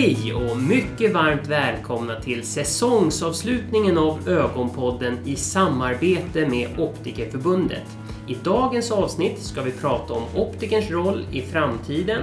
Hej 0.00 0.34
och 0.34 0.56
mycket 0.56 1.12
varmt 1.12 1.46
välkomna 1.46 2.20
till 2.20 2.46
säsongsavslutningen 2.46 3.98
av 3.98 4.28
Ögonpodden 4.28 5.18
i 5.24 5.36
samarbete 5.36 6.48
med 6.48 6.68
Optikerförbundet. 6.78 7.84
I 8.26 8.34
dagens 8.34 8.90
avsnitt 8.90 9.42
ska 9.42 9.62
vi 9.62 9.72
prata 9.72 10.12
om 10.12 10.22
optikerns 10.34 10.90
roll 10.90 11.24
i 11.32 11.42
framtiden 11.42 12.20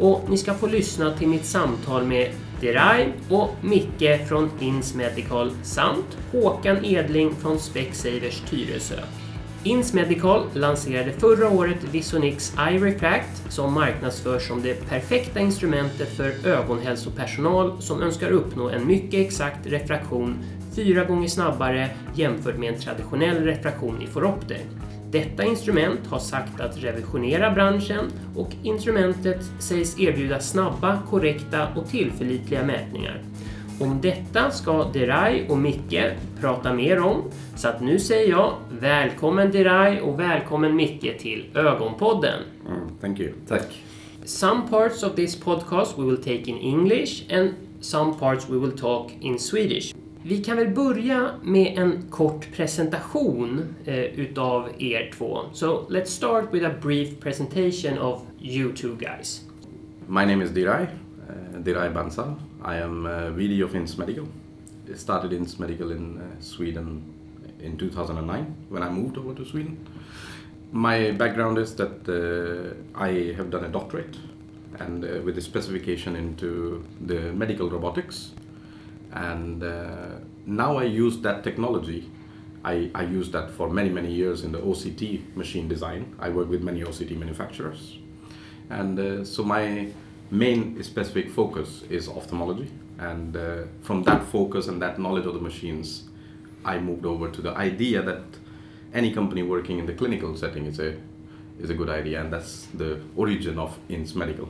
och 0.00 0.30
ni 0.30 0.38
ska 0.38 0.54
få 0.54 0.66
lyssna 0.66 1.14
till 1.14 1.28
mitt 1.28 1.44
samtal 1.44 2.04
med 2.04 2.30
Deray 2.60 3.06
och 3.30 3.50
Micke 3.60 4.28
från 4.28 4.50
Ins 4.60 4.94
Medical 4.94 5.50
samt 5.62 6.18
Håkan 6.32 6.84
Edling 6.84 7.34
från 7.34 7.58
Specsavers 7.58 8.40
Tyresö. 8.50 9.00
Ins 9.66 9.92
Medical 9.92 10.44
lanserade 10.54 11.12
förra 11.12 11.50
året 11.50 11.84
Visonix 11.92 12.54
Eye 12.68 12.78
Refract 12.78 13.52
som 13.52 13.72
marknadsförs 13.72 14.48
som 14.48 14.62
det 14.62 14.88
perfekta 14.88 15.40
instrumentet 15.40 16.08
för 16.16 16.46
ögonhälsopersonal 16.46 17.82
som 17.82 18.02
önskar 18.02 18.30
uppnå 18.30 18.68
en 18.68 18.86
mycket 18.86 19.26
exakt 19.26 19.66
refraktion 19.66 20.38
fyra 20.76 21.04
gånger 21.04 21.28
snabbare 21.28 21.90
jämfört 22.14 22.58
med 22.58 22.74
en 22.74 22.80
traditionell 22.80 23.44
refraktion 23.44 24.02
i 24.02 24.06
foropter. 24.06 24.60
Detta 25.10 25.44
instrument 25.44 26.00
har 26.08 26.18
sagt 26.18 26.60
att 26.60 26.82
revisionera 26.82 27.50
branschen 27.50 28.04
och 28.36 28.50
instrumentet 28.62 29.44
sägs 29.58 30.00
erbjuda 30.00 30.40
snabba, 30.40 30.98
korrekta 31.10 31.68
och 31.76 31.88
tillförlitliga 31.88 32.64
mätningar. 32.64 33.22
Om 33.80 34.00
detta 34.00 34.50
ska 34.50 34.84
Derai 34.92 35.46
och 35.48 35.58
Micke 35.58 36.04
prata 36.40 36.72
mer 36.72 37.00
om, 37.00 37.22
så 37.56 37.68
att 37.68 37.80
nu 37.80 37.98
säger 37.98 38.30
jag 38.30 38.54
välkommen 38.80 39.50
Derai 39.50 40.00
och 40.00 40.20
välkommen 40.20 40.76
Micke 40.76 41.18
till 41.18 41.46
Ögonpodden. 41.54 42.42
Mm, 42.68 42.88
thank 43.00 43.20
you. 43.20 43.32
Tack. 43.48 43.82
Some 44.24 44.68
parts 44.68 45.02
of 45.02 45.14
this 45.14 45.40
podcast 45.40 45.98
we 45.98 46.04
will 46.04 46.16
take 46.16 46.50
in 46.50 46.58
English 46.58 47.34
and 47.34 47.54
some 47.80 48.14
parts 48.14 48.48
we 48.50 48.58
will 48.58 48.78
talk 48.78 49.12
in 49.20 49.38
Swedish. 49.38 49.94
Vi 50.22 50.44
kan 50.44 50.56
väl 50.56 50.68
börja 50.68 51.30
med 51.42 51.78
en 51.78 52.02
kort 52.10 52.52
presentation 52.56 53.74
eh, 53.84 53.98
utav 53.98 54.68
er 54.78 55.12
två. 55.18 55.38
So 55.52 55.86
let's 55.90 56.06
start 56.06 56.44
with 56.52 56.66
a 56.66 56.74
brief 56.82 57.20
presentation 57.20 57.98
of 57.98 58.22
you 58.40 58.72
two 58.72 58.96
guys. 58.98 59.42
My 60.06 60.24
name 60.24 60.44
is 60.44 60.50
Dirai, 60.50 60.82
uh, 60.82 61.58
Dirai 61.58 61.94
Bansal. 61.94 62.34
I 62.64 62.82
am 62.82 63.06
uh, 63.06 63.12
VD 63.12 63.64
of 63.64 63.74
INS 63.74 63.98
Medical. 63.98 64.24
I 64.90 64.96
started 64.96 65.32
INS 65.32 65.58
Medical 65.58 65.92
in 65.92 66.16
uh, 66.16 66.40
Sweden 66.40 67.15
in 67.60 67.76
2009 67.76 68.54
when 68.68 68.82
I 68.82 68.88
moved 68.88 69.18
over 69.18 69.34
to 69.34 69.44
Sweden. 69.44 69.86
My 70.72 71.12
background 71.12 71.58
is 71.58 71.74
that 71.76 72.08
uh, 72.08 72.98
I 72.98 73.34
have 73.36 73.50
done 73.50 73.64
a 73.64 73.68
doctorate 73.68 74.16
and 74.78 75.04
uh, 75.04 75.22
with 75.24 75.38
a 75.38 75.40
specification 75.40 76.16
into 76.16 76.84
the 77.00 77.32
medical 77.32 77.70
robotics 77.70 78.32
and 79.12 79.62
uh, 79.62 80.16
now 80.44 80.76
I 80.76 80.84
use 80.84 81.18
that 81.20 81.42
technology. 81.42 82.10
I, 82.64 82.90
I 82.94 83.02
use 83.04 83.30
that 83.30 83.50
for 83.50 83.70
many, 83.70 83.88
many 83.88 84.12
years 84.12 84.42
in 84.42 84.52
the 84.52 84.58
OCT 84.58 85.34
machine 85.36 85.68
design. 85.68 86.14
I 86.18 86.28
work 86.30 86.48
with 86.48 86.62
many 86.62 86.82
OCT 86.82 87.16
manufacturers. 87.16 87.98
And 88.70 88.98
uh, 88.98 89.24
so 89.24 89.44
my 89.44 89.88
main 90.30 90.82
specific 90.82 91.30
focus 91.30 91.84
is 91.88 92.08
ophthalmology. 92.08 92.70
And 92.98 93.36
uh, 93.36 93.62
from 93.82 94.02
that 94.04 94.24
focus 94.24 94.68
and 94.68 94.82
that 94.82 94.98
knowledge 94.98 95.26
of 95.26 95.34
the 95.34 95.40
machines, 95.40 96.04
I 96.66 96.78
moved 96.78 97.06
over 97.06 97.30
to 97.30 97.42
the 97.42 97.52
idea 97.52 98.02
that 98.02 98.22
any 98.92 99.12
company 99.12 99.42
working 99.42 99.78
in 99.78 99.86
the 99.86 99.94
clinical 99.94 100.36
setting 100.36 100.66
is 100.66 100.80
a 100.80 100.96
is 101.58 101.70
a 101.70 101.74
good 101.74 101.88
idea, 101.88 102.20
and 102.20 102.32
that's 102.32 102.66
the 102.74 103.00
origin 103.16 103.58
of 103.58 103.78
INS 103.88 104.14
Medical. 104.14 104.48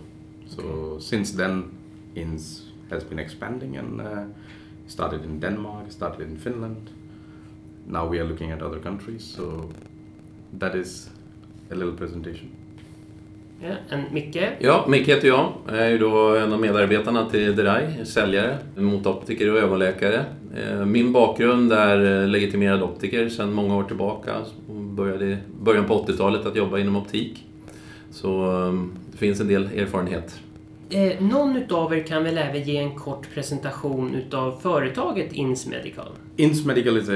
So 0.48 0.62
okay. 0.62 1.04
since 1.04 1.32
then, 1.32 1.70
INS 2.16 2.62
has 2.90 3.04
been 3.04 3.18
expanding 3.18 3.76
and 3.76 4.00
uh, 4.00 4.24
started 4.86 5.24
in 5.24 5.38
Denmark, 5.40 5.92
started 5.92 6.28
in 6.28 6.36
Finland. 6.36 6.90
Now 7.86 8.06
we 8.06 8.18
are 8.18 8.24
looking 8.24 8.50
at 8.50 8.62
other 8.62 8.80
countries. 8.80 9.24
So 9.24 9.70
that 10.58 10.74
is 10.74 11.10
a 11.70 11.74
little 11.74 11.94
presentation. 11.94 12.50
And 13.90 14.02
Micke? 14.12 14.48
Ja, 14.58 14.84
Micke 14.88 15.08
heter 15.08 15.28
jag. 15.28 15.52
Jag 15.68 15.78
är 15.78 15.88
ju 15.88 15.98
då 15.98 16.36
en 16.36 16.52
av 16.52 16.60
medarbetarna 16.60 17.30
till 17.30 17.56
Derai, 17.56 18.04
säljare 18.04 18.58
mot 18.76 19.06
optiker 19.06 19.52
och 19.52 19.58
ögonläkare. 19.58 20.24
Eh, 20.56 20.84
min 20.84 21.12
bakgrund 21.12 21.72
är 21.72 22.26
legitimerad 22.26 22.82
optiker 22.82 23.28
sedan 23.28 23.52
många 23.52 23.76
år 23.76 23.84
tillbaka. 23.84 24.34
Började 24.68 25.24
i 25.26 25.36
början 25.60 25.84
på 25.84 26.04
80-talet 26.04 26.46
att 26.46 26.56
jobba 26.56 26.78
inom 26.78 26.96
optik. 26.96 27.44
Så 28.10 28.50
ehm, 28.50 28.92
det 29.12 29.18
finns 29.18 29.40
en 29.40 29.48
del 29.48 29.64
erfarenhet 29.64 30.40
Eh, 30.90 31.20
någon 31.20 31.56
utav 31.56 31.94
er 31.94 32.02
kan 32.02 32.24
väl 32.24 32.38
även 32.38 32.62
ge 32.62 32.76
en 32.76 32.94
kort 32.94 33.34
presentation 33.34 34.14
utav 34.14 34.58
företaget 34.62 35.32
Ins 35.32 35.66
Medical? 35.66 36.08
Ins 36.36 36.64
Medical 36.64 36.96
is 36.96 37.08
a, 37.08 37.12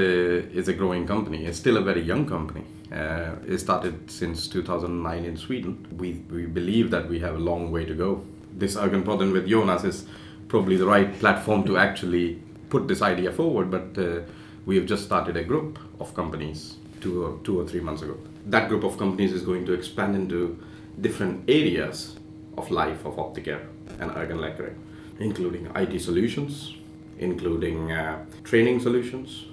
is 0.53 0.67
a 0.67 0.71
growing 0.77 1.07
company. 1.07 1.47
It's 1.47 1.53
still 1.53 1.77
a 1.77 1.81
very 1.81 2.09
young 2.09 2.25
company. 2.25 2.61
Uh, 2.91 3.35
it 3.47 3.57
started 3.59 4.11
since 4.11 4.47
2009 4.47 5.23
in 5.23 5.37
Sweden. 5.37 5.87
We, 5.97 6.23
we 6.29 6.45
believe 6.45 6.91
that 6.91 7.07
we 7.07 7.19
have 7.19 7.35
a 7.35 7.39
long 7.39 7.71
way 7.71 7.85
to 7.85 7.93
go. 7.93 8.25
This 8.53 8.75
Ögonpodden 8.75 9.31
with 9.31 9.47
Jonas 9.47 9.85
is 9.85 10.05
probably 10.49 10.75
the 10.75 10.85
right 10.85 11.17
platform 11.19 11.63
to 11.65 11.77
actually 11.77 12.41
put 12.69 12.87
this 12.87 13.01
idea 13.01 13.31
forward, 13.31 13.71
but 13.71 13.97
uh, 13.97 14.21
we 14.65 14.75
have 14.75 14.85
just 14.85 15.05
started 15.05 15.37
a 15.37 15.43
group 15.43 15.79
of 15.99 16.13
companies 16.13 16.75
two 16.99 17.25
or, 17.25 17.39
two 17.43 17.59
or 17.59 17.65
three 17.65 17.79
months 17.79 18.01
ago. 18.01 18.17
That 18.47 18.67
group 18.67 18.83
of 18.83 18.97
companies 18.97 19.31
is 19.31 19.41
going 19.41 19.65
to 19.67 19.73
expand 19.73 20.15
into 20.15 20.61
different 20.99 21.49
areas 21.49 22.17
of 22.57 22.69
life 22.71 23.05
of 23.05 23.15
Opticare 23.15 23.65
and 23.99 24.11
Ergenläkare, 24.11 24.73
including 25.19 25.71
IT 25.75 26.01
solutions, 26.01 26.75
including 27.19 27.91
uh, 27.91 28.25
training 28.43 28.81
solutions, 28.81 29.45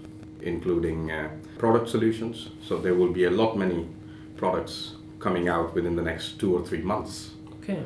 including 0.43 1.11
uh, 1.11 1.31
product 1.59 1.89
solutions. 1.89 2.49
So 2.63 2.79
there 2.79 2.95
will 2.95 3.13
be 3.13 3.25
a 3.25 3.31
lot 3.31 3.57
many 3.57 3.87
products 4.37 4.95
coming 5.19 5.49
out 5.49 5.75
within 5.75 5.97
the 5.97 6.03
next 6.03 6.39
two 6.39 6.57
or 6.57 6.65
three 6.65 6.83
months. 6.83 7.31
Okay. 7.63 7.83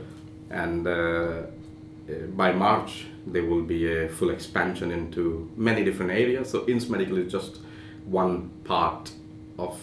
And 0.51 0.87
uh, 0.87 0.91
uh 0.91 1.47
by 2.37 2.53
March, 2.53 3.07
there 3.27 3.45
will 3.45 3.63
be 3.63 3.81
a 3.91 4.09
full 4.09 4.31
expansion 4.31 4.91
into 4.91 5.51
many 5.57 5.85
different 5.85 6.13
areas. 6.13 6.51
So 6.51 6.67
INS 6.69 6.89
Medical 6.89 7.19
is 7.19 7.33
just 7.33 7.61
one 8.05 8.51
part 8.65 9.13
of 9.59 9.79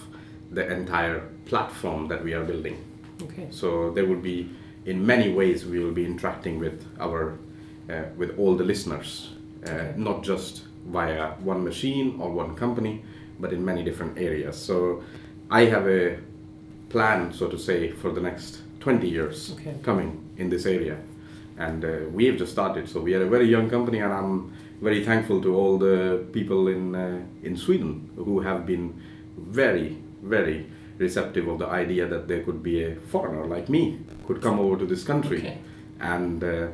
the 0.52 0.68
entire 0.72 1.22
platform 1.46 2.08
that 2.08 2.24
we 2.24 2.34
are 2.34 2.44
building. 2.44 2.78
Okay. 3.22 3.48
So 3.52 3.92
there 3.92 4.06
will 4.06 4.22
be 4.22 4.50
in 4.86 5.06
many 5.06 5.32
ways 5.32 5.66
we 5.66 5.80
will 5.80 5.94
be 5.94 6.06
interacting 6.06 6.60
with 6.60 6.86
our 7.00 7.38
uh, 7.90 8.04
with 8.18 8.38
all 8.38 8.56
the 8.56 8.64
listeners, 8.64 9.32
uh, 9.66 9.72
okay. 9.72 9.94
not 9.98 10.24
just 10.24 10.64
via 10.86 11.32
one 11.44 11.64
machine 11.64 12.20
or 12.20 12.30
one 12.32 12.56
company, 12.56 13.04
but 13.40 13.54
in 13.54 13.64
many 13.64 13.84
different 13.84 14.18
areas. 14.18 14.58
So 14.58 15.04
I 15.50 15.66
have 15.66 15.88
a 15.88 16.18
plan, 16.90 17.34
so 17.34 17.48
to 17.48 17.58
say, 17.58 17.92
for 17.92 18.12
the 18.12 18.22
next 18.22 18.62
20 18.80 19.08
years 19.08 19.54
okay. 19.54 19.76
coming 19.84 20.24
in 20.38 20.50
this 20.50 20.66
area. 20.66 20.98
And 21.58 21.84
uh, 21.84 22.10
we 22.12 22.26
have 22.26 22.38
just 22.38 22.52
started, 22.52 22.88
so 22.88 23.02
we 23.02 23.14
are 23.16 23.24
a 23.24 23.30
very 23.30 23.48
young 23.48 23.70
company, 23.70 24.00
and 24.00 24.14
I'm 24.14 24.54
very 24.82 25.04
thankful 25.04 25.42
to 25.42 25.56
all 25.56 25.78
the 25.78 26.26
people 26.32 26.70
in 26.70 26.96
uh, 26.96 27.22
in 27.44 27.58
Sweden 27.58 28.10
who 28.16 28.40
have 28.40 28.66
been 28.66 29.02
very, 29.38 29.98
very 30.24 30.66
receptive 30.98 31.48
of 31.48 31.60
the 31.60 31.68
idea 31.68 32.08
that 32.08 32.28
there 32.28 32.44
could 32.44 32.62
be 32.62 32.84
a 32.84 32.96
foreigner 32.96 33.46
like 33.46 33.70
me 33.70 34.00
could 34.28 34.42
come 34.42 34.60
over 34.60 34.78
to 34.78 34.86
this 34.86 35.04
country 35.04 35.40
okay. 35.40 35.58
and 36.02 36.44
uh, 36.44 36.68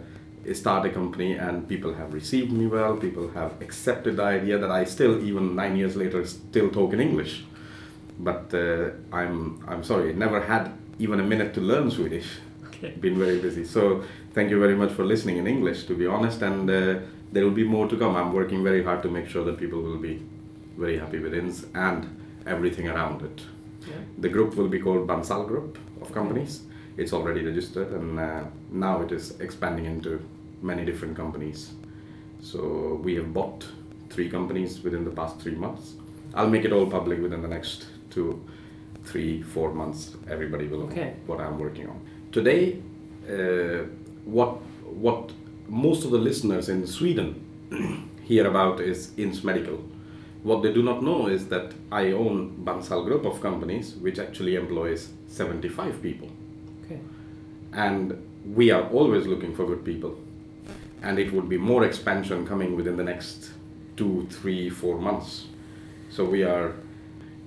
start 0.54 0.86
a 0.86 0.90
company 0.90 1.34
and 1.34 1.68
people 1.68 1.94
have 1.94 2.14
received 2.14 2.52
me 2.52 2.68
well 2.68 2.96
people 2.96 3.30
have 3.32 3.54
accepted 3.62 4.18
the 4.18 4.24
idea 4.24 4.58
that 4.58 4.72
i 4.72 4.84
still 4.84 5.24
even 5.24 5.56
nine 5.56 5.76
years 5.76 5.96
later 5.96 6.26
still 6.26 6.70
talk 6.70 6.94
in 6.94 7.00
english 7.00 7.44
but 8.20 8.54
uh, 8.54 8.90
i'm 9.12 9.64
i'm 9.68 9.84
sorry 9.84 10.14
never 10.14 10.42
had 10.42 10.72
even 11.00 11.20
a 11.20 11.24
minute 11.24 11.54
to 11.54 11.62
learn 11.62 11.90
swedish 11.90 12.28
okay. 12.68 12.90
been 13.02 13.18
very 13.18 13.40
busy 13.40 13.66
so 13.66 14.04
thank 14.34 14.50
you 14.50 14.60
very 14.60 14.76
much 14.76 14.92
for 14.92 15.04
listening 15.04 15.38
in 15.38 15.48
english 15.48 15.86
to 15.86 15.96
be 15.96 16.06
honest 16.06 16.42
and 16.42 16.70
uh, 16.70 16.96
there 17.32 17.44
will 17.44 17.58
be 17.64 17.64
more 17.64 17.88
to 17.88 17.98
come 17.98 18.16
i'm 18.16 18.34
working 18.34 18.64
very 18.64 18.84
hard 18.84 19.02
to 19.02 19.10
make 19.10 19.28
sure 19.28 19.44
that 19.44 19.58
people 19.58 19.82
will 19.82 19.98
be 19.98 20.22
very 20.78 20.98
happy 20.98 21.20
with 21.20 21.34
ins 21.34 21.66
and 21.74 22.08
everything 22.46 22.88
around 22.88 23.22
it 23.22 23.42
yeah. 23.88 23.96
The 24.18 24.30
group 24.30 24.56
will 24.56 24.68
be 24.68 24.80
called 24.80 25.08
Bansal 25.08 25.48
Group 25.48 25.78
of 26.02 26.12
companies. 26.14 26.64
It's 26.98 27.14
already 27.14 27.44
registered 27.44 27.92
and 27.92 28.20
uh, 28.20 28.44
now 28.72 29.02
it 29.02 29.12
is 29.12 29.40
expanding 29.40 29.86
into 29.86 30.22
many 30.62 30.86
different 30.86 31.16
companies. 31.16 31.72
So 32.42 33.00
we 33.04 33.16
have 33.16 33.34
bought 33.34 33.66
three 34.10 34.30
companies 34.30 34.84
within 34.84 35.04
the 35.04 35.12
past 35.12 35.40
three 35.40 35.56
months. 35.56 35.94
I'll 36.34 36.50
make 36.50 36.66
it 36.66 36.72
all 36.72 36.86
public 36.86 37.22
within 37.22 37.42
the 37.42 37.48
next 37.48 37.88
two, 38.10 38.44
three, 39.04 39.42
four 39.42 39.74
months. 39.74 40.16
Everybody 40.30 40.68
will 40.68 40.84
okay. 40.84 41.02
know 41.02 41.14
what 41.28 41.40
I'm 41.40 41.58
working 41.60 41.88
on. 41.88 42.00
Today, 42.32 42.82
uh, 43.30 43.86
what 44.26 44.58
what 44.84 45.32
most 45.68 46.06
of 46.06 46.12
the 46.12 46.18
listeners 46.18 46.70
in 46.70 46.86
Sweden 46.86 48.10
hear 48.24 48.48
about 48.48 48.80
is 48.80 49.12
INS 49.18 49.44
Medical 49.44 49.84
what 50.46 50.62
they 50.62 50.72
do 50.72 50.84
not 50.84 51.02
know 51.02 51.26
is 51.26 51.48
that 51.48 51.74
I 51.92 52.12
own 52.12 52.56
Bansal 52.64 53.04
Group 53.04 53.26
of 53.26 53.42
companies, 53.42 53.96
which 53.96 54.20
actually 54.20 54.56
employs 54.56 55.10
75 55.28 56.04
people. 56.04 56.30
Okay. 56.84 57.00
And 57.74 58.16
we 58.54 58.70
are 58.70 58.88
always 58.90 59.26
looking 59.26 59.56
for 59.56 59.66
good 59.66 59.84
people. 59.84 60.16
And 61.06 61.20
it 61.20 61.32
would 61.34 61.48
be 61.50 61.58
more 61.58 61.86
expansion 61.86 62.48
coming 62.48 62.76
within 62.76 62.98
the 62.98 63.04
next 63.04 63.52
two, 63.96 64.26
three, 64.42 64.70
four 64.70 65.02
months. 65.02 65.46
So 66.10 66.26
we 66.26 66.44
are 66.44 66.72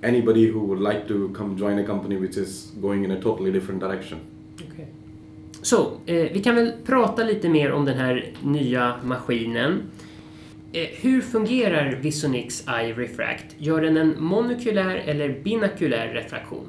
anybody 0.03 0.47
who 0.47 0.59
would 0.59 0.79
like 0.79 1.07
to 1.07 1.33
come 1.37 1.57
join 1.57 1.79
a 1.79 1.83
company 1.83 2.17
which 2.17 2.37
is 2.37 2.71
going 2.81 3.03
in 3.03 3.11
a 3.11 3.21
totally 3.21 3.51
different 3.51 3.81
direction. 3.81 4.19
Okej. 4.55 4.87
Så, 5.61 5.91
eh, 6.05 6.31
vi 6.33 6.41
kan 6.43 6.55
väl 6.55 6.71
prata 6.85 7.23
lite 7.23 7.49
mer 7.49 7.71
om 7.71 7.85
den 7.85 7.97
här 7.97 8.33
nya 8.43 8.93
maskinen. 9.03 9.83
Eh, 10.71 10.87
hur 11.01 11.21
fungerar 11.21 11.99
Visonix 12.01 12.67
Eye 12.67 12.93
Refract? 12.93 13.45
Gör 13.57 13.81
den 13.81 13.97
en 13.97 14.23
monokulär 14.23 14.95
eller 14.95 15.39
binakulär 15.43 16.07
refraktion? 16.07 16.67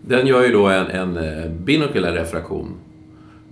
Den 0.00 0.26
gör 0.26 0.46
ju 0.46 0.52
då 0.52 0.66
en, 0.66 0.86
en 0.86 1.16
eh, 1.16 1.50
binokulär 1.50 2.12
refraktion. 2.12 2.74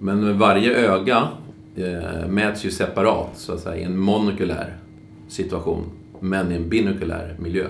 Men 0.01 0.39
varje 0.39 0.73
öga 0.77 1.29
eh, 1.77 2.29
mäts 2.29 2.65
ju 2.65 2.71
separat, 2.71 3.31
så 3.39 3.53
att 3.53 3.61
säga, 3.61 3.77
i 3.77 3.83
en 3.83 3.99
monokulär 3.99 4.77
situation, 5.29 5.83
men 6.21 6.53
i 6.53 6.55
en 6.55 6.69
binokulär 6.69 7.37
miljö. 7.39 7.67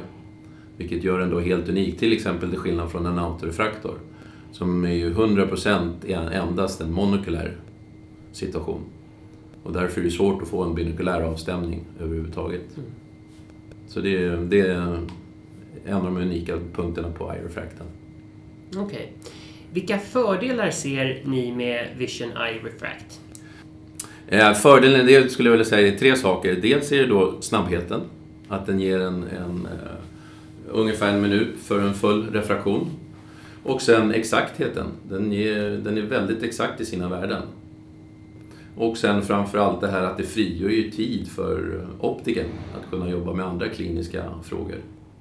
Vilket 0.76 1.05
gör 1.05 1.19
den 1.19 1.31
då 1.31 1.41
helt 1.41 1.69
unik, 1.69 1.99
till 1.99 2.12
exempel 2.12 2.50
till 2.50 2.59
skillnad 2.59 2.91
från 2.91 3.06
en 3.06 3.19
autorefraktor, 3.19 3.94
som 4.53 4.85
är 4.85 4.93
ju 4.93 5.15
100% 5.15 5.91
endast 6.32 6.81
en 6.81 6.93
monokulär 6.93 7.56
situation. 8.32 8.81
Och 9.62 9.73
därför 9.73 10.00
är 10.00 10.05
det 10.05 10.11
svårt 10.11 10.43
att 10.43 10.49
få 10.49 10.62
en 10.62 10.75
binokulär 10.75 11.20
avstämning 11.20 11.85
överhuvudtaget. 12.00 12.77
Mm. 12.77 12.88
Så 13.88 14.00
det, 14.00 14.25
är- 14.25 14.37
det 14.37 14.61
är 14.61 14.99
en 15.87 15.97
av 15.97 16.05
de 16.05 16.17
unika 16.17 16.59
punkterna 16.75 17.09
på 17.11 17.35
iRefracten. 17.35 17.87
Okej. 18.77 19.12
Vilka 19.75 19.99
fördelar 19.99 20.71
ser 20.71 21.23
ni 21.25 21.53
med 21.53 21.88
Vision 21.99 22.29
Eye 22.29 22.59
Refract? 22.65 23.21
Eh, 24.29 24.53
fördelen 24.53 25.06
det 25.06 25.32
skulle 25.32 25.49
jag 25.49 25.53
vilja 25.53 25.65
säga 25.65 25.88
är 25.88 25.99
tre 25.99 26.17
saker. 26.17 26.56
Dels 26.62 26.93
är 26.93 26.97
det 26.97 27.06
då 27.06 27.41
snabbheten. 27.41 28.00
Att 28.49 28.67
den 28.67 28.81
ger 28.81 29.00
en, 29.00 29.23
en 29.23 29.67
eh, 29.67 29.97
ungefär 30.69 31.09
en 31.09 31.23
minut 31.23 31.55
för 31.62 31.81
en 31.81 31.94
full 31.94 32.32
refraktion. 32.32 32.91
Och 33.62 33.82
sen 33.82 34.11
exaktheten. 34.11 34.87
Den, 35.09 35.32
ger, 35.32 35.71
den 35.71 35.99
är 35.99 36.03
väldigt 36.03 36.43
exakt 36.43 36.81
i 36.81 36.85
sina 36.85 37.09
värden. 37.09 37.43
Och 38.77 38.99
sen 38.99 39.23
framför 39.23 39.59
allt 39.59 39.81
det 39.81 39.88
här 39.88 40.03
att 40.03 40.17
det 40.17 40.25
frigör 40.25 40.70
ju 40.70 40.91
tid 40.91 41.29
för 41.29 41.87
optiken 42.00 42.47
att 42.75 42.91
kunna 42.91 43.11
jobba 43.11 43.32
med 43.32 43.47
andra 43.47 43.69
kliniska 43.69 44.25
frågor. 44.44 44.79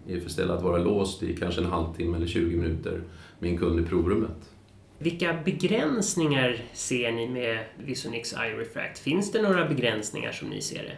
Istället 0.08 0.50
för 0.50 0.58
att 0.58 0.64
vara 0.64 0.78
låst 0.78 1.24
i 1.24 1.36
kanske 1.36 1.62
en 1.62 1.68
halvtimme 1.68 2.18
eller 2.18 2.28
20 2.28 2.58
minuter 2.58 3.02
en 3.50 3.58
kund 3.58 3.80
i 3.80 3.84
provrummet. 3.84 4.54
Vilka 5.00 5.38
begränsningar 5.46 6.58
ser 6.74 7.12
ni 7.12 7.30
med 7.30 7.60
Visonix 7.86 8.34
Eye 8.34 8.60
Refract? 8.60 9.00
Finns 9.00 9.32
det 9.32 9.42
några 9.42 9.66
begränsningar 9.66 10.32
som 10.32 10.50
ni 10.50 10.62
ser 10.62 10.84
det? 10.84 10.98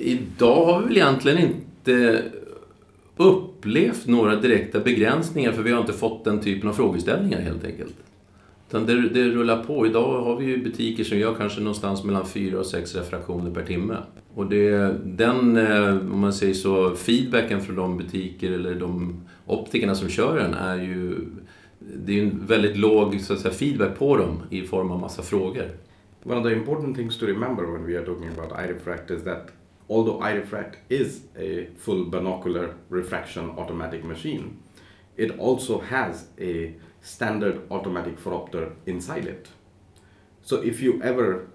Idag 0.00 0.64
har 0.64 0.80
vi 0.80 0.86
väl 0.86 0.96
egentligen 0.96 1.38
inte 1.38 2.22
upplevt 3.16 4.06
några 4.06 4.36
direkta 4.36 4.80
begränsningar 4.80 5.52
för 5.52 5.62
vi 5.62 5.72
har 5.72 5.80
inte 5.80 5.92
fått 5.92 6.24
den 6.24 6.40
typen 6.40 6.68
av 6.68 6.72
frågeställningar 6.72 7.40
helt 7.40 7.64
enkelt. 7.64 7.94
Utan 8.68 8.86
det, 8.86 9.08
det 9.08 9.24
rullar 9.24 9.64
på. 9.64 9.86
Idag 9.86 10.22
har 10.22 10.36
vi 10.36 10.44
ju 10.44 10.62
butiker 10.64 11.04
som 11.04 11.18
gör 11.18 11.34
kanske 11.34 11.60
någonstans 11.60 12.04
mellan 12.04 12.26
fyra 12.26 12.58
och 12.58 12.66
sex 12.66 12.94
refraktioner 12.94 13.50
per 13.50 13.64
timme. 13.64 13.96
Och 14.34 14.46
det, 14.46 14.94
den, 15.04 15.56
eh, 15.56 15.96
om 16.12 16.18
man 16.20 16.32
säger 16.32 16.54
så, 16.54 16.94
feedbacken 16.94 17.60
från 17.60 17.76
de 17.76 17.96
butiker 17.96 18.52
eller 18.52 18.74
de 18.74 19.20
optikerna 19.50 19.94
som 19.94 20.08
kör 20.08 20.38
den 20.38 20.54
är 20.54 20.76
ju 20.76 21.26
det 21.80 22.12
är 22.12 22.16
ju 22.16 22.22
en 22.22 22.46
väldigt 22.46 22.76
låg 22.76 23.20
så 23.20 23.32
att 23.32 23.40
säga, 23.40 23.54
feedback 23.54 23.98
på 23.98 24.16
dem 24.16 24.42
i 24.50 24.62
form 24.62 24.90
av 24.90 25.00
massa 25.00 25.22
frågor. 25.22 25.70
One 26.24 26.36
of 26.36 26.44
the 26.44 26.52
important 26.52 26.96
things 26.96 27.18
to 27.18 27.26
remember 27.26 27.64
when 27.64 27.86
we 27.86 27.98
are 27.98 28.04
talking 28.04 28.28
about 28.28 28.52
eye 28.52 28.72
refract 28.72 29.10
is 29.10 29.22
that 29.24 29.48
although 29.88 30.22
eye 30.22 30.36
refract 30.36 30.78
is 30.88 31.22
a 31.36 31.66
full 31.78 32.10
binocular 32.10 32.74
refraction 32.88 33.50
automatic 33.50 34.04
machine, 34.04 34.58
it 35.16 35.38
also 35.38 35.80
has 35.80 36.28
a 36.40 36.74
standard 37.00 37.60
automatic 37.70 38.18
phoropter 38.18 38.72
inside 38.86 39.26
it. 39.26 39.48
So 40.42 40.56
if 40.56 40.82
you 40.82 41.02
ever 41.02 41.46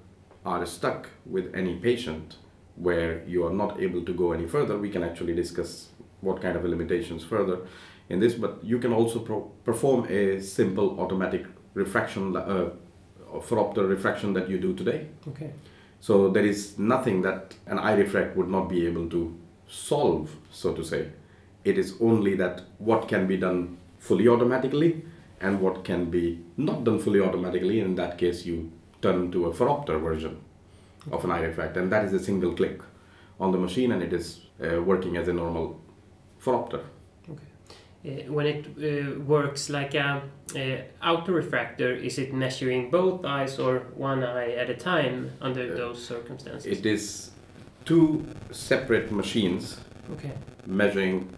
are 0.44 0.65
stuck 0.65 1.09
with 1.25 1.56
any 1.56 1.75
patient 1.75 2.38
where 2.75 3.24
you 3.27 3.45
are 3.45 3.53
not 3.53 3.80
able 3.80 4.06
to 4.06 4.13
go 4.13 4.33
any 4.33 4.48
further, 4.48 4.77
we 4.77 4.89
can 4.89 5.03
actually 5.03 5.36
discuss 5.36 5.89
what 6.21 6.41
kind 6.41 6.56
of 6.56 6.63
limitations 6.63 7.23
further 7.23 7.59
in 8.09 8.19
this, 8.19 8.33
but 8.33 8.63
you 8.63 8.79
can 8.79 8.94
also 8.94 9.19
pro- 9.19 9.51
perform 9.63 10.06
a 10.09 10.39
simple 10.41 11.00
automatic 11.00 11.45
refraction, 11.73 12.35
uh, 12.35 12.69
phoropter 13.39 13.88
refraction 13.88 14.33
that 14.33 14.50
you 14.50 14.59
do 14.59 14.73
today. 14.73 15.07
Okej. 15.27 15.51
So 16.00 16.29
there 16.29 16.45
is 16.45 16.77
nothing 16.77 17.23
that 17.23 17.56
an 17.65 17.79
eye 17.79 17.95
refract 17.95 18.38
would 18.38 18.47
not 18.47 18.69
be 18.69 18.85
able 18.85 19.09
to 19.09 19.35
solve, 19.67 20.29
so 20.51 20.73
to 20.73 20.83
say. 20.83 21.09
It 21.63 21.77
is 21.79 21.95
only 22.00 22.35
that 22.35 22.62
what 22.77 23.07
can 23.07 23.25
be 23.25 23.38
done 23.38 23.77
fully 23.97 24.27
automatically 24.27 25.03
and 25.41 25.59
what 25.59 25.83
can 25.83 26.12
be 26.12 26.41
not 26.57 26.83
done 26.83 27.00
fully 27.00 27.21
automatically. 27.21 27.79
In 27.79 27.95
that 27.95 28.19
case, 28.19 28.45
you 28.45 28.71
turn 29.01 29.31
to 29.31 29.47
a 29.47 29.53
phoropter 29.53 30.00
version 30.00 30.41
of 31.12 31.23
an 31.25 31.31
eye 31.31 31.41
refract, 31.41 31.77
and 31.77 31.91
that 31.91 32.06
is 32.06 32.13
a 32.13 32.19
single 32.19 32.53
click 32.53 32.81
on 33.39 33.51
the 33.51 33.57
machine, 33.57 33.91
and 33.91 34.03
it 34.03 34.13
is 34.13 34.41
uh, 34.63 34.81
working 34.81 35.17
as 35.17 35.27
a 35.27 35.33
normal 35.33 35.81
phoropter. 36.45 36.81
Uh, 38.06 38.31
when 38.31 38.45
it 38.45 38.65
uh, 38.77 39.19
works 39.21 39.68
like 39.68 39.95
a 39.95 40.21
uh, 40.56 41.07
auto-refractor, 41.09 41.92
is 41.92 42.19
it 42.19 42.31
measuring 42.33 42.92
both 42.92 43.25
eyes 43.25 43.57
or 43.57 43.80
one 43.95 44.24
eye 44.24 44.51
at 44.51 44.69
a 44.69 44.75
time 44.75 45.31
under 45.42 45.75
those 45.75 46.06
circumstances? 46.06 46.65
It 46.68 46.86
is 46.86 47.31
two 47.83 48.24
separate 48.51 49.12
machines 49.12 49.80
Okay. 50.13 50.33
measuring 50.68 51.33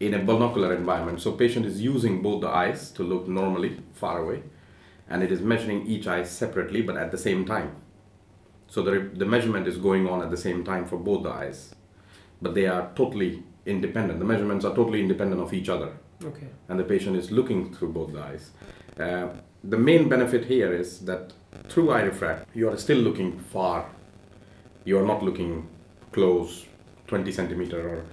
in 0.00 0.12
a 0.12 0.18
binocular 0.18 0.74
environment. 0.74 1.18
So 1.22 1.32
patient 1.32 1.64
is 1.64 1.80
using 1.80 2.20
both 2.20 2.42
the 2.42 2.48
eyes 2.48 2.90
to 2.92 3.02
look 3.02 3.26
normally 3.26 3.78
far 3.94 4.18
away, 4.22 4.42
and 5.08 5.22
it 5.22 5.32
is 5.32 5.40
measuring 5.40 5.86
each 5.86 6.06
eye 6.06 6.24
separately 6.24 6.82
but 6.82 6.96
at 6.98 7.10
the 7.10 7.18
same 7.18 7.46
time. 7.46 7.76
So 8.68 8.82
the, 8.82 9.10
the 9.14 9.24
measurement 9.24 9.66
is 9.66 9.78
going 9.78 10.06
on 10.08 10.20
at 10.22 10.30
the 10.30 10.36
same 10.36 10.62
time 10.62 10.84
for 10.84 10.98
both 10.98 11.22
the 11.22 11.30
eyes, 11.30 11.74
but 12.42 12.54
they 12.54 12.66
are 12.66 12.90
totally 12.94 13.44
independent. 13.66 14.18
The 14.18 14.24
measurements 14.24 14.64
are 14.64 14.74
totally 14.74 15.00
independent 15.00 15.40
of 15.40 15.52
each 15.52 15.68
other, 15.68 15.90
Okay. 16.24 16.48
and 16.68 16.78
the 16.78 16.84
patient 16.84 17.16
is 17.16 17.30
looking 17.30 17.72
through 17.74 17.92
both 17.92 18.12
the 18.12 18.20
eyes. 18.20 18.50
Uh, 18.98 19.28
the 19.64 19.78
main 19.78 20.08
benefit 20.08 20.44
here 20.44 20.72
is 20.72 21.00
that 21.00 21.32
through 21.68 21.90
eye 21.90 22.02
refract, 22.02 22.48
you 22.54 22.68
are 22.68 22.76
still 22.76 22.98
looking 22.98 23.38
far. 23.38 23.86
You 24.84 24.98
are 24.98 25.06
not 25.06 25.22
looking 25.22 25.68
close, 26.10 26.66
20 27.06 27.30
centimeter 27.32 27.88
or 27.88 28.04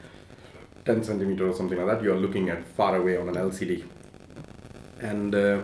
10 0.86 1.04
centimeter 1.04 1.48
or 1.50 1.54
something 1.54 1.78
like 1.78 1.88
that. 1.88 2.04
You 2.04 2.14
are 2.14 2.18
looking 2.20 2.50
at 2.50 2.64
far 2.66 2.96
away 2.96 3.18
on 3.18 3.28
an 3.30 3.36
LCD, 3.36 3.84
and 5.02 5.34
uh, 5.34 5.62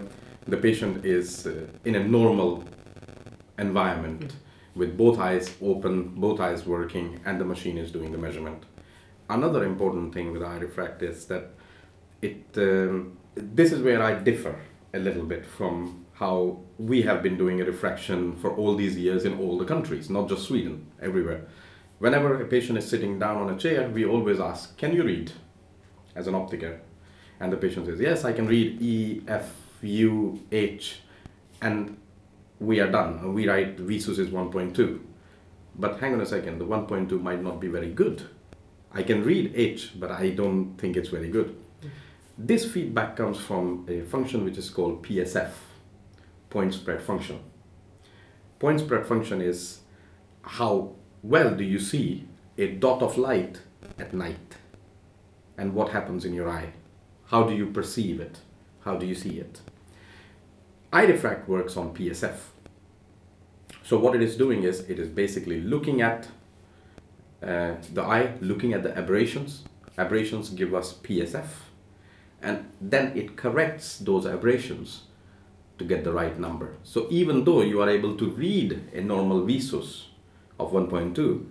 the 0.47 0.57
patient 0.57 1.05
is 1.05 1.45
uh, 1.47 1.67
in 1.85 1.95
a 1.95 2.03
normal 2.03 2.63
environment 3.59 4.33
with 4.75 4.97
both 4.97 5.19
eyes 5.19 5.53
open, 5.61 6.09
both 6.15 6.39
eyes 6.39 6.65
working, 6.65 7.19
and 7.25 7.39
the 7.39 7.45
machine 7.45 7.77
is 7.77 7.91
doing 7.91 8.11
the 8.11 8.17
measurement. 8.17 8.63
Another 9.29 9.63
important 9.63 10.13
thing 10.13 10.31
with 10.31 10.41
refract 10.41 11.01
is 11.01 11.25
that 11.25 11.51
it 12.21 12.45
um, 12.57 13.17
this 13.35 13.71
is 13.71 13.81
where 13.81 14.01
I 14.01 14.13
differ 14.15 14.55
a 14.93 14.99
little 14.99 15.23
bit 15.23 15.45
from 15.45 16.05
how 16.13 16.59
we 16.77 17.01
have 17.01 17.21
been 17.21 17.37
doing 17.37 17.59
a 17.59 17.65
refraction 17.65 18.35
for 18.37 18.55
all 18.55 18.75
these 18.75 18.97
years 18.97 19.25
in 19.25 19.37
all 19.37 19.57
the 19.57 19.65
countries, 19.65 20.09
not 20.09 20.29
just 20.29 20.43
Sweden, 20.43 20.85
everywhere. 21.01 21.45
Whenever 21.99 22.41
a 22.41 22.45
patient 22.45 22.77
is 22.77 22.87
sitting 22.87 23.19
down 23.19 23.37
on 23.37 23.49
a 23.49 23.57
chair, 23.57 23.89
we 23.89 24.05
always 24.05 24.39
ask, 24.39 24.77
"Can 24.77 24.93
you 24.93 25.03
read?" 25.03 25.31
as 26.15 26.27
an 26.27 26.33
optiker, 26.33 26.79
and 27.39 27.51
the 27.51 27.57
patient 27.57 27.87
says, 27.87 27.99
"Yes, 27.99 28.25
I 28.25 28.31
can 28.31 28.47
read 28.47 28.81
E, 28.81 29.21
F, 29.27 29.53
U, 29.81 30.39
H," 30.51 31.01
and 31.61 31.97
we 32.59 32.79
are 32.79 32.91
done. 32.91 33.33
We 33.33 33.47
write 33.49 33.77
Visus 33.77 34.19
is 34.19 34.29
1.2. 34.29 35.01
But 35.77 35.99
hang 35.99 36.13
on 36.13 36.21
a 36.21 36.25
second, 36.25 36.59
the 36.59 36.65
1.2 36.65 37.21
might 37.21 37.43
not 37.43 37.59
be 37.59 37.67
very 37.67 37.91
good. 37.91 38.23
I 38.95 39.03
can 39.03 39.23
read 39.23 39.51
H, 39.53 39.91
but 39.99 40.09
I 40.09 40.29
don't 40.29 40.75
think 40.77 40.95
it's 40.95 41.09
very 41.09 41.29
good. 41.29 41.55
This 42.37 42.71
feedback 42.71 43.15
comes 43.15 43.37
from 43.37 43.85
a 43.87 44.01
function 44.01 44.43
which 44.43 44.57
is 44.57 44.69
called 44.69 45.03
PSF, 45.03 45.51
point 46.49 46.73
spread 46.73 47.01
function. 47.01 47.39
Point 48.57 48.79
spread 48.79 49.05
function 49.05 49.41
is 49.41 49.81
how 50.41 50.93
well 51.21 51.53
do 51.53 51.63
you 51.63 51.77
see 51.77 52.27
a 52.57 52.67
dot 52.67 53.01
of 53.01 53.17
light 53.17 53.59
at 53.99 54.13
night 54.13 54.55
and 55.57 55.73
what 55.73 55.89
happens 55.89 56.25
in 56.25 56.33
your 56.33 56.49
eye? 56.49 56.71
How 57.25 57.43
do 57.43 57.53
you 57.53 57.67
perceive 57.67 58.19
it? 58.21 58.39
How 58.85 58.95
do 58.95 59.05
you 59.05 59.15
see 59.15 59.39
it? 59.39 59.61
iRefract 60.95 61.45
works 61.49 61.75
on 61.75 61.93
PSF. 61.93 62.37
So 63.83 63.99
what 63.99 64.15
it 64.15 64.21
is 64.21 64.37
doing 64.37 64.63
is 64.63 64.79
it 64.89 64.97
is 64.97 65.09
basically 65.09 65.59
looking 65.59 66.01
at 66.01 66.29
uh, 67.45 67.75
the 67.93 68.01
eye, 68.01 68.33
looking 68.41 68.73
at 68.73 68.83
the 68.83 68.97
aberrations. 68.97 69.63
Aberrations 69.97 70.49
give 70.49 70.73
us 70.73 70.93
PSF, 70.93 71.47
and 72.41 72.65
then 72.81 73.15
it 73.15 73.37
corrects 73.37 73.97
those 73.99 74.25
aberrations 74.25 75.03
to 75.77 75.85
get 75.85 76.03
the 76.03 76.11
right 76.11 76.39
number. 76.39 76.75
So 76.83 77.07
even 77.09 77.43
though 77.43 77.61
you 77.61 77.81
are 77.81 77.89
able 77.89 78.15
to 78.17 78.29
read 78.29 78.89
a 78.93 79.01
normal 79.01 79.45
visus 79.45 80.05
of 80.59 80.71
1.2, 80.71 81.45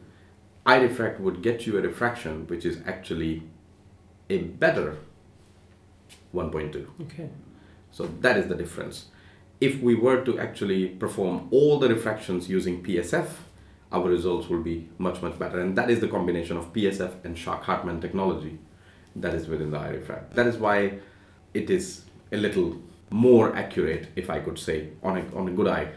iRefract 0.67 1.21
would 1.21 1.43
get 1.43 1.67
you 1.67 1.79
a 1.79 1.83
refraction 1.83 2.47
which 2.47 2.65
is 2.65 2.81
actually 2.87 3.43
a 4.31 4.39
better 4.39 4.99
1.2. 6.35 6.87
Okay. 7.03 7.29
So 7.91 8.07
that 8.21 8.37
is 8.37 8.49
the 8.49 8.55
difference. 8.55 9.07
If 9.61 9.81
we 9.81 9.95
were 9.95 10.25
to 10.25 10.39
actually 10.39 10.89
perform 10.89 11.49
all 11.51 11.79
the 11.79 11.89
refractions 11.89 12.49
using 12.49 12.83
PSF, 12.83 13.29
our 13.95 14.09
results 14.09 14.49
will 14.49 14.63
be 14.63 14.89
much, 14.99 15.23
much 15.23 15.39
better. 15.39 15.61
And 15.61 15.77
that 15.79 15.91
is 15.91 16.01
the 16.01 16.09
combination 16.09 16.57
of 16.57 16.73
PSF 16.73 17.13
and 17.25 17.39
Shark-Hartman 17.39 18.01
technology 18.01 18.59
that 19.17 19.35
is 19.35 19.49
within 19.49 19.71
the 19.71 19.79
iRefract. 19.79 20.35
That 20.35 20.47
is 20.47 20.57
why 20.57 20.99
it 21.55 21.71
is 21.71 22.03
a 22.33 22.37
little 22.37 22.77
more 23.11 23.55
accurate, 23.55 24.09
if 24.17 24.29
I 24.29 24.41
could 24.41 24.59
say, 24.59 24.89
on 25.03 25.19
a, 25.19 25.25
on 25.37 25.49
a 25.49 25.53
good 25.53 25.69
eye. 25.69 25.89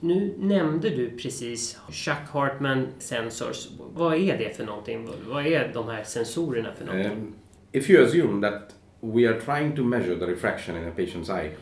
Nu 0.00 0.34
nämnde 0.38 0.90
du 0.90 1.10
precis 1.10 1.78
Chuck 1.90 2.28
Hartman 2.32 2.86
Sensors. 2.98 3.68
Vad 3.94 4.16
är 4.16 4.38
det 4.38 4.56
för 4.56 4.64
någonting? 4.66 5.08
Vad 5.28 5.46
är 5.46 5.70
de 5.74 5.88
här 5.88 6.04
sensorerna 6.04 6.72
för 6.74 6.84
någonting? 6.84 7.12
Um, 7.12 7.34
if 7.72 7.90
you 7.90 8.04
assume 8.04 8.40
that 8.40 8.74
we 9.00 9.28
are 9.28 9.40
trying 9.40 9.76
to 9.76 9.82
measure 9.84 10.18
the 10.18 10.26
refraction 10.26 10.76
in 10.76 10.88
a 10.88 10.90
patient's 10.96 11.30
eye, 11.30 11.56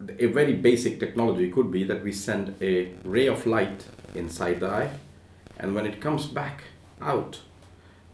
a 0.00 0.26
very 0.26 0.54
basic 0.54 0.98
technology 1.00 1.50
could 1.50 1.70
be 1.70 1.84
that 1.84 2.04
we 2.04 2.12
send 2.12 2.48
a 2.60 2.88
ray 3.04 3.28
of 3.28 3.46
light 3.46 3.86
inside 4.14 4.60
the 4.60 4.66
eye, 4.66 4.90
and 5.64 5.74
when 5.74 5.86
it 5.86 5.98
comes 5.98 6.26
back 6.26 6.64
out, 7.00 7.40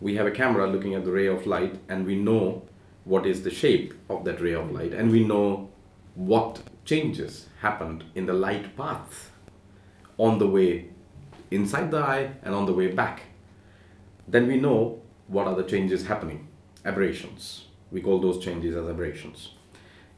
we 0.00 0.14
have 0.14 0.24
a 0.24 0.30
camera 0.30 0.68
looking 0.68 0.94
at 0.94 1.04
the 1.04 1.10
ray 1.10 1.26
of 1.26 1.48
light, 1.48 1.80
and 1.88 2.06
we 2.06 2.14
know 2.14 2.62
what 3.02 3.26
is 3.26 3.42
the 3.42 3.50
shape 3.50 3.92
of 4.08 4.24
that 4.24 4.40
ray 4.40 4.54
of 4.54 4.70
light, 4.70 4.92
and 4.92 5.10
we 5.10 5.24
know 5.24 5.68
what 6.14 6.60
changes 6.84 7.48
happened 7.60 8.04
in 8.14 8.26
the 8.26 8.32
light 8.32 8.76
path 8.76 9.32
on 10.16 10.38
the 10.38 10.46
way 10.46 10.90
inside 11.50 11.90
the 11.90 11.98
eye 11.98 12.30
and 12.44 12.54
on 12.54 12.66
the 12.66 12.72
way 12.72 12.86
back. 12.86 13.22
Then 14.28 14.46
we 14.46 14.56
know 14.56 15.02
what 15.26 15.48
are 15.48 15.56
the 15.56 15.64
changes 15.64 16.06
happening, 16.06 16.46
aberrations. 16.84 17.66
We 17.90 18.00
call 18.00 18.20
those 18.20 18.38
changes 18.38 18.76
as 18.76 18.86
aberrations. 18.88 19.54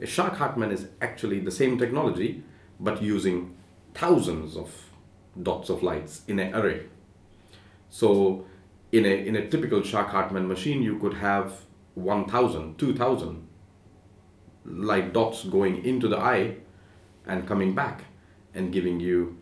A 0.00 0.06
Shark 0.06 0.34
Hartman 0.34 0.70
is 0.70 0.88
actually 1.00 1.40
the 1.40 1.50
same 1.50 1.78
technology, 1.78 2.44
but 2.78 3.00
using 3.02 3.56
thousands 3.94 4.54
of 4.54 4.70
dots 5.42 5.70
of 5.70 5.82
lights 5.82 6.20
in 6.28 6.38
an 6.38 6.54
array. 6.54 6.82
So, 7.92 8.46
in 8.90 9.04
a, 9.04 9.26
in 9.28 9.36
a 9.36 9.46
typical 9.50 9.82
Shark 9.82 10.08
Hartman 10.08 10.48
machine, 10.48 10.82
you 10.82 10.98
could 10.98 11.12
have 11.12 11.52
1,000, 11.92 12.78
2,000 12.78 13.46
light 14.64 15.12
dots 15.12 15.44
going 15.44 15.84
into 15.84 16.08
the 16.08 16.18
eye 16.18 16.56
and 17.26 17.46
coming 17.46 17.74
back 17.74 18.04
and 18.54 18.72
giving 18.72 18.98
you 18.98 19.36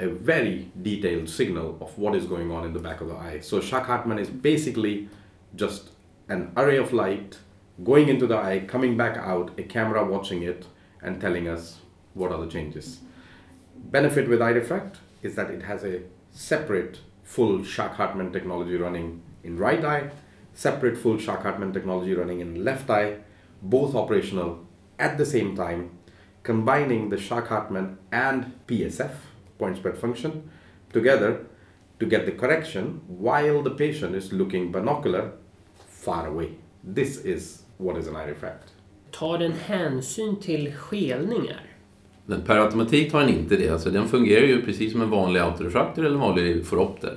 a 0.00 0.08
very 0.08 0.72
detailed 0.82 1.28
signal 1.28 1.78
of 1.80 1.96
what 1.96 2.16
is 2.16 2.26
going 2.26 2.50
on 2.50 2.64
in 2.64 2.72
the 2.72 2.80
back 2.80 3.00
of 3.00 3.06
the 3.06 3.14
eye. 3.14 3.38
So 3.38 3.60
Shark 3.60 3.86
Hartman 3.86 4.18
is 4.18 4.30
basically 4.30 5.08
just 5.54 5.90
an 6.28 6.50
array 6.56 6.78
of 6.78 6.92
light 6.92 7.38
going 7.84 8.08
into 8.08 8.26
the 8.26 8.36
eye, 8.36 8.64
coming 8.66 8.96
back 8.96 9.16
out, 9.16 9.52
a 9.60 9.62
camera 9.62 10.04
watching 10.04 10.42
it 10.42 10.66
and 11.02 11.20
telling 11.20 11.46
us 11.46 11.78
what 12.14 12.32
are 12.32 12.44
the 12.44 12.50
changes. 12.50 12.98
Benefit 13.76 14.28
with 14.28 14.40
iRefract 14.40 14.96
is 15.22 15.36
that 15.36 15.50
it 15.50 15.62
has 15.62 15.84
a 15.84 16.02
separate 16.32 16.98
full 17.26 17.64
Shark 17.64 17.94
Hartman 17.94 18.32
technology 18.32 18.76
running 18.76 19.20
in 19.44 19.58
right 19.58 19.84
eye, 19.84 20.10
separate 20.54 20.96
full 20.96 21.18
Shark 21.18 21.42
Hartman 21.42 21.72
technology 21.72 22.14
running 22.14 22.40
in 22.40 22.64
left 22.64 22.88
eye, 22.88 23.16
both 23.60 23.94
operational 23.94 24.64
at 24.98 25.18
the 25.18 25.26
same 25.26 25.54
time, 25.54 25.90
combining 26.42 27.10
the 27.10 27.18
Shark 27.18 27.48
Hartman 27.48 27.98
and 28.12 28.52
PSF, 28.66 29.14
point 29.58 29.76
spread 29.76 29.98
function, 29.98 30.48
together 30.92 31.44
to 31.98 32.06
get 32.06 32.26
the 32.26 32.32
correction 32.32 33.02
while 33.08 33.62
the 33.62 33.70
patient 33.70 34.14
is 34.14 34.32
looking 34.32 34.70
binocular 34.70 35.32
far 35.88 36.28
away. 36.28 36.52
This 36.84 37.18
is 37.18 37.62
what 37.78 37.96
is 37.96 38.06
an 38.06 38.16
eye 38.16 38.26
refract. 38.26 38.70
Tar 39.10 39.38
den 39.38 39.52
hänsyn 39.52 40.40
till 40.40 40.72
skelningar? 40.72 41.75
Men 42.26 42.40
per 42.42 42.56
automatik 42.56 43.12
tar 43.12 43.20
den 43.20 43.28
inte 43.28 43.56
det. 43.56 43.68
Alltså, 43.68 43.90
den 43.90 44.08
fungerar 44.08 44.46
ju 44.46 44.62
precis 44.62 44.92
som 44.92 45.02
en 45.02 45.10
vanlig 45.10 45.40
autorefraktor 45.40 46.04
eller 46.04 46.14
en 46.14 46.20
vanlig 46.20 46.66
foropter. 46.66 47.14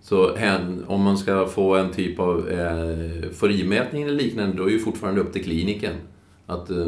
Så 0.00 0.36
hen, 0.36 0.84
om 0.86 1.02
man 1.02 1.18
ska 1.18 1.46
få 1.46 1.76
en 1.76 1.92
typ 1.92 2.20
av 2.20 2.48
eh, 2.48 3.30
forimätning 3.32 4.02
eller 4.02 4.14
liknande, 4.14 4.56
då 4.56 4.64
är 4.64 4.70
ju 4.70 4.78
fortfarande 4.78 5.20
upp 5.20 5.32
till 5.32 5.44
kliniken 5.44 5.94
att 6.46 6.70
eh, 6.70 6.86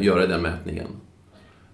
göra 0.00 0.26
den 0.26 0.42
mätningen. 0.42 0.86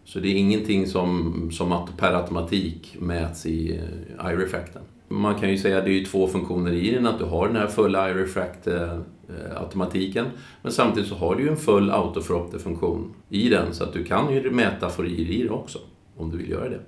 Så 0.04 0.18
det 0.20 0.28
är 0.28 0.35
ingenting 0.35 0.87
som, 0.87 1.50
som 1.52 1.87
per 1.97 2.12
automatik 2.12 2.97
mäts 3.00 3.47
i 3.47 3.80
eh, 4.18 4.32
iRefracten. 4.32 4.82
Man 5.09 5.41
kan 5.41 5.50
ju 5.50 5.59
säga 5.59 5.79
att 5.79 5.85
det 5.85 6.00
är 6.00 6.05
två 6.05 6.27
funktioner 6.27 6.73
i 6.73 6.91
den, 6.91 7.07
att 7.07 7.19
du 7.19 7.25
har 7.25 7.47
den 7.47 7.57
här 7.57 7.67
fulla 7.67 8.11
iRefract-automatiken, 8.11 10.25
men 10.62 10.73
samtidigt 10.73 11.09
så 11.09 11.15
har 11.15 11.35
du 11.35 11.43
ju 11.43 11.49
en 11.49 11.57
full 11.57 11.91
autoforopter-funktion 11.91 13.15
i 13.29 13.49
den, 13.49 13.75
så 13.75 13.85
att 13.85 13.93
du 13.93 14.05
kan 14.05 14.35
ju 14.35 14.50
mäta 14.50 14.88
forier 14.88 15.31
i 15.31 15.43
det 15.43 15.50
också, 15.50 15.79
om 16.17 16.31
du 16.31 16.38
vill 16.38 16.50
göra 16.50 16.69
det. 16.69 16.81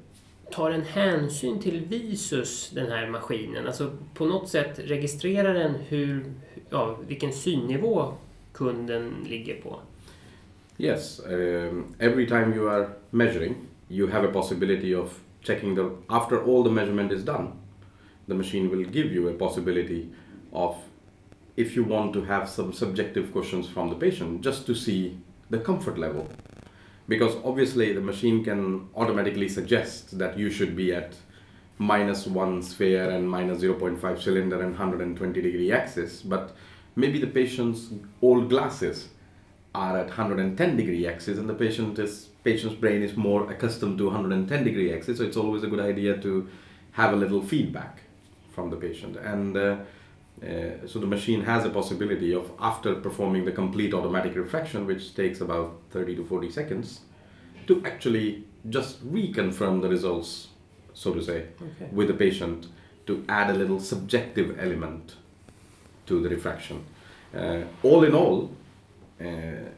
Tar 0.52 0.70
den 0.70 0.82
hänsyn 0.82 1.58
till 1.58 1.80
visus, 1.88 2.70
den 2.74 2.86
här 2.86 3.08
maskinen? 3.08 3.66
Alltså 3.66 3.90
på 4.14 4.26
något 4.26 4.48
sätt 4.48 4.80
registrerar 4.84 5.54
den 5.54 5.74
hur, 5.88 6.24
ja, 6.70 6.96
vilken 7.06 7.32
synnivå 7.32 8.12
kunden 8.52 9.12
ligger 9.28 9.54
på? 9.54 9.80
Yes, 10.78 11.20
um, 11.26 11.84
every 11.98 12.26
time 12.26 12.56
you 12.56 12.68
are 12.68 12.88
measuring, 13.10 13.54
you 13.88 14.10
have 14.10 14.28
a 14.28 14.30
possibility 14.32 14.94
of 14.94 15.18
checking 15.42 15.76
the 15.76 15.82
after 16.06 16.36
all 16.36 16.64
the 16.64 16.70
measurement 16.70 17.12
is 17.12 17.24
done. 17.24 17.46
The 18.30 18.36
machine 18.36 18.70
will 18.70 18.84
give 18.84 19.12
you 19.12 19.26
a 19.26 19.34
possibility 19.34 20.08
of 20.52 20.76
if 21.56 21.74
you 21.74 21.82
want 21.82 22.12
to 22.12 22.22
have 22.22 22.48
some 22.48 22.72
subjective 22.72 23.32
questions 23.32 23.68
from 23.68 23.88
the 23.88 23.96
patient 23.96 24.40
just 24.40 24.66
to 24.66 24.74
see 24.74 25.18
the 25.50 25.58
comfort 25.58 25.98
level. 25.98 26.28
Because 27.08 27.34
obviously 27.44 27.92
the 27.92 28.00
machine 28.00 28.44
can 28.44 28.88
automatically 28.94 29.48
suggest 29.48 30.16
that 30.18 30.38
you 30.38 30.48
should 30.48 30.76
be 30.76 30.94
at 30.94 31.16
minus 31.78 32.24
one 32.28 32.62
sphere 32.62 33.10
and 33.10 33.28
minus 33.28 33.62
0.5 33.62 34.22
cylinder 34.22 34.62
and 34.62 34.78
120 34.78 35.42
degree 35.42 35.72
axis, 35.72 36.22
but 36.22 36.54
maybe 36.94 37.18
the 37.18 37.26
patient's 37.26 37.88
old 38.22 38.48
glasses 38.48 39.08
are 39.74 39.98
at 39.98 40.06
110 40.06 40.76
degree 40.76 41.04
axis 41.08 41.36
and 41.36 41.48
the 41.48 41.54
patient 41.54 41.98
is 41.98 42.28
patient's 42.44 42.76
brain 42.76 43.02
is 43.02 43.16
more 43.16 43.50
accustomed 43.50 43.98
to 43.98 44.04
110 44.04 44.64
degree 44.64 44.92
axis 44.94 45.18
so 45.18 45.24
it's 45.24 45.36
always 45.36 45.62
a 45.62 45.68
good 45.68 45.80
idea 45.80 46.16
to 46.18 46.48
have 46.92 47.12
a 47.12 47.16
little 47.16 47.40
feedback 47.40 48.02
from 48.50 48.70
the 48.70 48.76
patient 48.76 49.16
and 49.16 49.56
uh, 49.56 49.76
uh, 50.42 50.86
so 50.86 50.98
the 50.98 51.06
machine 51.06 51.42
has 51.42 51.64
a 51.64 51.70
possibility 51.70 52.32
of 52.34 52.50
after 52.60 52.94
performing 52.94 53.44
the 53.44 53.52
complete 53.52 53.92
automatic 53.94 54.34
refraction 54.36 54.86
which 54.86 55.14
takes 55.14 55.40
about 55.40 55.78
30 55.90 56.16
to 56.16 56.24
40 56.24 56.50
seconds 56.50 57.00
to 57.66 57.82
actually 57.84 58.44
just 58.68 59.04
reconfirm 59.12 59.80
the 59.82 59.88
results 59.88 60.48
so 60.94 61.12
to 61.12 61.22
say 61.22 61.46
Okay. 61.62 61.88
with 61.92 62.08
the 62.08 62.14
patient 62.14 62.68
to 63.06 63.24
add 63.28 63.50
a 63.50 63.54
little 63.54 63.80
subjective 63.80 64.58
element 64.58 65.16
to 66.06 66.20
the 66.22 66.28
refraction 66.28 66.84
uh, 67.36 67.62
all 67.82 68.02
in 68.04 68.14
all 68.14 68.50
uh, 69.20 69.68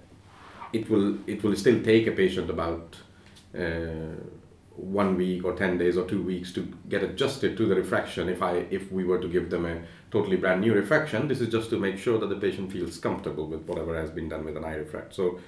it 0.73 0.88
will 0.88 1.19
it 1.26 1.43
will 1.43 1.57
still 1.57 1.83
take 1.83 2.07
a 2.07 2.12
patient 2.12 2.49
about 2.50 2.97
uh, 3.59 4.17
one 4.76 5.17
week 5.17 5.45
or 5.45 5.55
10 5.55 5.79
days 5.79 5.97
or 5.97 6.07
two 6.07 6.23
weeks 6.23 6.52
to 6.52 6.73
get 6.88 7.02
adjusted 7.02 7.57
to 7.57 7.67
the 7.67 7.75
refraction 7.75 8.29
if 8.29 8.43
i 8.43 8.52
if 8.71 8.91
we 8.91 9.05
were 9.05 9.19
to 9.19 9.29
give 9.29 9.50
them 9.50 9.67
a 9.67 9.83
totally 10.11 10.37
brand 10.37 10.61
new 10.61 10.75
refraction. 10.75 11.29
This 11.29 11.41
is 11.41 11.49
just 11.49 11.71
to 11.71 11.79
make 11.79 11.99
sure 11.99 12.19
that 12.19 12.29
the 12.29 12.37
patient 12.37 12.71
feels 12.71 12.99
comfortable 12.99 13.47
with 13.47 13.67
whatever 13.67 13.99
has 13.99 14.11
been 14.11 14.29
done 14.29 14.45
with 14.45 14.57
an 14.57 14.64
eye 14.64 14.75
refract. 14.75 15.14
So 15.14 15.41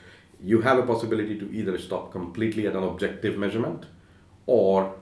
you 0.43 0.62
have 0.62 0.78
a 0.78 0.87
possibility 0.87 1.38
to 1.38 1.52
either 1.52 1.78
stop 1.78 2.12
completely 2.12 2.66
at 2.66 2.75
an 2.75 2.83
objective 2.83 3.37
measurement 3.37 3.87
or 4.47 4.95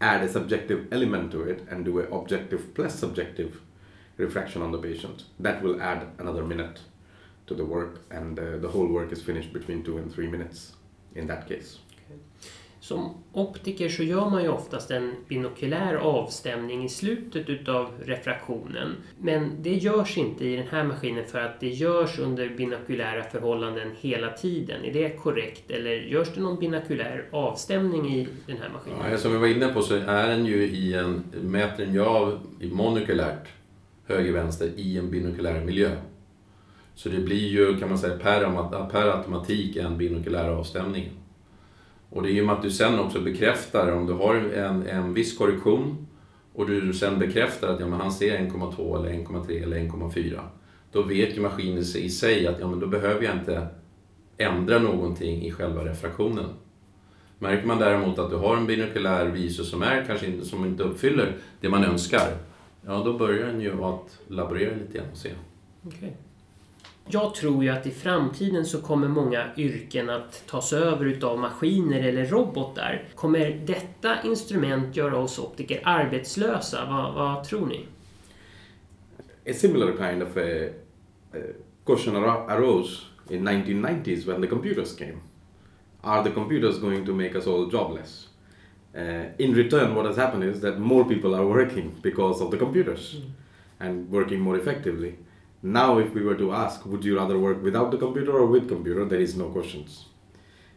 add 0.00 0.22
a 0.22 0.28
subjective 0.32 0.88
element 0.92 1.30
to 1.32 1.42
it 1.42 1.66
and 1.70 1.84
do 1.84 2.00
a 2.00 2.04
objective 2.04 2.74
plus 2.74 2.98
subjective 2.98 3.60
refraction 4.16 4.62
on 4.62 4.72
the 4.72 4.78
patient. 4.78 5.24
That 5.38 5.62
will 5.62 5.80
add 5.80 6.08
another 6.18 6.42
minute 6.42 6.80
to 7.46 7.54
the 7.54 7.64
work 7.64 8.00
and 8.10 8.38
uh, 8.38 8.56
the 8.58 8.68
whole 8.68 8.86
work 8.86 9.12
is 9.12 9.22
finished 9.22 9.52
between 9.52 9.82
two 9.82 9.98
and 9.98 10.12
three 10.12 10.28
minutes 10.28 10.72
in 11.14 11.26
that 11.26 11.46
case 11.46 11.78
Som 12.80 13.14
optiker 13.32 13.88
så 13.88 14.02
gör 14.02 14.30
man 14.30 14.42
ju 14.42 14.48
oftast 14.48 14.90
en 14.90 15.14
binokulär 15.28 15.94
avstämning 15.94 16.84
i 16.84 16.88
slutet 16.88 17.48
utav 17.48 17.90
refraktionen. 18.04 18.96
Men 19.18 19.62
det 19.62 19.74
görs 19.74 20.18
inte 20.18 20.44
i 20.44 20.56
den 20.56 20.66
här 20.66 20.84
maskinen 20.84 21.24
för 21.26 21.38
att 21.40 21.60
det 21.60 21.68
görs 21.68 22.18
under 22.18 22.48
binokulära 22.48 23.22
förhållanden 23.22 23.90
hela 24.00 24.30
tiden. 24.30 24.84
Är 24.84 24.92
det 24.92 25.08
korrekt? 25.08 25.70
Eller 25.70 25.90
görs 25.90 26.28
det 26.34 26.40
någon 26.40 26.58
binokulär 26.58 27.28
avstämning 27.30 28.14
i 28.14 28.28
den 28.46 28.56
här 28.56 28.68
maskinen? 28.68 29.10
Ja, 29.10 29.18
som 29.18 29.32
vi 29.32 29.38
var 29.38 29.46
inne 29.46 29.68
på 29.68 29.82
så 29.82 29.94
är 29.94 30.28
den 30.28 30.46
ju 30.46 30.62
i 30.62 30.94
en, 30.94 31.24
mäter 31.42 31.84
den 31.84 31.94
ju 31.94 32.04
av 32.04 32.40
i 32.60 32.70
monokulärt 32.70 33.48
höger-vänster 34.06 34.70
i 34.76 34.98
en 34.98 35.10
binokulär 35.10 35.64
miljö. 35.64 35.90
Så 36.94 37.08
det 37.08 37.18
blir 37.18 37.48
ju 37.48 37.78
kan 37.78 37.88
man 37.88 37.98
säga 37.98 38.18
per, 38.18 38.88
per 38.90 39.08
automatik 39.18 39.76
en 39.76 39.98
binokulär 39.98 40.48
avstämning. 40.48 41.19
Och 42.10 42.22
det 42.22 42.30
är 42.30 42.32
ju 42.32 42.44
med 42.44 42.54
att 42.54 42.62
du 42.62 42.70
sen 42.70 42.98
också 42.98 43.20
bekräftar 43.20 43.92
om 43.92 44.06
du 44.06 44.12
har 44.12 44.34
en, 44.34 44.86
en 44.86 45.14
viss 45.14 45.38
korrektion 45.38 46.06
och 46.54 46.66
du 46.66 46.92
sen 46.92 47.18
bekräftar 47.18 47.68
att 47.68 47.80
ja, 47.80 47.86
men 47.86 48.00
han 48.00 48.12
ser 48.12 48.38
1,2 48.38 48.96
eller 48.96 49.10
1,3 49.10 49.62
eller 49.62 49.76
1,4. 49.76 50.40
Då 50.92 51.02
vet 51.02 51.36
ju 51.36 51.40
maskinen 51.40 51.78
i 51.78 52.10
sig 52.10 52.46
att 52.46 52.60
ja, 52.60 52.68
men 52.68 52.80
då 52.80 52.86
behöver 52.86 53.22
jag 53.24 53.34
inte 53.34 53.66
ändra 54.36 54.78
någonting 54.78 55.42
i 55.42 55.52
själva 55.52 55.84
refraktionen. 55.84 56.46
Märker 57.38 57.66
man 57.66 57.78
däremot 57.78 58.18
att 58.18 58.30
du 58.30 58.36
har 58.36 58.56
en 58.56 58.66
binokulär 58.66 59.26
visor 59.26 59.64
som, 59.64 59.82
är, 59.82 60.04
kanske 60.04 60.26
inte, 60.26 60.46
som 60.46 60.64
inte 60.64 60.82
uppfyller 60.82 61.36
det 61.60 61.68
man 61.68 61.84
önskar, 61.84 62.36
ja 62.86 63.02
då 63.04 63.18
börjar 63.18 63.46
den 63.46 63.60
ju 63.60 63.84
att 63.84 64.18
laborera 64.28 64.74
lite 64.74 64.98
grann 64.98 65.10
och 65.12 65.18
se. 65.18 65.30
Okay. 65.86 66.10
Jag 67.06 67.34
tror 67.34 67.64
ju 67.64 67.70
att 67.70 67.86
i 67.86 67.90
framtiden 67.90 68.66
så 68.66 68.82
kommer 68.82 69.08
många 69.08 69.44
yrken 69.56 70.10
att 70.10 70.46
tas 70.46 70.72
över 70.72 71.04
utav 71.04 71.38
maskiner 71.38 72.00
eller 72.00 72.26
robotar. 72.26 73.04
Kommer 73.14 73.60
detta 73.66 74.22
instrument 74.24 74.96
göra 74.96 75.18
oss 75.18 75.38
optiker 75.38 75.80
arbetslösa? 75.84 76.86
Vad, 76.86 77.14
vad 77.14 77.44
tror 77.44 77.66
ni? 77.66 77.86
A 79.50 79.52
similar 79.54 79.92
kind 79.96 80.22
of 80.22 80.36
a, 80.36 80.68
a 81.36 81.42
question 81.84 82.16
arose 82.16 83.02
in 83.30 83.48
1990s 83.48 84.26
when 84.26 84.40
the 84.40 84.46
computers 84.46 84.96
came. 84.96 85.20
Are 86.02 86.22
the 86.22 86.30
computers 86.30 86.78
going 86.78 87.06
to 87.06 87.14
make 87.14 87.38
us 87.38 87.46
all 87.46 87.70
jobless? 87.70 88.28
Uh, 88.94 89.26
in 89.38 89.54
return, 89.54 89.94
what 89.94 90.06
has 90.06 90.16
happened 90.16 90.44
is 90.44 90.60
that 90.60 90.78
more 90.78 91.04
people 91.04 91.34
are 91.34 91.46
working 91.46 91.94
because 92.02 92.40
of 92.40 92.50
the 92.50 92.56
computers 92.56 93.16
mm. 93.16 93.30
and 93.80 94.10
working 94.10 94.40
more 94.40 94.56
effectively. 94.56 95.14
Now, 95.62 95.98
if 95.98 96.14
we 96.14 96.22
were 96.22 96.36
to 96.36 96.52
ask, 96.52 96.86
would 96.86 97.04
you 97.04 97.18
rather 97.18 97.38
work 97.38 97.62
without 97.62 97.90
the 97.90 97.98
computer 97.98 98.32
or 98.32 98.46
with 98.46 98.68
computer, 98.68 99.04
there 99.04 99.20
is 99.20 99.36
no 99.36 99.50
questions. 99.50 100.06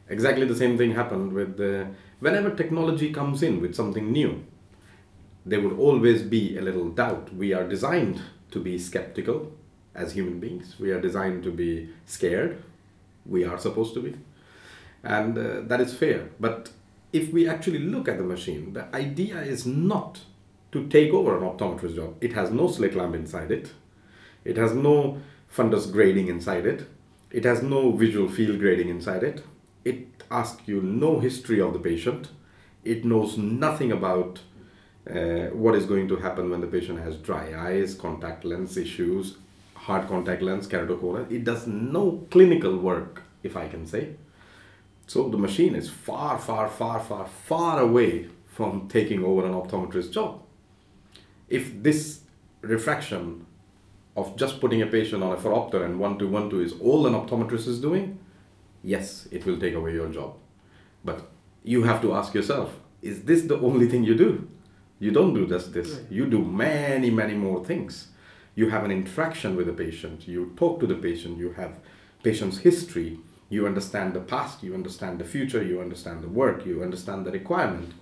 Exactly 0.09 0.45
the 0.45 0.55
same 0.55 0.77
thing 0.77 0.93
happened 0.93 1.31
with 1.31 1.55
the, 1.55 1.87
whenever 2.19 2.49
technology 2.49 3.13
comes 3.13 3.43
in 3.43 3.61
with 3.61 3.75
something 3.75 4.11
new, 4.11 4.43
there 5.45 5.61
would 5.61 5.77
always 5.79 6.21
be 6.21 6.57
a 6.57 6.61
little 6.61 6.89
doubt. 6.89 7.33
We 7.33 7.53
are 7.53 7.67
designed 7.67 8.21
to 8.51 8.59
be 8.59 8.77
skeptical 8.77 9.53
as 9.95 10.13
human 10.13 10.39
beings. 10.41 10.75
We 10.79 10.91
are 10.91 10.99
designed 10.99 11.43
to 11.43 11.51
be 11.51 11.89
scared. 12.05 12.61
We 13.25 13.45
are 13.45 13.57
supposed 13.57 13.93
to 13.93 14.01
be. 14.01 14.15
And 15.03 15.37
uh, 15.37 15.61
that 15.61 15.79
is 15.79 15.93
fair. 15.93 16.29
But 16.39 16.69
if 17.13 17.31
we 17.31 17.47
actually 17.47 17.79
look 17.79 18.09
at 18.09 18.17
the 18.17 18.23
machine, 18.23 18.73
the 18.73 18.93
idea 18.93 19.41
is 19.41 19.65
not 19.65 20.19
to 20.73 20.87
take 20.87 21.13
over 21.13 21.37
an 21.37 21.43
optometrist 21.43 21.95
job. 21.95 22.15
It 22.19 22.33
has 22.33 22.51
no 22.51 22.67
slit 22.67 22.95
lamp 22.95 23.15
inside 23.15 23.51
it 23.51 23.71
it 24.45 24.57
has 24.57 24.73
no 24.73 25.21
fundus 25.49 25.91
grading 25.91 26.27
inside 26.27 26.65
it. 26.65 26.87
It 27.31 27.45
has 27.45 27.61
no 27.61 27.91
visual 27.91 28.29
field 28.29 28.59
grading 28.59 28.89
inside 28.89 29.23
it. 29.23 29.43
It 29.85 30.23
asks 30.29 30.67
you 30.67 30.81
no 30.81 31.19
history 31.19 31.59
of 31.61 31.73
the 31.73 31.79
patient. 31.79 32.29
It 32.83 33.05
knows 33.05 33.37
nothing 33.37 33.91
about 33.91 34.39
uh, 35.09 35.47
what 35.51 35.75
is 35.75 35.85
going 35.85 36.07
to 36.07 36.17
happen 36.17 36.49
when 36.49 36.61
the 36.61 36.67
patient 36.67 36.99
has 36.99 37.17
dry 37.17 37.53
eyes, 37.55 37.93
contact 37.93 38.45
lens 38.45 38.77
issues, 38.77 39.37
hard 39.75 40.07
contact 40.07 40.41
lens, 40.41 40.67
keratoconus. 40.67 41.31
It 41.31 41.43
does 41.43 41.67
no 41.67 42.25
clinical 42.31 42.77
work, 42.77 43.23
if 43.43 43.57
I 43.57 43.67
can 43.67 43.85
say. 43.85 44.15
So 45.07 45.29
the 45.29 45.37
machine 45.37 45.75
is 45.75 45.89
far, 45.89 46.39
far, 46.39 46.69
far, 46.69 46.99
far, 46.99 47.27
far 47.27 47.79
away 47.79 48.29
from 48.47 48.87
taking 48.87 49.23
over 49.23 49.45
an 49.45 49.53
optometrist 49.53 50.11
job. 50.11 50.41
If 51.49 51.83
this 51.83 52.21
refraction 52.61 53.45
of 54.15 54.35
just 54.35 54.59
putting 54.59 54.81
a 54.81 54.85
patient 54.85 55.23
on 55.23 55.33
a 55.33 55.37
phoropter 55.37 55.83
and 55.85 55.99
one 55.99 56.17
two 56.19 56.27
one 56.27 56.49
two 56.49 56.61
is 56.61 56.73
all 56.79 57.07
an 57.07 57.13
optometrist 57.13 57.67
is 57.67 57.79
doing, 57.79 58.19
yes, 58.83 59.27
it 59.31 59.45
will 59.45 59.59
take 59.59 59.73
away 59.73 59.93
your 59.93 60.09
job. 60.09 60.35
But 61.03 61.29
you 61.63 61.83
have 61.83 62.01
to 62.01 62.13
ask 62.13 62.33
yourself, 62.33 62.79
is 63.01 63.23
this 63.23 63.43
the 63.43 63.59
only 63.59 63.87
thing 63.87 64.03
you 64.03 64.15
do? 64.15 64.47
You 64.99 65.11
don't 65.11 65.33
do 65.33 65.47
just 65.47 65.73
this. 65.73 65.99
You 66.09 66.25
do 66.25 66.43
many, 66.43 67.09
many 67.09 67.33
more 67.33 67.65
things. 67.65 68.07
You 68.55 68.69
have 68.69 68.85
an 68.85 68.91
interaction 68.91 69.55
with 69.55 69.65
the 69.65 69.73
patient. 69.73 70.27
You 70.27 70.53
talk 70.55 70.79
to 70.79 70.87
the 70.87 70.95
patient. 70.95 71.37
You 71.37 71.53
have 71.53 71.79
patient's 72.21 72.59
history. 72.59 73.19
You 73.49 73.65
understand 73.65 74.13
the 74.13 74.21
past. 74.21 74.63
You 74.63 74.73
understand 74.73 75.19
the 75.19 75.25
future. 75.25 75.61
You 75.61 75.81
understand 75.81 76.23
the 76.23 76.29
work. 76.29 76.65
You 76.65 76.83
understand 76.83 77.25
the 77.25 77.31
requirement. 77.31 77.93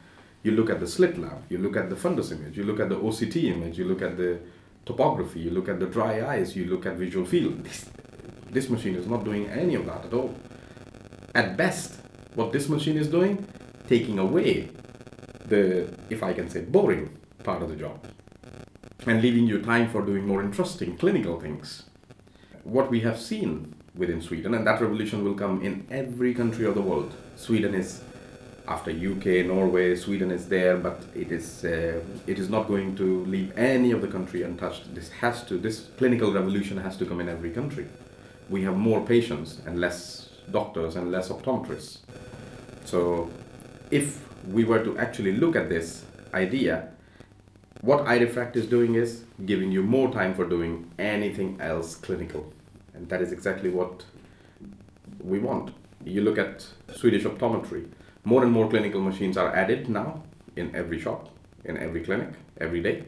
You 0.43 0.51
look 0.51 0.69
at 0.69 0.79
the 0.79 0.87
slit 0.87 1.17
lamp. 1.17 1.43
You 1.49 1.57
look 1.57 1.75
at 1.75 1.89
the 1.89 1.95
fundus 1.95 2.31
image. 2.31 2.57
You 2.57 2.65
look 2.65 2.79
at 2.79 2.89
the 2.89 2.97
OCT 2.97 3.45
image. 3.45 3.79
You 3.79 3.85
look 3.85 4.01
at 4.01 4.17
the 4.17 4.39
topography, 4.85 5.39
you 5.39 5.51
look 5.51 5.69
at 5.69 5.79
the 5.79 5.85
dry 5.85 6.25
eyes, 6.25 6.55
you 6.55 6.65
look 6.65 6.85
at 6.85 6.95
visual 6.95 7.25
field. 7.25 7.63
This, 7.63 7.89
this 8.49 8.69
machine 8.69 8.95
is 8.95 9.07
not 9.07 9.23
doing 9.23 9.47
any 9.49 9.75
of 9.75 9.85
that 9.85 10.05
at 10.05 10.13
all. 10.13 10.35
At 11.33 11.55
best, 11.55 11.99
what 12.35 12.51
this 12.51 12.67
machine 12.67 12.97
is 12.97 13.07
doing, 13.07 13.47
taking 13.87 14.19
away 14.19 14.69
the, 15.45 15.93
if 16.09 16.23
I 16.23 16.33
can 16.33 16.49
say, 16.49 16.61
boring 16.61 17.17
part 17.43 17.61
of 17.61 17.69
the 17.69 17.75
job 17.75 18.05
and 19.07 19.21
leaving 19.21 19.47
you 19.47 19.61
time 19.61 19.89
for 19.89 20.01
doing 20.01 20.27
more 20.27 20.43
interesting 20.43 20.97
clinical 20.97 21.39
things. 21.39 21.83
What 22.63 22.91
we 22.91 23.01
have 23.01 23.19
seen 23.19 23.73
within 23.95 24.21
Sweden, 24.21 24.53
and 24.53 24.65
that 24.67 24.79
revolution 24.79 25.23
will 25.23 25.33
come 25.33 25.61
in 25.61 25.87
every 25.89 26.33
country 26.33 26.65
of 26.65 26.75
the 26.75 26.81
world. 26.81 27.13
Sweden 27.35 27.73
is 27.73 28.03
after 28.67 28.91
UK, 28.91 29.45
Norway, 29.45 29.95
Sweden 29.95 30.31
is 30.31 30.47
there, 30.47 30.77
but 30.77 31.01
it 31.15 31.31
is 31.31 31.65
uh, 31.65 31.99
it 32.27 32.39
is 32.39 32.49
not 32.49 32.67
going 32.67 32.95
to 32.95 33.25
leave 33.25 33.57
any 33.57 33.91
of 33.91 34.01
the 34.01 34.07
country 34.07 34.43
untouched. 34.43 34.93
This 34.93 35.09
has 35.09 35.43
to 35.45 35.57
this 35.57 35.87
clinical 35.97 36.31
revolution 36.31 36.77
has 36.77 36.97
to 36.97 37.05
come 37.05 37.19
in 37.19 37.29
every 37.29 37.51
country. 37.51 37.87
We 38.49 38.63
have 38.63 38.77
more 38.77 39.01
patients 39.01 39.61
and 39.65 39.79
less 39.79 40.29
doctors 40.51 40.95
and 40.95 41.11
less 41.11 41.29
optometrists. 41.29 41.99
So, 42.85 43.29
if 43.89 44.21
we 44.47 44.63
were 44.63 44.83
to 44.83 44.97
actually 44.97 45.33
look 45.33 45.55
at 45.55 45.69
this 45.69 46.03
idea, 46.33 46.89
what 47.81 48.05
iRefract 48.05 48.55
is 48.55 48.67
doing 48.67 48.95
is 48.95 49.23
giving 49.45 49.71
you 49.71 49.81
more 49.81 50.11
time 50.11 50.33
for 50.33 50.45
doing 50.47 50.91
anything 50.99 51.59
else 51.59 51.95
clinical, 51.95 52.53
and 52.93 53.09
that 53.09 53.21
is 53.21 53.31
exactly 53.31 53.69
what 53.69 54.05
we 55.19 55.39
want. 55.39 55.73
You 56.03 56.21
look 56.21 56.37
at 56.37 56.65
Swedish 56.95 57.23
optometry 57.23 57.87
more 58.23 58.43
and 58.43 58.51
more 58.51 58.69
clinical 58.69 59.01
machines 59.01 59.37
are 59.37 59.55
added 59.55 59.89
now 59.89 60.23
in 60.55 60.75
every 60.75 60.99
shop, 60.99 61.29
in 61.65 61.77
every 61.77 62.01
clinic, 62.01 62.33
every 62.59 62.81
day. 62.81 63.05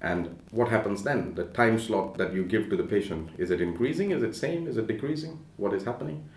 And 0.00 0.38
what 0.50 0.68
happens 0.68 1.02
then? 1.02 1.34
The 1.34 1.44
time 1.44 1.78
slot 1.78 2.18
that 2.18 2.34
you 2.34 2.44
give 2.44 2.68
to 2.70 2.76
the 2.76 2.82
patient, 2.82 3.30
is 3.38 3.50
it 3.50 3.60
increasing? 3.60 4.10
Is 4.10 4.22
it 4.22 4.36
same? 4.36 4.66
Is 4.66 4.76
it 4.76 4.86
decreasing? 4.86 5.38
What 5.56 5.72
is 5.72 5.84
happening? 5.84 6.28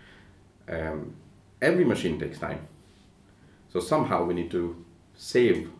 Um, 0.68 1.14
every 1.60 1.84
machine 1.84 2.18
takes 2.18 2.38
time. 2.38 2.66
So 3.70 3.80
somehow 3.80 4.24
we 4.24 4.32
need 4.32 4.50
to 4.52 4.84
save 5.14 5.70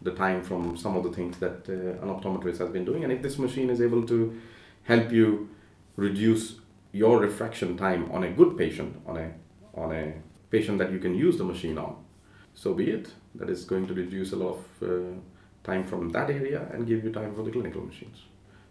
the 0.00 0.12
time 0.12 0.42
from 0.42 0.76
some 0.76 0.96
of 0.96 1.02
the 1.02 1.12
things 1.12 1.36
that 1.38 1.68
uh, 1.68 2.02
an 2.02 2.08
optometrist 2.08 2.58
has 2.58 2.70
been 2.70 2.84
doing. 2.84 3.04
And 3.04 3.12
if 3.12 3.20
this 3.22 3.38
machine 3.38 3.68
is 3.68 3.80
able 3.82 4.06
to 4.06 4.40
help 4.84 5.12
you 5.12 5.50
reduce 5.96 6.56
your 6.92 7.18
refraction 7.18 7.76
time 7.76 8.10
on 8.12 8.24
a 8.24 8.30
good 8.30 8.56
patient, 8.56 9.02
on 9.06 9.16
a 9.18 9.32
on 9.74 9.92
a 9.92 10.14
patient 10.50 10.78
that 10.78 10.92
you 10.92 10.98
can 10.98 11.14
use 11.14 11.38
the 11.38 11.44
machine 11.44 11.78
on, 11.78 11.96
so 12.54 12.74
be 12.74 12.90
it. 12.90 13.08
That 13.34 13.50
is 13.50 13.64
going 13.64 13.86
to 13.88 13.94
reduce 13.94 14.32
a 14.32 14.36
lot 14.36 14.56
of 14.56 14.82
uh, 14.82 15.14
time 15.64 15.84
from 15.84 16.10
that 16.10 16.30
area 16.30 16.66
and 16.72 16.86
give 16.86 17.04
you 17.04 17.12
time 17.12 17.34
for 17.34 17.42
the 17.42 17.50
clinical 17.50 17.82
machines. 17.82 18.18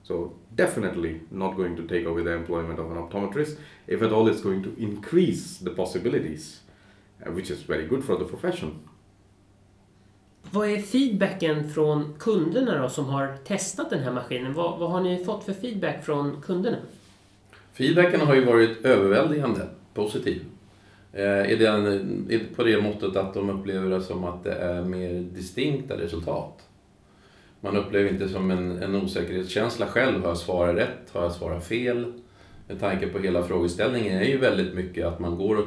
So 0.04 0.34
definitely 0.56 1.22
not 1.32 1.56
going 1.56 1.76
to 1.76 1.84
take 1.88 2.06
away 2.06 2.24
the 2.24 2.34
employment 2.34 2.80
of 2.80 2.92
an 2.92 2.98
optometrist. 2.98 3.58
If 3.88 4.02
at 4.02 4.12
all, 4.12 4.28
it's 4.28 4.42
going 4.42 4.64
to 4.64 4.76
increase 4.78 5.58
the 5.58 5.72
possibilities, 5.72 6.62
uh, 7.26 7.32
which 7.32 7.50
is 7.52 7.62
very 7.64 7.88
good 7.88 8.04
for 8.04 8.18
the 8.18 8.26
profession. 8.26 8.72
Vad 10.52 10.70
är 10.70 10.80
feedbacken 10.80 11.70
från 11.70 12.14
kunderna 12.20 12.82
då 12.82 12.90
som 12.90 13.06
har 13.06 13.38
testat 13.44 13.90
den 13.90 14.00
här 14.00 14.12
maskinen? 14.12 14.54
Vad, 14.54 14.80
vad 14.80 14.92
har 14.92 15.02
ni 15.02 15.26
fått 15.26 15.44
för 15.44 15.54
feedback 15.54 16.06
från 16.06 16.42
kunderna? 16.42 16.78
Feedbacken 17.74 18.22
har 18.22 18.36
ju 18.36 18.46
varit 18.46 18.86
överväldigande 18.86 19.68
positiv. 19.94 20.46
Eh, 21.16 21.52
I 21.52 21.56
den, 21.56 22.28
på 22.56 22.64
det 22.64 22.82
måttet 22.82 23.16
att 23.16 23.34
de 23.34 23.50
upplever 23.50 23.90
det 23.90 24.02
som 24.02 24.24
att 24.24 24.44
det 24.44 24.54
är 24.54 24.84
mer 24.84 25.14
distinkta 25.14 25.98
resultat. 25.98 26.68
Man 27.62 27.78
upplever 27.78 28.10
inte 28.10 28.30
som 28.30 28.52
en, 28.52 28.84
en 28.84 28.96
osäkerhetskänsla 28.96 29.88
själv. 29.88 30.22
Har 30.22 30.28
jag 30.28 30.38
svarat 30.38 30.76
rätt? 30.76 31.10
Har 31.12 31.24
jag 31.24 31.32
svarat 31.32 31.68
fel? 31.68 32.14
Med 32.68 32.80
tanke 32.80 33.08
på 33.08 33.20
hela 33.20 33.44
frågeställningen 33.44 34.18
är 34.18 34.26
ju 34.26 34.38
väldigt 34.38 34.74
mycket 34.74 35.06
att 35.06 35.20
man 35.20 35.38
går 35.38 35.58
och, 35.58 35.66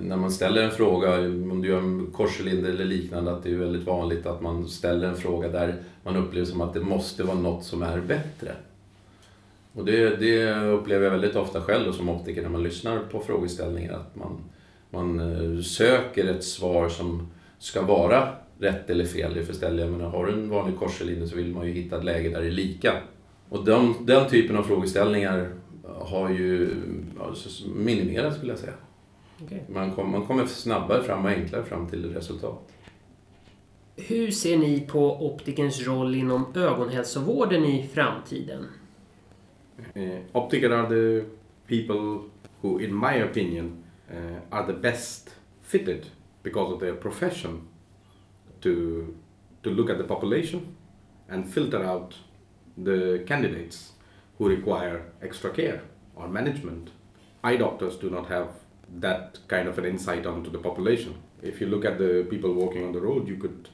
när 0.00 0.16
man 0.16 0.30
ställer 0.30 0.62
en 0.62 0.70
fråga, 0.70 1.18
om 1.18 1.62
du 1.62 1.68
gör 1.68 1.78
en 1.78 2.06
korscylinder 2.12 2.70
eller 2.70 2.84
liknande, 2.84 3.32
att 3.32 3.42
det 3.42 3.50
är 3.50 3.56
väldigt 3.56 3.86
vanligt 3.86 4.26
att 4.26 4.42
man 4.42 4.68
ställer 4.68 5.08
en 5.08 5.16
fråga 5.16 5.48
där 5.48 5.74
man 6.02 6.16
upplever 6.16 6.46
som 6.46 6.60
att 6.60 6.74
det 6.74 6.80
måste 6.80 7.22
vara 7.22 7.38
något 7.38 7.64
som 7.64 7.82
är 7.82 8.00
bättre. 8.00 8.52
Och 9.72 9.84
det, 9.84 10.16
det 10.16 10.54
upplever 10.60 11.04
jag 11.04 11.10
väldigt 11.10 11.36
ofta 11.36 11.60
själv 11.60 11.92
som 11.92 12.08
optiker 12.08 12.42
när 12.42 12.48
man 12.48 12.62
lyssnar 12.62 12.98
på 12.98 13.20
frågeställningar. 13.20 13.92
att 13.92 14.16
man 14.16 14.40
man 14.90 15.20
eh, 15.20 15.62
söker 15.62 16.24
ett 16.24 16.44
svar 16.44 16.88
som 16.88 17.28
ska 17.58 17.82
vara 17.82 18.32
rätt 18.58 18.90
eller 18.90 19.04
fel. 19.04 19.44
för 19.44 19.52
ställe. 19.52 19.82
Jag 19.82 19.90
menar, 19.90 20.10
har 20.10 20.26
du 20.26 20.32
en 20.32 20.50
vanlig 20.50 20.78
korslinje 20.78 21.26
så 21.26 21.36
vill 21.36 21.54
man 21.54 21.66
ju 21.66 21.72
hitta 21.72 21.98
ett 21.98 22.04
läge 22.04 22.28
där 22.28 22.40
det 22.40 22.46
är 22.46 22.50
lika. 22.50 22.92
Och 23.48 23.64
de, 23.64 23.94
den 24.00 24.28
typen 24.28 24.56
av 24.56 24.62
frågeställningar 24.62 25.50
har 25.98 26.30
ju 26.30 26.68
alltså, 27.20 27.68
minimerats 27.68 28.36
skulle 28.36 28.52
jag 28.52 28.58
säga. 28.58 28.72
Okay. 29.44 29.58
Man, 29.68 29.92
kom, 29.92 30.10
man 30.10 30.26
kommer 30.26 30.46
snabbare 30.46 31.02
fram 31.02 31.24
och 31.24 31.30
enklare 31.30 31.64
fram 31.64 31.88
till 31.88 32.14
resultat. 32.14 32.72
Hur 33.96 34.30
ser 34.30 34.58
ni 34.58 34.80
på 34.80 35.26
optikerns 35.26 35.86
roll 35.86 36.14
inom 36.14 36.44
ögonhälsovården 36.54 37.64
i 37.64 37.88
framtiden? 37.94 38.66
Uh, 39.96 40.18
optiker 40.32 40.70
are 40.70 40.88
the 40.88 41.26
people 41.68 42.28
who, 42.60 42.80
in 42.80 42.98
my 42.98 43.24
opinion, 43.24 43.84
Uh, 44.10 44.40
are 44.52 44.66
the 44.66 44.72
best 44.72 45.30
fitted 45.62 46.06
because 46.42 46.72
of 46.72 46.78
their 46.80 46.94
profession 46.94 47.66
to 48.60 49.16
to 49.64 49.70
look 49.70 49.90
at 49.90 49.98
the 49.98 50.04
population 50.04 50.76
and 51.28 51.52
filter 51.52 51.82
out 51.82 52.14
the 52.78 53.24
candidates 53.26 53.92
who 54.38 54.48
require 54.48 55.02
extra 55.22 55.50
care 55.50 55.82
or 56.14 56.28
management. 56.28 56.90
Eye 57.42 57.56
doctors 57.56 57.96
do 57.96 58.10
not 58.10 58.28
have 58.28 58.50
that 59.00 59.38
kind 59.48 59.66
of 59.68 59.78
an 59.78 59.84
insight 59.84 60.24
onto 60.24 60.50
the 60.50 60.58
population. 60.58 61.14
If 61.42 61.60
you 61.60 61.66
look 61.66 61.84
at 61.84 61.98
the 61.98 62.26
people 62.30 62.52
walking 62.52 62.84
on 62.84 62.92
the 62.92 63.00
road, 63.00 63.26
you 63.26 63.36
could 63.36 63.68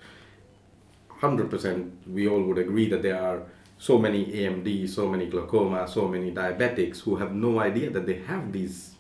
100% 1.21 1.91
we 2.09 2.27
all 2.27 2.43
would 2.43 2.59
agree 2.59 2.89
that 2.89 3.03
there 3.03 3.21
are 3.21 3.43
so 3.79 3.99
many 3.99 4.27
AMD, 4.27 4.89
so 4.89 5.09
many 5.09 5.27
glaucoma, 5.27 5.87
so 5.89 6.09
many 6.09 6.33
diabetics 6.33 7.01
who 7.01 7.17
have 7.17 7.35
no 7.35 7.61
idea 7.61 7.91
that 7.91 8.07
they 8.07 8.19
have 8.21 8.53
these 8.53 8.92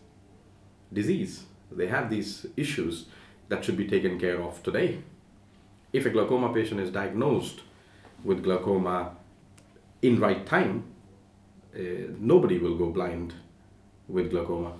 disease. 0.92 1.44
They 1.70 1.86
have 1.86 2.10
these 2.10 2.46
issues 2.56 3.06
that 3.48 3.64
should 3.64 3.76
be 3.76 3.86
taken 3.86 4.18
care 4.18 4.40
of 4.42 4.62
today. 4.62 5.02
If 5.92 6.06
a 6.06 6.10
glaucoma 6.10 6.52
patient 6.52 6.80
is 6.80 6.90
diagnosed 6.90 7.60
with 8.24 8.42
glaucoma 8.42 9.16
in 10.00 10.20
right 10.20 10.46
time, 10.46 10.84
uh, 11.74 11.80
nobody 12.18 12.58
will 12.58 12.76
go 12.76 12.90
blind 12.90 13.34
with 14.08 14.30
glaucoma. 14.30 14.72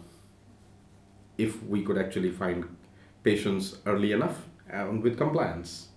If 1.39 1.63
we 1.65 1.83
could 1.83 1.99
actually 1.99 2.31
find 2.31 2.77
patients 3.23 3.79
early 3.87 4.13
enough 4.13 4.49
and 4.69 5.03
with 5.03 5.19
compliance. 5.19 5.89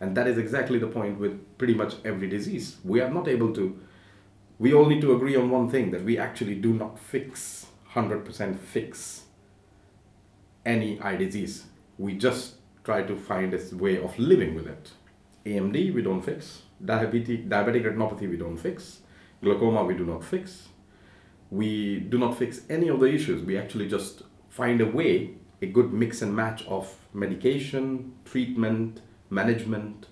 And 0.00 0.16
that 0.16 0.26
is 0.26 0.36
exactly 0.36 0.78
the 0.78 0.86
point 0.88 1.18
with 1.18 1.58
pretty 1.58 1.74
much 1.74 1.94
every 2.04 2.28
disease. 2.28 2.76
We 2.84 3.00
are 3.00 3.10
not 3.10 3.28
able 3.28 3.54
to, 3.54 3.78
we 4.58 4.74
all 4.74 4.86
need 4.86 5.00
to 5.00 5.14
agree 5.14 5.36
on 5.36 5.50
one 5.50 5.70
thing 5.70 5.90
that 5.92 6.04
we 6.04 6.18
actually 6.18 6.56
do 6.56 6.74
not 6.74 6.98
fix, 6.98 7.66
100% 7.94 8.58
fix 8.58 9.22
any 10.66 11.00
eye 11.00 11.16
disease. 11.16 11.64
We 11.96 12.14
just 12.14 12.56
try 12.84 13.02
to 13.02 13.16
find 13.16 13.54
a 13.54 13.76
way 13.76 14.02
of 14.02 14.18
living 14.18 14.54
with 14.54 14.66
it. 14.66 14.90
AMD, 15.46 15.94
we 15.94 16.02
don't 16.02 16.20
fix. 16.20 16.62
Diabetic, 16.84 17.48
diabetic 17.48 17.84
retinopathy, 17.84 18.28
we 18.28 18.36
don't 18.36 18.56
fix. 18.56 19.00
Glaucoma, 19.42 19.84
we 19.84 19.94
do 19.94 20.04
not 20.04 20.24
fix. 20.24 20.68
We 21.50 22.00
do 22.00 22.18
not 22.18 22.36
fix 22.36 22.62
any 22.68 22.88
of 22.88 23.00
the 23.00 23.06
issues. 23.06 23.42
We 23.42 23.56
actually 23.56 23.88
just 23.88 24.22
find 24.48 24.80
a 24.80 24.86
way, 24.86 25.36
a 25.62 25.66
good 25.66 25.92
mix 25.92 26.20
and 26.20 26.34
match 26.34 26.66
of 26.66 26.92
medication, 27.14 28.12
treatment, 28.24 29.00
management, 29.30 30.06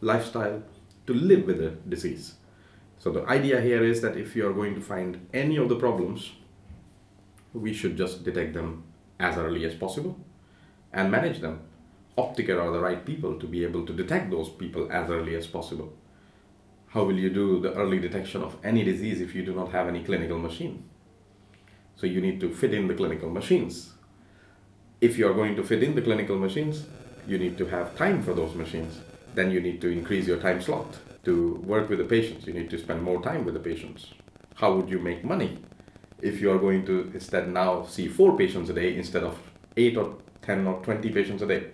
lifestyle 0.00 0.62
to 1.06 1.14
live 1.14 1.46
with 1.46 1.58
the 1.58 1.70
disease. 1.88 2.34
So 2.98 3.10
the 3.10 3.24
idea 3.26 3.60
here 3.60 3.84
is 3.84 4.00
that 4.02 4.16
if 4.16 4.34
you 4.34 4.46
are 4.48 4.52
going 4.52 4.74
to 4.74 4.80
find 4.80 5.26
any 5.32 5.56
of 5.56 5.68
the 5.68 5.76
problems, 5.76 6.32
we 7.52 7.72
should 7.72 7.96
just 7.96 8.24
detect 8.24 8.54
them 8.54 8.84
as 9.20 9.36
early 9.36 9.64
as 9.64 9.74
possible 9.74 10.18
and 10.92 11.10
manage 11.10 11.40
them. 11.40 11.60
Optica 12.18 12.60
are 12.60 12.72
the 12.72 12.80
right 12.80 13.04
people 13.04 13.38
to 13.38 13.46
be 13.46 13.62
able 13.62 13.86
to 13.86 13.92
detect 13.92 14.30
those 14.30 14.48
people 14.48 14.90
as 14.90 15.08
early 15.10 15.36
as 15.36 15.46
possible. 15.46 15.92
How 16.88 17.04
will 17.04 17.18
you 17.18 17.30
do 17.30 17.60
the 17.60 17.72
early 17.74 18.00
detection 18.00 18.42
of 18.42 18.56
any 18.64 18.82
disease 18.82 19.20
if 19.20 19.34
you 19.34 19.44
do 19.44 19.54
not 19.54 19.70
have 19.70 19.86
any 19.86 20.02
clinical 20.02 20.38
machine? 20.38 20.88
So 21.94 22.06
you 22.06 22.20
need 22.20 22.40
to 22.40 22.52
fit 22.52 22.74
in 22.74 22.88
the 22.88 22.94
clinical 22.94 23.30
machines. 23.30 23.92
If 25.00 25.16
you 25.16 25.28
are 25.30 25.34
going 25.34 25.54
to 25.56 25.62
fit 25.62 25.82
in 25.82 25.94
the 25.94 26.02
clinical 26.02 26.36
machines, 26.36 26.86
you 27.28 27.38
need 27.38 27.56
to 27.58 27.66
have 27.66 27.96
time 27.96 28.22
for 28.22 28.34
those 28.34 28.54
machines. 28.54 28.98
Then 29.34 29.50
you 29.50 29.60
need 29.60 29.80
to 29.82 29.88
increase 29.88 30.26
your 30.26 30.38
time 30.38 30.60
slot 30.60 30.98
to 31.24 31.62
work 31.64 31.88
with 31.88 31.98
the 31.98 32.04
patients. 32.04 32.46
You 32.46 32.54
need 32.54 32.70
to 32.70 32.78
spend 32.78 33.02
more 33.02 33.22
time 33.22 33.44
with 33.44 33.54
the 33.54 33.60
patients. 33.60 34.06
How 34.56 34.74
would 34.74 34.90
you 34.90 34.98
make 34.98 35.24
money 35.24 35.58
if 36.22 36.40
you 36.40 36.50
are 36.50 36.58
going 36.58 36.84
to 36.86 37.10
instead 37.14 37.48
now 37.48 37.84
see 37.84 38.08
four 38.08 38.36
patients 38.36 38.70
a 38.70 38.72
day 38.72 38.96
instead 38.96 39.22
of 39.22 39.38
eight 39.76 39.96
or 39.96 40.16
10 40.42 40.66
or 40.66 40.82
20 40.82 41.10
patients 41.10 41.42
a 41.42 41.46
day? 41.46 41.66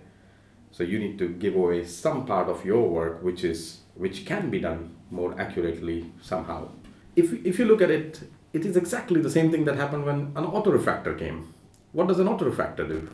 So 0.71 0.83
you 0.83 0.99
need 0.99 1.17
to 1.19 1.29
give 1.29 1.55
away 1.55 1.85
some 1.85 2.25
part 2.25 2.49
of 2.49 2.65
your 2.65 2.87
work 2.89 3.23
which 3.23 3.43
is 3.43 3.79
which 3.95 4.25
can 4.25 4.49
be 4.49 4.59
done 4.59 4.95
more 5.09 5.39
accurately 5.39 6.11
somehow. 6.21 6.69
If, 7.15 7.33
if 7.45 7.57
you 7.57 7.65
look 7.65 7.81
at 7.81 7.89
it, 7.89 8.21
it 8.53 8.65
is 8.65 8.77
exactly 8.77 9.21
the 9.21 9.29
same 9.29 9.51
thing 9.51 9.65
that 9.65 9.75
happened 9.75 10.05
when 10.05 10.19
an 10.35 10.45
autorefractor 10.45 11.17
came. 11.17 11.53
What 11.93 12.07
does 12.07 12.19
an 12.19 12.27
autorefractor 12.27 12.87
do? 12.87 13.09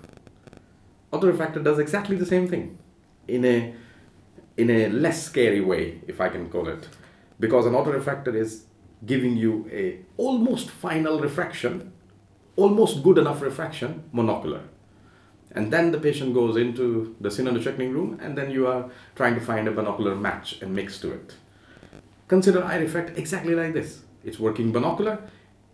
Autorefractor 1.13 1.63
does 1.63 1.79
exactly 1.79 2.17
the 2.17 2.25
same 2.25 2.47
thing 2.47 2.77
in 3.27 3.45
a 3.45 3.73
in 4.57 4.69
a 4.69 4.89
less 4.89 5.23
scary 5.23 5.61
way, 5.61 6.01
if 6.07 6.21
I 6.21 6.29
can 6.29 6.49
call 6.49 6.67
it, 6.67 6.87
because 7.39 7.65
an 7.65 7.73
autorefractor 7.73 8.35
is 8.35 8.65
giving 9.05 9.35
you 9.37 9.69
a 9.71 9.99
almost 10.17 10.69
final 10.69 11.19
refraction, 11.19 11.91
almost 12.55 13.03
good 13.03 13.17
enough 13.17 13.41
refraction, 13.41 14.03
monocular. 14.13 14.61
And 15.51 15.71
then 15.71 15.91
the 15.91 15.99
patient 15.99 16.33
goes 16.33 16.57
into 16.57 17.15
the 17.21 17.29
Synonychecking 17.29 17.91
room, 17.93 18.19
and 18.21 18.37
then 18.37 18.49
you 18.49 18.67
are 18.67 18.89
trying 19.15 19.35
to 19.35 19.41
find 19.41 19.67
a 19.67 19.71
binocular 19.71 20.15
match 20.15 20.61
and 20.61 20.73
mix 20.73 20.99
to 20.99 21.11
it. 21.11 21.35
Consider 22.27 22.61
iRefract 22.61 23.17
exactly 23.17 23.53
like 23.53 23.73
this. 23.73 24.01
It's 24.23 24.39
working 24.39 24.71
binocular. 24.71 25.19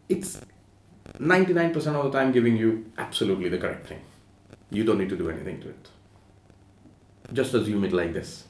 It's 0.09 0.41
99% 1.19 1.75
of 1.95 2.11
the 2.11 2.11
time 2.11 2.31
giving 2.31 2.57
you 2.57 2.91
absolutely 2.97 3.47
the 3.49 3.57
correct 3.57 3.87
thing. 3.87 4.01
You 4.69 4.83
don't 4.83 4.97
need 4.97 5.09
to 5.09 5.17
do 5.17 5.29
anything 5.29 5.61
to 5.61 5.69
it. 5.69 5.89
Just 7.31 7.53
assume 7.53 7.83
it 7.85 7.93
like 7.93 8.13
this. 8.13 8.45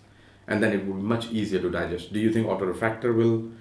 And 0.48 0.63
then 0.63 0.74
it 0.74 0.88
will 0.88 0.96
be 0.96 1.02
much 1.04 1.30
easier 1.30 1.60
to 1.62 1.70
digest. 1.70 2.12
Do 2.12 2.20
you 2.20 2.32
think 2.34 2.48
autorefractor 2.48 3.15
will 3.15 3.52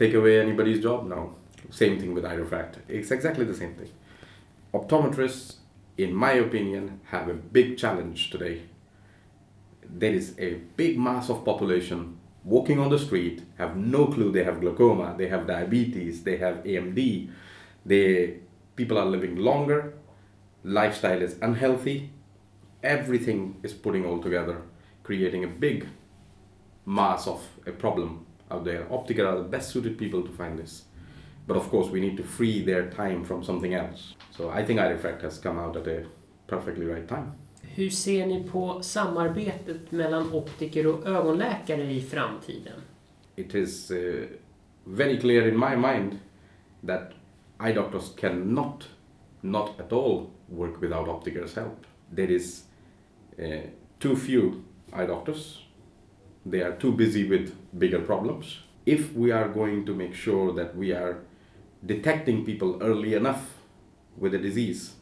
take 0.00 0.14
away 0.14 0.40
anybody's 0.40 0.82
job? 0.82 1.06
now. 1.06 1.34
Same 1.68 2.00
thing 2.00 2.14
with 2.14 2.24
iRefract. 2.24 2.76
It's 2.88 3.10
exactly 3.10 3.44
the 3.44 3.54
same 3.54 3.74
thing. 3.74 3.90
Optometrists, 4.72 5.56
in 5.98 6.14
my 6.14 6.32
opinion, 6.32 7.00
have 7.10 7.28
a 7.28 7.34
big 7.34 7.76
challenge 7.76 8.30
today. 8.30 8.62
There 9.86 10.14
is 10.14 10.34
a 10.38 10.54
big 10.80 10.98
mass 10.98 11.28
of 11.28 11.44
population 11.44 12.16
walking 12.44 12.80
on 12.80 12.88
the 12.88 12.98
street, 12.98 13.42
have 13.58 13.76
no 13.76 14.06
clue 14.06 14.32
they 14.32 14.42
have 14.42 14.62
glaucoma, 14.62 15.14
they 15.18 15.28
have 15.28 15.46
diabetes, 15.46 16.22
they 16.22 16.38
have 16.38 16.64
AMD, 16.64 17.30
they 17.84 18.38
people 18.76 18.96
are 18.96 19.04
living 19.04 19.36
longer, 19.36 19.92
lifestyle 20.64 21.20
is 21.20 21.36
unhealthy, 21.42 22.10
everything 22.82 23.60
is 23.62 23.74
putting 23.74 24.06
all 24.06 24.18
together, 24.22 24.62
creating 25.02 25.44
a 25.44 25.48
big 25.66 25.86
mass 26.86 27.26
of 27.26 27.46
a 27.66 27.72
problem 27.72 28.24
out 28.50 28.64
there. 28.64 28.86
Optical 28.90 29.26
are 29.26 29.36
the 29.36 29.48
best 29.48 29.70
suited 29.70 29.98
people 29.98 30.22
to 30.22 30.32
find 30.32 30.58
this. 30.58 30.84
But 31.46 31.56
of 31.56 31.70
course, 31.70 31.90
we 31.92 32.00
need 32.00 32.16
to 32.16 32.22
free 32.22 32.64
their 32.64 32.90
time 32.90 33.24
from 33.24 33.44
something 33.44 33.74
else. 33.74 34.14
So 34.36 34.50
I 34.50 34.64
think 34.64 34.80
iRefract 34.80 35.22
has 35.22 35.38
come 35.38 35.58
out 35.58 35.76
at 35.76 35.86
a 35.86 36.04
perfectly 36.46 36.86
right 36.86 37.08
time. 37.08 37.32
Hur 37.62 37.90
ser 37.90 38.26
ni 38.26 38.44
på 38.52 38.82
samarbetet 38.82 39.92
mellan 39.92 40.32
optiker 40.32 40.86
och 40.86 41.06
ögonläkare 41.06 41.92
i 41.92 42.00
framtiden? 42.00 42.80
It 43.36 43.54
is 43.54 43.90
uh, 43.90 43.96
very 44.84 45.20
clear 45.20 45.48
in 45.48 45.58
my 45.58 45.76
mind 45.76 46.18
that 46.86 47.12
eye 47.58 47.72
doctors 47.72 48.14
cannot, 48.16 48.88
not 49.40 49.80
at 49.80 49.92
all, 49.92 50.26
work 50.48 50.80
without 50.80 51.08
opticers' 51.08 51.56
help. 51.56 51.86
There 52.14 52.34
is 52.34 52.64
uh, 53.38 53.70
too 53.98 54.16
few 54.16 54.52
eye 54.92 55.06
doctors. 55.06 55.58
They 56.44 56.60
are 56.62 56.72
too 56.72 56.92
busy 56.92 57.28
with 57.28 57.54
bigger 57.78 58.00
problems. 58.00 58.60
If 58.86 59.12
we 59.12 59.30
are 59.30 59.48
going 59.48 59.84
to 59.86 59.94
make 59.94 60.14
sure 60.14 60.52
that 60.54 60.76
we 60.76 60.92
are 60.92 61.20
detecting 61.84 62.44
people 62.44 62.78
early 62.82 63.14
enough 63.14 63.58
with 64.16 64.34
a 64.34 64.38
disease 64.38 64.94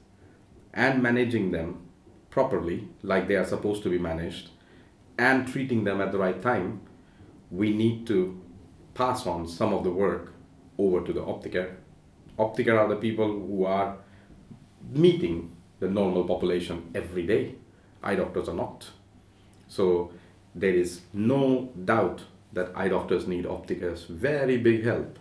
and 0.75 1.03
managing 1.03 1.51
them 1.53 1.89
properly, 2.31 2.89
like 3.03 3.29
they 3.29 3.37
are 3.37 3.45
supposed 3.45 3.83
to 3.85 3.89
be 3.89 3.99
managed, 3.99 4.51
and 5.19 5.49
treating 5.49 5.85
them 5.85 6.01
at 6.01 6.13
the 6.13 6.19
right 6.19 6.41
time, 6.43 6.81
we 7.51 7.73
need 7.73 8.07
to 8.07 8.41
pass 8.95 9.27
on 9.27 9.47
some 9.47 9.73
of 9.73 9.85
the 9.85 9.91
work 9.91 10.33
over 10.77 11.05
to 11.05 11.13
the 11.13 11.21
optiker. 11.21 11.75
Optiker 12.39 12.79
are 12.79 12.89
the 12.89 12.97
people 12.97 13.27
who 13.27 13.65
are 13.65 13.97
meeting 14.91 15.57
the 15.81 15.89
normal 15.89 16.25
population 16.25 16.91
every 16.95 17.27
day. 17.27 17.55
Eye 18.03 18.15
doctors 18.15 18.49
are 18.49 18.55
not. 18.55 18.89
So 19.69 20.13
there 20.61 20.75
is 20.75 21.01
no 21.13 21.69
doubt 21.75 22.21
that 22.55 22.69
eye 22.77 22.89
doctors 22.89 23.27
need 23.27 23.47
opticers 23.47 24.11
very 24.11 24.59
big 24.59 24.85
help 24.85 25.19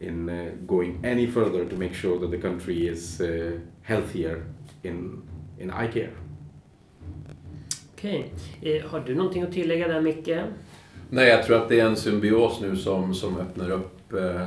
in 0.00 0.28
uh, 0.28 0.50
going 0.66 1.04
any 1.04 1.26
further 1.26 1.64
to 1.64 1.76
make 1.76 1.94
sure 1.94 2.18
that 2.18 2.30
the 2.30 2.48
country 2.48 2.88
is 2.88 3.20
uh, 3.20 3.60
healthier 3.82 4.42
in, 4.82 5.22
in 5.58 5.70
eye 5.70 5.92
care. 5.92 6.10
Okej. 7.94 8.32
Eh, 8.62 8.86
har 8.86 9.00
du 9.00 9.14
någonting 9.14 9.42
att 9.42 9.52
tillägga 9.52 9.88
där 9.88 10.00
Micke? 10.00 10.38
Nej, 11.10 11.28
jag 11.28 11.42
tror 11.42 11.56
att 11.56 11.68
det 11.68 11.80
är 11.80 11.86
en 11.86 11.96
symbios 11.96 12.60
nu 12.60 12.76
som, 12.76 13.14
som 13.14 13.36
öppnar 13.36 13.70
upp 13.70 14.12
eh, 14.12 14.46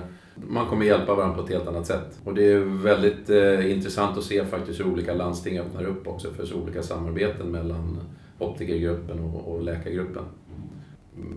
Man 0.49 0.67
kommer 0.67 0.85
hjälpa 0.85 1.15
varandra 1.15 1.37
på 1.37 1.43
ett 1.43 1.49
helt 1.49 1.67
annat 1.67 1.87
sätt. 1.87 2.19
Och 2.23 2.33
det 2.33 2.51
är 2.51 2.59
väldigt 2.83 3.29
eh, 3.29 3.71
intressant 3.71 4.17
att 4.17 4.23
se 4.23 4.45
faktiskt 4.45 4.79
hur 4.79 4.87
olika 4.87 5.13
landsting 5.13 5.59
öppnar 5.59 5.85
upp 5.85 6.07
också 6.07 6.31
för 6.31 6.45
så 6.45 6.55
olika 6.55 6.83
samarbeten 6.83 7.51
mellan 7.51 7.99
optikergruppen 8.39 9.19
och, 9.19 9.53
och 9.53 9.63
läkargruppen. 9.63 10.23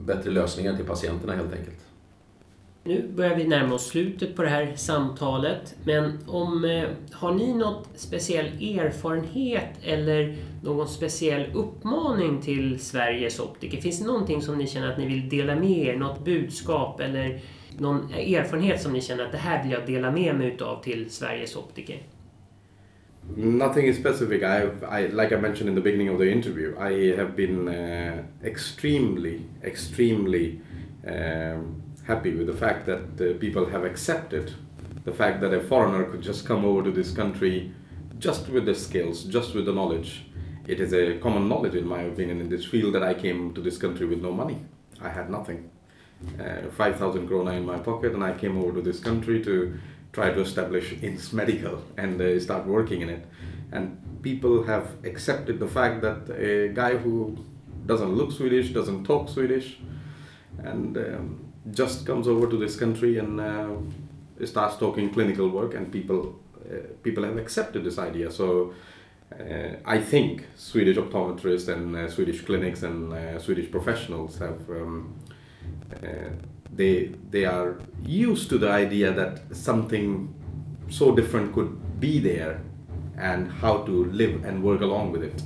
Bättre 0.06 0.30
lösningar 0.30 0.76
till 0.76 0.84
patienterna 0.84 1.34
helt 1.34 1.52
enkelt. 1.52 1.80
Nu 2.84 3.08
börjar 3.16 3.36
vi 3.36 3.44
närma 3.44 3.74
oss 3.74 3.86
slutet 3.86 4.36
på 4.36 4.42
det 4.42 4.48
här 4.48 4.72
samtalet. 4.76 5.74
Men 5.84 6.18
om, 6.26 6.64
eh, 6.64 6.88
har 7.12 7.34
ni 7.34 7.54
något 7.54 7.88
speciell 7.94 8.46
erfarenhet 8.46 9.68
eller 9.84 10.36
någon 10.62 10.88
speciell 10.88 11.46
uppmaning 11.54 12.42
till 12.42 12.80
Sveriges 12.80 13.40
optiker? 13.40 13.80
Finns 13.80 13.98
det 13.98 14.06
någonting 14.06 14.42
som 14.42 14.58
ni 14.58 14.66
känner 14.66 14.92
att 14.92 14.98
ni 14.98 15.06
vill 15.06 15.28
dela 15.28 15.54
med 15.54 15.70
er? 15.70 15.96
Något 15.96 16.24
budskap 16.24 17.00
eller 17.00 17.40
någon 17.78 18.12
erfarenhet 18.14 18.82
som 18.82 18.92
ni 18.92 19.00
känner 19.00 19.24
att 19.24 19.32
det 19.32 19.38
här 19.38 19.62
vill 19.62 19.72
jag 19.72 19.86
dela 19.86 20.10
med 20.10 20.34
mig 20.34 20.48
utav 20.48 20.82
till 20.82 21.10
Sveriges 21.10 21.56
optiker? 21.56 22.02
Nothing 23.36 23.86
is 23.86 23.96
specific. 23.96 24.42
I, 24.42 24.70
I, 24.88 25.06
like 25.06 25.32
I 25.32 25.36
mentioned 25.36 25.68
in 25.68 25.74
the 25.74 25.80
beginning 25.80 26.08
of 26.08 26.18
the 26.18 26.30
interview, 26.30 26.76
I 26.78 27.16
have 27.16 27.36
been 27.36 27.68
uh, 27.68 28.22
extremely, 28.42 29.46
extremely 29.62 30.60
um, 31.06 31.82
happy 32.04 32.34
with 32.34 32.46
the 32.46 32.52
fact 32.52 32.86
that 32.86 33.20
uh, 33.20 33.38
people 33.38 33.66
have 33.66 33.84
accepted 33.84 34.54
the 35.04 35.12
fact 35.12 35.40
that 35.40 35.54
a 35.54 35.60
foreigner 35.60 36.04
could 36.04 36.22
just 36.22 36.44
come 36.44 36.64
over 36.64 36.82
to 36.82 36.90
this 36.90 37.12
country 37.12 37.72
just 38.18 38.48
with 38.48 38.66
the 38.66 38.74
skills, 38.74 39.24
just 39.24 39.54
with 39.54 39.64
the 39.64 39.72
knowledge. 39.72 40.26
It 40.66 40.80
is 40.80 40.92
a 40.92 41.18
common 41.18 41.48
knowledge, 41.48 41.74
in 41.74 41.86
my 41.86 42.02
opinion, 42.02 42.40
in 42.40 42.48
this 42.48 42.64
field 42.64 42.94
that 42.94 43.02
I 43.02 43.14
came 43.14 43.54
to 43.54 43.60
this 43.60 43.78
country 43.78 44.06
with 44.06 44.20
no 44.20 44.32
money. 44.32 44.58
I 45.00 45.08
had 45.08 45.30
nothing. 45.30 45.70
Uh, 46.38 46.68
5,000 46.70 47.28
krona 47.28 47.56
in 47.56 47.64
my 47.64 47.78
pocket, 47.78 48.12
and 48.12 48.22
I 48.22 48.32
came 48.32 48.58
over 48.58 48.72
to 48.74 48.82
this 48.82 49.00
country 49.00 49.42
to 49.44 49.78
try 50.12 50.30
to 50.30 50.40
establish 50.40 50.94
INS 51.02 51.32
Medical 51.32 51.82
and 51.96 52.42
start 52.42 52.66
working 52.66 53.00
in 53.02 53.10
it. 53.10 53.26
And 53.72 54.22
people 54.22 54.64
have 54.64 54.86
accepted 55.04 55.58
the 55.58 55.68
fact 55.68 56.02
that 56.02 56.30
a 56.30 56.68
guy 56.68 56.96
who 56.96 57.38
doesn't 57.86 58.14
look 58.14 58.32
Swedish, 58.32 58.70
doesn't 58.70 59.04
talk 59.04 59.28
Swedish, 59.28 59.78
and 60.58 60.96
um, 60.96 61.52
just 61.70 62.06
comes 62.06 62.26
over 62.28 62.46
to 62.48 62.56
this 62.56 62.76
country 62.76 63.18
and 63.18 63.40
uh, 63.40 63.76
starts 64.44 64.76
talking 64.76 65.10
clinical 65.10 65.48
work, 65.48 65.74
and 65.74 65.92
people 65.92 66.38
uh, 66.70 66.76
people 67.02 67.24
have 67.24 67.38
accepted 67.38 67.84
this 67.84 67.98
idea. 67.98 68.30
So. 68.30 68.74
Uh, 69.32 69.76
I 69.84 70.00
think 70.00 70.44
Swedish 70.56 70.96
optometrists 70.96 71.68
and 71.68 71.94
uh, 71.94 72.08
Swedish 72.08 72.40
clinics 72.44 72.82
and 72.82 73.12
uh, 73.12 73.38
Swedish 73.38 73.70
professionals 73.70 74.38
have 74.38 74.68
um, 74.68 75.14
uh, 76.02 76.30
they 76.80 76.94
they 77.34 77.44
are 77.44 77.70
used 78.26 78.48
to 78.50 78.56
the 78.64 78.70
idea 78.84 79.08
that 79.20 79.32
something 79.68 80.34
so 80.88 81.14
different 81.20 81.52
could 81.56 81.72
be 82.00 82.18
there 82.30 82.54
and 83.16 83.52
how 83.62 83.74
to 83.88 83.94
live 84.20 84.44
and 84.44 84.62
work 84.62 84.80
along 84.80 85.12
with 85.12 85.22
it. 85.30 85.42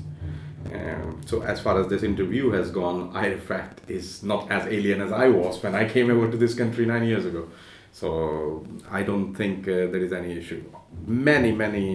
Um, 0.75 1.21
so 1.27 1.43
as 1.43 1.61
far 1.61 1.81
as 1.81 1.87
this 1.89 2.03
interview 2.03 2.51
has 2.51 2.71
gone, 2.71 3.13
iRefract 3.13 3.77
is 3.89 4.23
not 4.23 4.51
as 4.51 4.67
alien 4.67 5.01
as 5.07 5.13
I 5.13 5.29
was 5.29 5.63
when 5.63 5.75
I 5.75 5.85
came 5.95 6.11
over 6.11 6.31
to 6.31 6.37
this 6.37 6.55
country 6.55 6.87
nine 6.87 7.05
years 7.05 7.27
ago. 7.27 7.49
So 7.93 8.67
I 8.91 9.03
don't 9.03 9.35
think 9.35 9.69
uh, 9.69 9.73
there 9.93 10.05
is 10.09 10.13
any 10.13 10.33
issue. 10.33 10.63
Many 11.07 11.53
many 11.53 11.87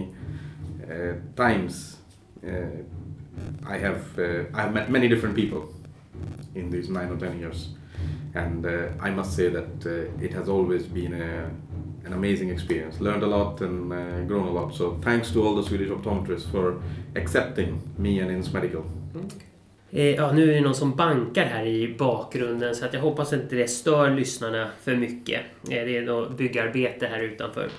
uh, 0.93 1.13
times 1.35 1.97
uh, 2.45 2.83
I 3.65 3.77
have 3.85 4.01
uh, 4.19 4.43
I 4.53 4.61
have 4.63 4.73
met 4.73 4.89
many 4.89 5.07
different 5.07 5.35
people 5.35 5.63
in 6.55 6.69
these 6.69 6.89
nine 6.89 7.09
or 7.13 7.17
ten 7.17 7.39
years, 7.39 7.69
and 8.45 8.65
uh, 8.65 9.07
I 9.07 9.09
must 9.11 9.31
say 9.35 9.49
that 9.49 9.85
uh, 9.85 10.25
it 10.25 10.33
has 10.33 10.47
always 10.49 10.83
been 10.93 11.13
a, 11.13 11.49
an 12.07 12.13
amazing 12.13 12.49
experience. 12.51 12.99
Learned 13.03 13.23
a 13.23 13.27
lot 13.27 13.61
and 13.61 13.91
uh, 13.93 14.27
grown 14.27 14.47
a 14.47 14.51
lot. 14.51 14.75
So 14.75 14.97
thanks 15.03 15.31
to 15.33 15.39
all 15.47 15.55
the 15.55 15.63
Swedish 15.69 15.89
optometrists 15.89 16.51
for 16.51 16.81
accepting 17.15 17.81
me 17.97 18.21
and 18.21 18.31
INS 18.31 18.53
Medical. 18.53 18.81
Eh, 19.91 20.15
Ja, 20.15 20.31
nu 20.31 20.49
är 20.51 20.55
det 20.55 20.61
någon 20.61 20.75
som 20.75 20.95
bankar 20.95 21.45
här 21.45 21.65
i 21.65 21.95
bakgrunden 21.99 22.75
så 22.75 22.85
att 22.85 22.93
jag 22.93 23.01
hoppas 23.01 23.33
inte 23.33 23.55
det 23.55 23.67
stör 23.67 24.09
lyssnarna 24.09 24.69
för 24.81 24.95
mycket. 24.95 25.41
Eh, 25.63 25.69
Det 25.69 25.97
är 25.97 26.05
då 26.05 26.29
byggarbete 26.29 27.07
här 27.07 27.19
utanför. 27.19 27.69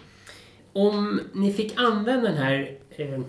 Om 0.73 1.21
ni 1.33 1.53
fick 1.53 1.73
använda 1.77 2.29
den 2.29 2.37
här 2.39 2.71
eh, 2.97 3.21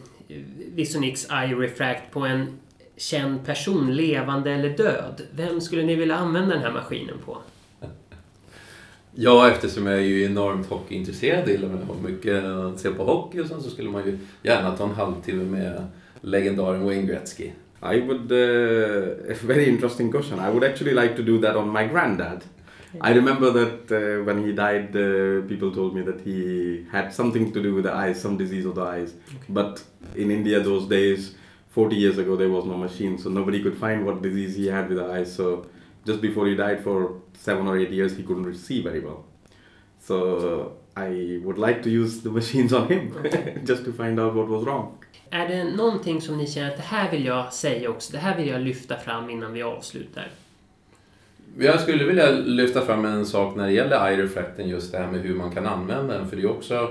Visionix 0.76 1.28
Refract 1.58 2.12
på 2.12 2.20
en 2.20 2.60
känd 2.98 3.46
person, 3.46 3.96
levande 3.96 4.52
eller 4.52 4.70
död, 4.70 5.22
vem 5.36 5.62
skulle 5.62 5.84
ni 5.84 5.96
vilja 5.96 6.16
använda 6.16 6.54
den 6.56 6.64
här 6.64 6.72
maskinen 6.72 7.16
på? 7.26 7.38
Ja, 9.16 9.52
eftersom 9.52 9.88
jag 9.88 9.96
är 9.96 10.04
ju 10.04 10.26
enormt 10.26 10.68
hockeyintresserad 10.68 11.48
gillar 11.48 11.70
och 11.90 12.04
mycket 12.04 12.44
att 12.44 12.80
se 12.80 12.90
på 12.90 13.04
hockey 13.04 13.40
och 13.40 13.48
sen 13.48 13.62
så 13.62 13.70
skulle 13.70 13.90
man 13.90 14.06
ju 14.06 14.18
gärna 14.44 14.78
ta 14.78 14.84
en 14.84 14.96
halvtimme 14.96 15.44
med 15.44 15.88
legendaren 16.22 16.86
Wayne 16.86 17.08
Gretzky. 17.08 17.52
I 17.94 18.00
would, 18.00 18.32
uh, 18.32 19.32
a 19.32 19.36
very 19.44 19.66
interesting 19.66 20.12
question. 20.12 20.40
I 20.40 20.50
would 20.50 20.64
actually 20.64 20.94
like 20.94 21.16
to 21.16 21.24
do 21.24 21.42
that 21.42 21.56
on 21.56 21.74
my 21.74 21.88
granddad. 21.88 22.44
I 23.02 23.14
remember 23.14 23.52
that 23.52 23.92
uh, 23.92 24.24
when 24.26 24.44
he 24.46 24.52
died, 24.52 24.96
uh, 24.96 25.48
people 25.48 25.72
told 25.72 25.96
me 25.96 26.02
that 26.04 26.22
he 26.22 26.86
had 26.92 27.14
something 27.14 27.52
to 27.54 27.64
do 27.64 27.74
with 27.74 27.86
the 27.86 27.94
eyes, 27.94 28.22
some 28.22 28.38
disease 28.38 28.66
of 28.66 28.76
the 28.76 28.82
eyes. 28.82 29.14
But 29.50 29.84
in 30.16 30.30
India 30.30 30.60
those 30.60 30.88
days, 30.88 31.36
40 31.72 31.96
years 31.96 32.18
ago, 32.18 32.36
there 32.36 32.50
was 32.50 32.66
no 32.66 32.78
machine, 32.78 33.18
so 33.18 33.30
nobody 33.30 33.64
could 33.64 33.78
find 33.78 34.06
what 34.06 34.22
disease 34.22 34.56
he 34.56 34.68
had 34.68 34.90
with 34.90 34.98
the 34.98 35.06
eyes. 35.06 35.34
So 35.34 35.66
just 36.06 36.22
before 36.22 36.48
he 36.48 36.56
died, 36.56 36.84
for 36.84 37.22
seven 37.34 37.68
or 37.68 37.78
eight 37.78 37.92
years, 37.92 38.18
he 38.18 38.24
couldn't 38.24 38.54
see 38.56 38.82
very 38.82 39.00
well. 39.00 39.24
So 40.00 40.74
I 40.98 41.40
would 41.46 41.58
like 41.58 41.82
to 41.84 41.90
use 41.90 42.22
the 42.22 42.30
machines 42.30 42.74
on 42.74 42.88
him 42.88 43.16
just 43.66 43.86
to 43.86 43.94
find 43.94 44.20
out 44.20 44.36
what 44.36 44.48
was 44.48 44.66
wrong. 44.66 44.98
Är 45.30 45.48
det 45.48 45.64
någonting 45.64 46.22
som 46.22 46.38
ni 46.38 46.48
känner 46.48 46.72
att 46.72 46.78
det 46.78 46.84
här 46.84 47.12
vill 47.12 47.26
jag 47.26 47.54
säga 47.54 47.90
också, 47.90 48.14
det 48.14 48.20
här 48.20 48.38
vill 48.38 48.48
jag 48.48 48.62
lyfta 48.62 48.98
fram 48.98 49.30
innan 49.30 49.54
vi 49.54 49.64
avslutar? 49.64 50.28
Jag 51.60 51.82
skulle 51.82 52.04
vilja 52.04 52.32
lyfta 52.32 52.82
fram 52.82 53.06
en 53.06 53.26
sak 53.26 53.56
när 53.56 53.66
det 53.66 53.74
gäller 53.74 54.12
iRefracten, 54.12 54.70
just 54.70 54.92
det 54.92 54.98
här 54.98 55.12
med 55.12 55.22
hur 55.22 55.36
man 55.36 55.52
kan 55.52 55.66
använda 55.66 56.18
den. 56.18 56.30
För 56.30 56.36
det 56.36 56.42
är 56.42 56.50
också 56.50 56.90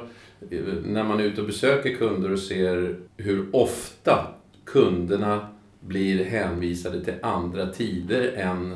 när 0.84 1.04
man 1.04 1.20
är 1.20 1.24
ute 1.24 1.40
och 1.40 1.46
besöker 1.46 1.94
kunder 1.94 2.32
och 2.32 2.38
ser 2.38 2.96
hur 3.16 3.46
ofta 3.52 4.26
kunderna 4.72 5.48
blir 5.80 6.24
hänvisade 6.24 7.04
till 7.04 7.14
andra 7.22 7.66
tider 7.66 8.32
än 8.36 8.74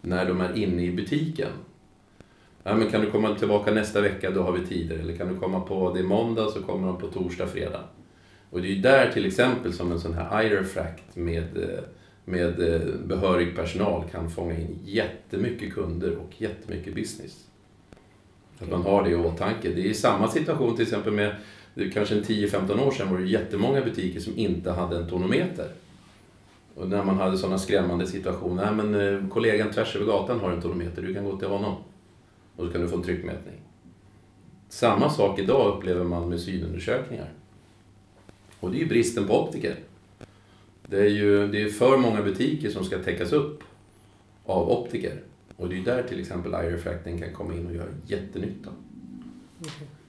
när 0.00 0.26
de 0.26 0.40
är 0.40 0.56
inne 0.56 0.82
i 0.82 0.92
butiken. 0.92 1.50
Ja, 2.62 2.74
men 2.74 2.90
kan 2.90 3.00
du 3.00 3.10
komma 3.10 3.34
tillbaka 3.34 3.70
nästa 3.70 4.00
vecka, 4.00 4.30
då 4.30 4.42
har 4.42 4.52
vi 4.52 4.66
tider. 4.66 4.98
Eller 4.98 5.16
kan 5.16 5.28
du 5.28 5.40
komma 5.40 5.60
på, 5.60 5.92
det 5.94 6.00
är 6.00 6.04
måndag, 6.04 6.50
så 6.50 6.62
kommer 6.62 6.86
de 6.86 6.98
på 6.98 7.06
torsdag, 7.06 7.46
fredag. 7.46 7.80
Och 8.50 8.62
det 8.62 8.68
är 8.68 8.72
ju 8.72 8.80
där 8.80 9.10
till 9.12 9.26
exempel 9.26 9.72
som 9.72 9.92
en 9.92 10.00
sån 10.00 10.14
här 10.14 10.42
iRefract 10.42 11.16
med, 11.16 11.44
med 12.24 12.56
behörig 13.06 13.56
personal 13.56 14.04
kan 14.12 14.30
fånga 14.30 14.54
in 14.54 14.78
jättemycket 14.84 15.74
kunder 15.74 16.16
och 16.16 16.42
jättemycket 16.42 16.94
business. 16.94 17.44
Att 18.58 18.70
man 18.70 18.82
har 18.82 19.04
det 19.04 19.10
i 19.10 19.14
åtanke. 19.14 19.68
Det 19.68 19.90
är 19.90 19.94
samma 19.94 20.28
situation 20.28 20.76
till 20.76 20.82
exempel 20.82 21.12
med, 21.12 21.34
kanske 21.92 22.14
en 22.14 22.22
10-15 22.22 22.86
år 22.86 22.90
sedan 22.90 23.10
var 23.10 23.18
det 23.18 23.26
jättemånga 23.26 23.84
butiker 23.84 24.20
som 24.20 24.38
inte 24.38 24.70
hade 24.70 24.96
en 24.96 25.08
tonometer. 25.08 25.68
Och 26.74 26.88
när 26.88 27.04
man 27.04 27.16
hade 27.16 27.38
sådana 27.38 27.58
skrämmande 27.58 28.06
situationer, 28.06 28.64
nej 28.64 28.84
men 28.84 29.14
eh, 29.22 29.28
kollegan 29.28 29.70
tvärs 29.70 29.96
över 29.96 30.06
gatan 30.06 30.40
har 30.40 30.50
en 30.50 30.62
tonometer, 30.62 31.02
du 31.02 31.14
kan 31.14 31.24
gå 31.24 31.38
till 31.38 31.48
honom. 31.48 31.74
Och 32.56 32.66
så 32.66 32.72
kan 32.72 32.80
du 32.80 32.88
få 32.88 32.96
en 32.96 33.02
tryckmätning. 33.02 33.54
Samma 34.68 35.10
sak 35.10 35.38
idag 35.38 35.76
upplever 35.76 36.04
man 36.04 36.28
med 36.28 36.40
synundersökningar. 36.40 37.28
Och 38.60 38.70
det 38.70 38.76
är 38.76 38.80
ju 38.80 38.88
bristen 38.88 39.26
på 39.26 39.42
optiker. 39.42 39.76
Det 40.86 41.00
är 41.00 41.08
ju 41.08 41.48
det 41.48 41.62
är 41.62 41.68
för 41.68 41.96
många 41.96 42.22
butiker 42.22 42.70
som 42.70 42.84
ska 42.84 42.98
täckas 42.98 43.32
upp 43.32 43.62
av 44.44 44.70
optiker. 44.70 45.20
Och 45.56 45.68
det 45.68 45.74
är 45.74 45.78
ju 45.78 45.84
där 45.84 46.02
till 46.02 46.20
exempel 46.20 46.52
iRefracting 46.52 47.18
kan 47.18 47.32
komma 47.32 47.54
in 47.54 47.66
och 47.66 47.74
göra 47.74 47.88
jättenytta. 48.06 48.70
Mm-hmm. 48.70 50.03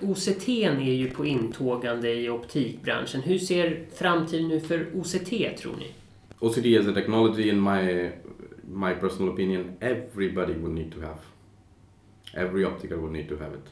OCT 0.00 0.48
är 0.48 0.92
ju 0.92 1.10
på 1.10 1.26
intågande 1.26 2.14
i 2.14 2.30
optikbranschen. 2.30 3.22
Hur 3.22 3.38
ser 3.38 3.84
framtiden 3.94 4.50
ut 4.50 4.66
för 4.66 4.86
OCT 4.94 5.58
tror 5.58 5.76
ni? 5.78 5.94
OCT 6.38 6.66
as 6.80 6.86
a 6.86 6.94
technology, 6.94 7.48
in 7.48 7.60
my 7.60 8.10
my 8.72 8.94
personal 8.94 9.32
opinion, 9.32 9.76
everybody 9.80 10.54
would 10.54 10.72
need 10.72 10.92
to 10.92 11.00
have. 11.00 11.18
Every 12.34 12.64
optical 12.64 12.98
would 12.98 13.12
need 13.12 13.28
to 13.28 13.36
have 13.36 13.54
it. 13.54 13.68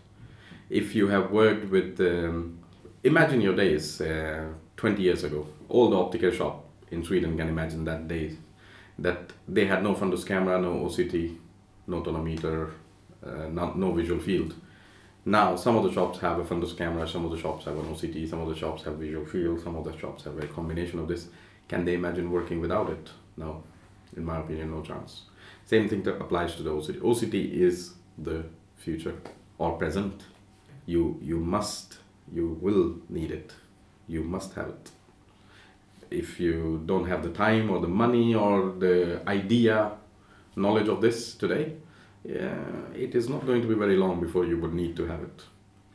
If 0.69 0.95
you 0.95 1.09
have 1.09 1.33
worked 1.33 1.71
with, 1.71 2.01
um, 2.01 2.59
imagine 3.03 3.41
your 3.41 3.57
days 3.57 4.01
uh, 4.01 4.53
20 4.77 5.03
years 5.03 5.25
ago. 5.25 5.47
All 5.69 5.91
the 5.91 5.97
optical 5.97 6.31
shop 6.31 6.65
in 6.91 7.05
Sweden 7.05 7.37
can 7.37 7.49
imagine 7.49 7.85
that 7.85 8.09
day, 8.09 8.37
that 8.99 9.33
they 9.49 9.67
had 9.67 9.83
no 9.83 9.95
fundus 9.95 10.25
camera, 10.25 10.61
no 10.61 10.85
OCT, 10.85 11.37
no 11.87 12.03
tonometer, 12.03 12.71
uh, 13.27 13.49
no, 13.51 13.73
no 13.75 13.93
visual 13.93 14.21
field. 14.21 14.55
Now, 15.25 15.57
some 15.57 15.77
of 15.77 15.85
the 15.85 15.93
shops 15.93 16.19
have 16.21 16.39
a 16.39 16.45
fundus 16.45 16.77
camera, 16.77 17.07
some 17.07 17.25
of 17.25 17.31
the 17.31 17.39
shops 17.39 17.67
have 17.67 17.77
an 17.77 17.85
OCT, 17.85 18.29
some 18.29 18.41
of 18.41 18.49
the 18.49 18.57
shops 18.57 18.83
have 18.85 18.95
visual 18.95 19.27
field, 19.27 19.63
some 19.63 19.77
of 19.77 19.85
the 19.85 19.97
shops 19.99 20.25
have 20.25 20.39
a 20.39 20.47
combination 20.47 20.99
of 20.99 21.09
this. 21.09 21.29
Can 21.69 21.85
they 21.85 21.95
imagine 21.95 22.31
working 22.31 22.61
without 22.61 22.89
it? 22.91 23.11
No. 23.37 23.63
In 24.17 24.25
my 24.25 24.41
opinion, 24.41 24.71
no 24.71 24.83
chance. 24.83 25.23
Same 25.67 25.89
thing 25.89 26.03
that 26.05 26.21
applies 26.21 26.57
to 26.57 26.63
the 26.63 26.71
OCT. 26.71 27.01
OCT 27.01 27.53
is 27.53 27.93
the 28.19 28.45
future 28.77 29.15
or 29.59 29.77
present, 29.77 30.25
you 30.87 31.19
you 31.23 31.39
must 31.39 31.99
you 32.33 32.59
will 32.61 32.97
need 33.09 33.31
it. 33.31 33.53
You 34.09 34.23
must 34.23 34.55
have 34.55 34.69
it. 34.69 34.91
If 36.11 36.41
you 36.41 36.83
don't 36.87 37.07
have 37.07 37.23
the 37.23 37.31
time 37.31 37.71
or 37.71 37.81
the 37.81 37.89
money 37.89 38.35
or 38.35 38.73
the 38.79 39.23
idea, 39.29 39.93
knowledge 40.57 40.89
of 40.89 41.01
this 41.01 41.35
today, 41.35 41.77
yeah, 42.25 42.57
it 42.95 43.15
is 43.15 43.29
not 43.29 43.47
going 43.47 43.63
to 43.63 43.69
be 43.69 43.75
very 43.75 43.97
long 43.97 44.21
before 44.21 44.45
you 44.45 44.59
would 44.59 44.75
need 44.75 44.97
to 44.97 45.07
have 45.07 45.23
it. 45.23 45.43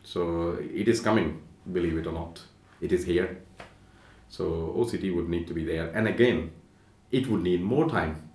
So 0.04 0.58
it 0.60 0.88
is 0.88 1.00
coming, 1.00 1.42
believe 1.72 1.98
it 1.98 2.08
or 2.08 2.14
not. 2.14 2.42
It 2.82 2.92
is 2.92 3.06
here. 3.06 3.42
So 4.30 4.74
OCT 4.78 5.16
would 5.16 5.30
need 5.30 5.48
to 5.48 5.54
be 5.54 5.64
there. 5.64 5.90
And 5.90 6.08
again, 6.08 6.52
it 7.12 7.28
would 7.28 7.42
need 7.42 7.62
more 7.62 7.90
time. 7.90 8.30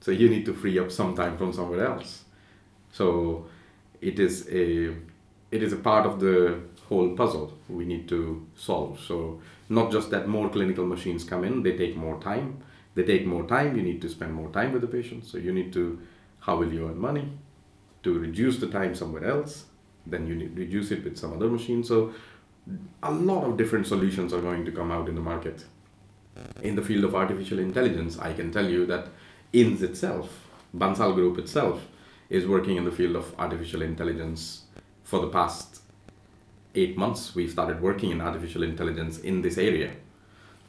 So 0.00 0.10
you 0.10 0.28
need 0.28 0.44
to 0.46 0.54
free 0.54 0.78
up 0.78 0.90
some 0.90 1.14
time 1.14 1.36
from 1.38 1.52
somewhere 1.52 1.86
else. 1.86 2.24
So 2.92 3.46
it 4.00 4.18
is 4.18 4.48
a 4.50 4.94
it 5.50 5.62
is 5.62 5.72
a 5.72 5.76
part 5.76 6.04
of 6.04 6.20
the 6.20 6.60
whole 6.88 7.14
puzzle 7.16 7.52
we 7.68 7.84
need 7.84 8.08
to 8.08 8.46
solve. 8.54 9.00
So 9.00 9.40
not 9.68 9.92
just 9.92 10.10
that 10.10 10.28
more 10.28 10.48
clinical 10.50 10.84
machines 10.84 11.24
come 11.24 11.44
in, 11.44 11.62
they 11.62 11.76
take 11.76 11.96
more 11.96 12.20
time. 12.20 12.62
They 12.94 13.02
take 13.02 13.26
more 13.26 13.46
time, 13.46 13.76
you 13.76 13.82
need 13.82 14.00
to 14.02 14.08
spend 14.08 14.34
more 14.34 14.50
time 14.50 14.72
with 14.72 14.82
the 14.82 14.88
patient. 14.88 15.24
So 15.24 15.38
you 15.38 15.52
need 15.52 15.72
to 15.72 16.00
how 16.44 16.56
will 16.56 16.72
you 16.72 16.86
earn 16.88 16.98
money? 16.98 17.26
To 18.02 18.18
reduce 18.18 18.58
the 18.58 18.66
time 18.66 18.94
somewhere 18.94 19.24
else, 19.24 19.64
then 20.06 20.26
you 20.26 20.34
need 20.34 20.58
reduce 20.58 20.90
it 20.90 21.02
with 21.02 21.16
some 21.16 21.32
other 21.32 21.48
machine. 21.48 21.82
So 21.82 22.12
a 23.02 23.10
lot 23.10 23.44
of 23.44 23.56
different 23.56 23.86
solutions 23.86 24.34
are 24.34 24.42
going 24.42 24.64
to 24.66 24.72
come 24.72 24.90
out 24.90 25.08
in 25.08 25.14
the 25.14 25.22
market. 25.22 25.64
In 26.62 26.76
the 26.76 26.82
field 26.82 27.04
of 27.04 27.14
artificial 27.14 27.58
intelligence, 27.58 28.18
I 28.18 28.34
can 28.34 28.52
tell 28.52 28.68
you 28.68 28.84
that 28.86 29.08
INS 29.54 29.82
itself, 29.82 30.48
Bansal 30.76 31.14
Group 31.14 31.38
itself, 31.38 31.86
is 32.28 32.46
working 32.46 32.76
in 32.76 32.84
the 32.84 32.90
field 32.90 33.16
of 33.16 33.34
artificial 33.38 33.80
intelligence 33.80 34.64
for 35.02 35.20
the 35.20 35.28
past 35.28 35.80
eight 36.74 36.96
months. 36.96 37.34
We've 37.34 37.50
started 37.50 37.80
working 37.80 38.10
in 38.10 38.20
artificial 38.20 38.64
intelligence 38.64 39.18
in 39.18 39.40
this 39.40 39.56
area. 39.56 39.92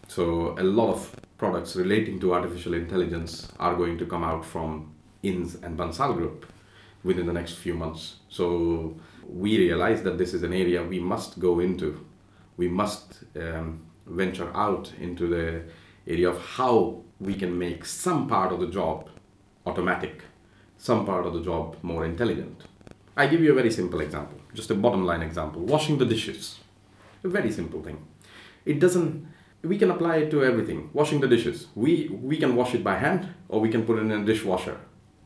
So 0.08 0.56
a 0.58 0.64
lot 0.64 0.92
of 0.94 1.16
products 1.38 1.76
relating 1.76 2.20
to 2.20 2.34
artificial 2.34 2.76
intelligence 2.76 3.52
are 3.60 3.76
going 3.76 3.98
to 3.98 4.06
come 4.06 4.24
out 4.24 4.46
from 4.46 4.95
INS 5.26 5.56
and 5.56 5.78
Bansal 5.78 6.16
Group 6.16 6.46
within 7.04 7.26
the 7.26 7.34
next 7.34 7.54
few 7.54 7.74
months. 7.74 8.16
So 8.30 8.96
we 9.28 9.58
realize 9.58 10.04
that 10.04 10.18
this 10.18 10.34
is 10.34 10.44
an 10.44 10.54
area 10.54 10.84
we 10.84 11.00
must 11.00 11.40
go 11.40 11.60
into. 11.60 12.06
We 12.58 12.68
must 12.68 13.24
um, 13.40 13.86
venture 14.08 14.52
out 14.56 14.92
into 15.00 15.28
the 15.28 15.64
area 16.08 16.30
of 16.30 16.40
how 16.40 17.02
we 17.20 17.36
can 17.36 17.58
make 17.58 17.86
some 17.86 18.28
part 18.28 18.52
of 18.52 18.60
the 18.60 18.68
job 18.68 19.10
automatic, 19.66 20.24
some 20.78 21.06
part 21.06 21.26
of 21.26 21.34
the 21.34 21.42
job 21.42 21.78
more 21.82 22.06
intelligent. 22.06 22.64
I 23.18 23.28
give 23.28 23.42
you 23.42 23.52
a 23.52 23.56
very 23.56 23.72
simple 23.72 24.02
example, 24.02 24.40
just 24.54 24.70
a 24.72 24.76
bottom 24.76 25.06
line 25.06 25.22
example 25.22 25.62
washing 25.62 25.98
the 25.98 26.06
dishes. 26.06 26.60
A 27.24 27.28
very 27.28 27.52
simple 27.52 27.82
thing. 27.82 28.06
It 28.66 28.80
doesn't, 28.80 29.28
we 29.64 29.78
can 29.78 29.90
apply 29.90 30.18
it 30.18 30.32
to 30.32 30.44
everything. 30.44 30.90
Washing 30.94 31.22
the 31.22 31.28
dishes. 31.28 31.68
We, 31.76 32.10
we 32.10 32.38
can 32.38 32.56
wash 32.56 32.76
it 32.76 32.84
by 32.84 32.98
hand 32.98 33.30
or 33.50 33.60
we 33.60 33.70
can 33.70 33.86
put 33.86 33.98
it 33.98 34.02
in 34.02 34.12
a 34.12 34.24
dishwasher 34.24 34.78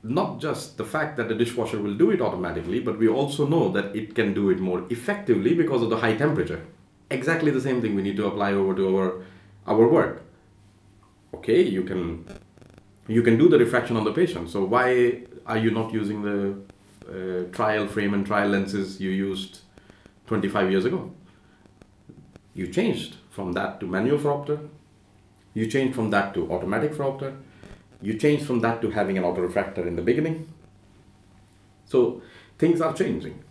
not 0.04 0.40
just 0.40 0.78
the 0.78 0.86
fact 0.86 1.18
that 1.18 1.28
the 1.28 1.36
dishwasher 1.36 1.80
will 1.80 1.96
do 1.96 2.12
it 2.12 2.22
automatically, 2.22 2.80
but 2.80 2.98
we 2.98 3.08
also 3.08 3.46
know 3.46 3.70
that 3.72 3.96
it 3.96 4.16
can 4.16 4.34
do 4.34 4.50
it 4.50 4.60
more 4.60 4.86
effectively 4.90 5.54
because 5.54 5.82
of 5.82 5.90
the 5.90 5.98
high 5.98 6.16
temperature. 6.16 6.66
Exactly 7.12 7.52
the 7.52 7.62
same 7.62 7.82
thing 7.82 7.96
we 7.96 8.02
need 8.02 8.16
to 8.16 8.28
apply 8.28 8.54
over 8.54 8.74
to 8.76 8.98
our 8.98 9.24
our 9.68 9.88
work. 9.88 10.24
Okay, 11.34 11.62
you 11.62 11.84
can 11.84 12.26
you 13.08 13.22
can 13.22 13.38
do 13.38 13.50
the 13.50 13.58
refraction 13.58 13.98
on 13.98 14.04
the 14.04 14.14
patient. 14.14 14.50
So 14.50 14.64
why 14.64 15.24
are 15.46 15.58
you 15.58 15.72
not 15.72 15.92
using 15.92 16.22
the 16.22 16.56
uh, 17.10 17.52
trial 17.52 17.88
frame 17.88 18.14
and 18.14 18.26
trial 18.26 18.50
lenses 18.50 19.02
you 19.02 19.10
used 19.10 19.62
25 20.28 20.72
years 20.72 20.86
ago? 20.86 21.12
You 22.54 22.68
changed 22.68 23.18
from 23.32 23.54
that 23.54 23.80
to 23.80 23.88
manual 23.88 24.20
phoropter. 24.20 24.70
You 25.54 25.66
changed 25.68 25.96
from 25.96 26.12
that 26.12 26.34
to 26.36 26.52
automatic 26.52 26.94
phoropter 26.94 27.36
you 28.02 28.14
change 28.14 28.44
from 28.44 28.60
that 28.62 28.82
to 28.82 28.92
having 28.92 29.18
an 29.18 29.24
autorefractor 29.24 29.86
in 29.86 29.96
the 29.96 30.02
beginning. 30.02 30.48
So 31.86 32.22
things 32.58 32.82
are 32.82 32.94
changing. 32.94 33.44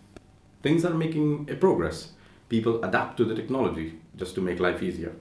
Things 0.63 0.85
are 0.85 0.93
making 0.93 1.49
a 1.49 1.55
progress. 1.55 2.13
People 2.47 2.83
adapt 2.83 3.17
to 3.17 3.25
the 3.25 3.35
technology 3.35 3.99
just 4.15 4.35
to 4.35 4.41
make 4.41 4.59
life 4.59 4.81
easier. 4.81 5.13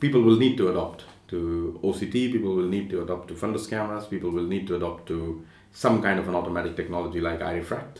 People 0.00 0.22
will 0.22 0.36
need 0.36 0.56
to 0.58 0.68
adopt 0.68 1.04
to 1.28 1.78
OCT, 1.82 2.32
people 2.32 2.54
will 2.54 2.68
need 2.68 2.88
to 2.90 3.02
adopt 3.02 3.28
to 3.28 3.34
fundus 3.34 3.68
cameras, 3.68 4.06
people 4.06 4.30
will 4.30 4.44
need 4.44 4.66
to 4.66 4.76
adopt 4.76 5.06
to 5.08 5.44
some 5.72 6.00
kind 6.00 6.18
of 6.18 6.28
an 6.28 6.34
automatic 6.34 6.76
technology 6.76 7.20
like 7.20 7.40
iRefract. 7.40 7.98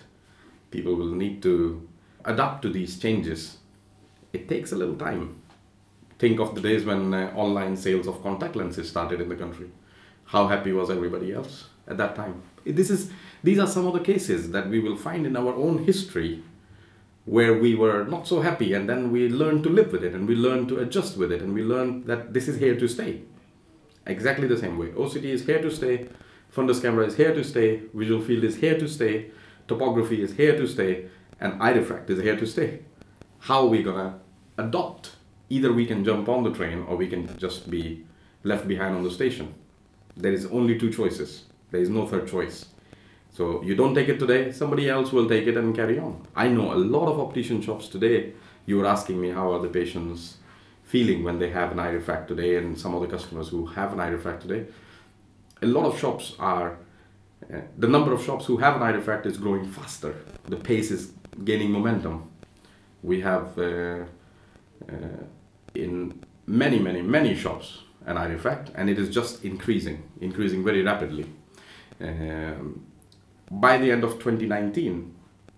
People 0.70 0.94
will 0.94 1.14
need 1.14 1.42
to 1.42 1.88
adapt 2.24 2.62
to 2.62 2.70
these 2.70 2.98
changes. 2.98 3.59
It 4.33 4.48
takes 4.48 4.72
a 4.72 4.76
little 4.76 4.96
time. 4.96 5.40
Think 6.18 6.40
of 6.40 6.54
the 6.54 6.61
days 6.61 6.85
when 6.85 7.14
uh, 7.14 7.33
online 7.35 7.76
sales 7.76 8.07
of 8.07 8.22
contact 8.22 8.57
lenses 8.57 8.88
started 8.88 9.20
in 9.20 9.28
the 9.28 9.37
country 9.37 9.70
how 10.29 10.47
happy 10.47 10.73
was 10.73 10.91
everybody 10.91 11.33
else 11.33 11.69
at 11.87 11.97
that 11.97 12.14
time. 12.14 12.43
This 12.64 12.91
is, 12.91 13.11
these 13.43 13.59
are 13.59 13.67
some 13.67 13.87
of 13.87 13.95
the 13.95 14.01
cases 14.01 14.51
that 14.51 14.69
we 14.69 14.79
will 14.79 14.97
find 14.97 15.27
in 15.27 15.37
our 15.37 15.55
own 15.55 15.85
history 15.85 16.43
where 17.25 17.59
we 17.59 17.75
were 17.75 18.05
not 18.05 18.27
so 18.27 18.41
happy 18.41 18.75
and 18.75 18.88
then 18.88 19.11
we 19.11 19.29
learned 19.29 19.62
to 19.62 19.71
live 19.71 19.91
with 19.91 20.05
it 20.05 20.14
and 20.14 20.29
we 20.29 20.35
learned 20.35 20.69
to 20.69 20.79
adjust 20.81 21.17
with 21.17 21.33
it 21.33 21.41
and 21.41 21.55
we 21.55 21.62
learned 21.62 22.05
that 22.05 22.35
this 22.35 22.47
is 22.47 22.59
here 22.59 22.77
to 22.79 22.87
stay. 22.87 23.23
Exactly 24.07 24.47
the 24.47 24.57
same 24.57 24.79
way. 24.79 24.88
OCT 24.88 25.25
is 25.25 25.47
here 25.47 25.62
to 25.62 25.71
stay, 25.71 26.09
fundus 26.55 26.81
camera 26.81 27.07
is 27.07 27.17
here 27.17 27.35
to 27.35 27.43
stay, 27.43 27.83
visual 27.95 28.21
field 28.21 28.45
is 28.45 28.57
here 28.57 28.79
to 28.79 28.88
stay, 28.88 29.31
topography 29.67 30.23
is 30.23 30.33
here 30.33 30.57
to 30.57 30.67
stay, 30.67 31.07
and 31.41 31.59
iRefract 31.61 32.11
is 32.11 32.21
here 32.21 32.37
to 32.37 32.47
stay. 32.47 32.81
How 33.41 33.62
are 33.62 33.69
we 33.69 33.83
gonna 33.83 34.21
adopt? 34.59 35.12
Either 35.49 35.73
we 35.73 35.87
can 35.87 36.05
jump 36.05 36.29
on 36.29 36.43
the 36.43 36.53
train 36.53 36.85
or 36.87 36.97
we 36.97 37.07
can 37.07 37.35
just 37.38 37.71
be 37.71 38.05
left 38.43 38.69
behind 38.69 38.95
on 38.95 39.05
the 39.05 39.11
station. 39.11 39.55
There 40.18 40.33
is 40.33 40.46
only 40.46 40.78
two 40.78 40.92
choices. 40.92 41.44
There 41.70 41.81
is 41.81 41.88
no 41.88 42.07
third 42.07 42.26
choice. 42.28 42.66
So 43.31 43.62
you 43.62 43.76
don't 43.76 43.94
take 43.94 44.09
it 44.09 44.18
today, 44.18 44.50
somebody 44.50 44.88
else 44.88 45.12
will 45.12 45.28
take 45.28 45.46
it 45.46 45.57
and 45.57 45.74
carry 45.74 45.98
on. 45.98 46.26
I 46.35 46.48
know 46.48 46.72
a 46.72 46.81
lot 46.96 47.07
of 47.09 47.20
optician 47.20 47.62
shops 47.62 47.88
today. 47.88 48.33
You 48.66 48.78
were 48.78 48.87
asking 48.87 49.20
me 49.20 49.31
how 49.31 49.52
are 49.52 49.61
the 49.61 49.68
patients 49.68 50.38
feeling 50.83 51.22
when 51.22 51.38
they 51.38 51.50
have 51.50 51.70
an 51.70 51.78
iRefract 51.78 52.26
today, 52.26 52.57
and 52.57 52.76
some 52.76 52.94
of 52.94 53.00
the 53.00 53.07
customers 53.07 53.48
who 53.48 53.66
have 53.66 53.92
an 53.92 53.98
iRefract 53.98 54.40
today. 54.40 54.66
A 55.62 55.66
lot 55.66 55.85
of 55.85 55.98
shops 55.98 56.35
are. 56.38 56.78
Uh, 57.52 57.61
the 57.78 57.87
number 57.87 58.12
of 58.12 58.24
shops 58.24 58.46
who 58.46 58.57
have 58.57 58.74
an 58.76 58.83
iRefract 58.83 59.24
is 59.24 59.37
growing 59.37 59.64
faster. 59.70 60.14
The 60.46 60.57
pace 60.57 60.90
is 60.90 61.12
gaining 61.44 61.70
momentum. 61.70 62.28
We 63.02 63.20
have 63.20 63.57
uh, 63.57 64.04
uh, 64.88 65.22
in 65.74 66.20
many, 66.46 66.81
many, 66.81 67.02
many 67.02 67.37
shops 67.37 67.85
an 68.09 68.16
iRefract, 68.16 68.73
and 68.75 68.88
it 68.88 68.99
is 68.99 69.09
just 69.11 69.44
increasing, 69.44 70.03
increasing 70.21 70.64
very 70.64 70.83
rapidly. 70.83 71.27
Um, 72.01 72.87
by 73.51 73.77
the 73.79 73.92
end 73.92 74.03
of 74.03 74.12
2019, 74.14 75.14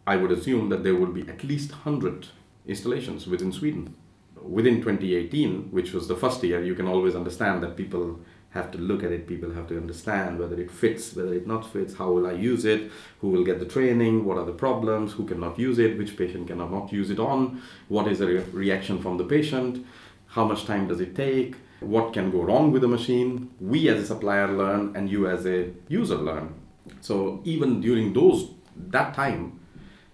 I 0.07 0.17
would 0.17 0.33
assume 0.33 0.69
that 0.71 0.83
there 0.83 0.97
would 0.97 1.15
be 1.15 1.23
at 1.29 1.45
least 1.45 1.71
100 1.71 2.27
installations 2.67 3.27
within 3.27 3.53
Sweden. 3.53 3.95
Within 4.43 4.77
2018, 4.77 5.71
which 5.71 5.93
was 5.93 6.09
the 6.09 6.17
first 6.17 6.43
year, 6.43 6.63
you 6.63 6.75
can 6.75 6.89
always 6.89 7.15
understand 7.15 7.63
that 7.63 7.77
people 7.77 8.21
have 8.51 8.73
to 8.73 8.79
look 8.79 9.05
at 9.05 9.13
it, 9.13 9.29
people 9.29 9.53
have 9.53 9.69
to 9.69 9.77
understand 9.77 10.39
whether 10.39 10.61
it 10.61 10.71
fits, 10.71 11.15
whether 11.15 11.33
it 11.35 11.47
not 11.47 11.71
fits, 11.73 11.95
how 11.95 12.11
will 12.11 12.27
I 12.27 12.33
use 12.33 12.65
it, 12.65 12.91
who 13.21 13.29
will 13.29 13.45
get 13.45 13.61
the 13.61 13.65
training, 13.67 14.25
what 14.25 14.39
are 14.39 14.45
the 14.45 14.53
problems, 14.53 15.13
who 15.13 15.25
cannot 15.25 15.57
use 15.59 15.79
it, 15.79 15.97
which 15.97 16.17
patient 16.17 16.49
cannot 16.49 16.73
not 16.73 16.93
use 16.93 17.11
it 17.11 17.21
on, 17.21 17.63
what 17.89 18.09
is 18.09 18.19
the 18.19 18.27
re- 18.27 18.45
reaction 18.53 19.01
from 19.01 19.19
the 19.19 19.25
patient, 19.25 19.87
how 20.27 20.45
much 20.45 20.65
time 20.65 20.89
does 20.89 21.01
it 21.01 21.15
take, 21.15 21.55
what 21.81 22.13
can 22.13 22.31
go 22.31 22.43
wrong 22.43 22.73
with 22.73 22.83
the 22.83 22.89
machine. 22.89 23.51
We 23.61 23.89
as 23.89 24.03
a 24.03 24.07
supplier 24.07 24.49
learn, 24.49 24.95
and 24.95 25.11
you 25.11 25.27
as 25.27 25.47
a 25.47 25.71
user 25.89 26.17
learn. 26.17 26.55
So 27.01 27.41
even 27.45 27.81
during 27.81 28.13
those 28.13 28.51
that 28.77 29.15
time, 29.15 29.61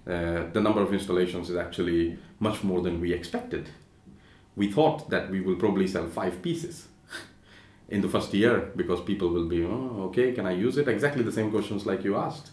uh, 0.07 0.45
the 0.53 0.61
number 0.61 0.81
of 0.81 0.93
installations 0.93 1.51
is 1.51 1.57
actually 1.57 2.19
much 2.39 2.63
more 2.63 2.81
than 2.81 3.01
we 3.01 3.13
expected. 3.13 3.69
We 4.55 4.71
thought 4.71 5.11
that 5.11 5.31
we 5.31 5.41
will 5.41 5.57
probably 5.57 5.87
sell 5.87 6.07
five 6.07 6.41
pieces 6.43 6.89
in 7.89 8.01
the 8.01 8.09
first 8.09 8.33
year 8.33 8.71
because 8.77 9.01
people 9.01 9.29
will 9.29 9.49
be, 9.49 9.65
oh, 9.65 10.05
okay, 10.09 10.33
can 10.33 10.47
I 10.47 10.53
use 10.53 10.79
it? 10.79 10.89
Exactly 10.89 11.23
the 11.23 11.33
same 11.33 11.51
questions 11.51 11.87
like 11.87 12.05
you 12.05 12.17
asked. 12.17 12.51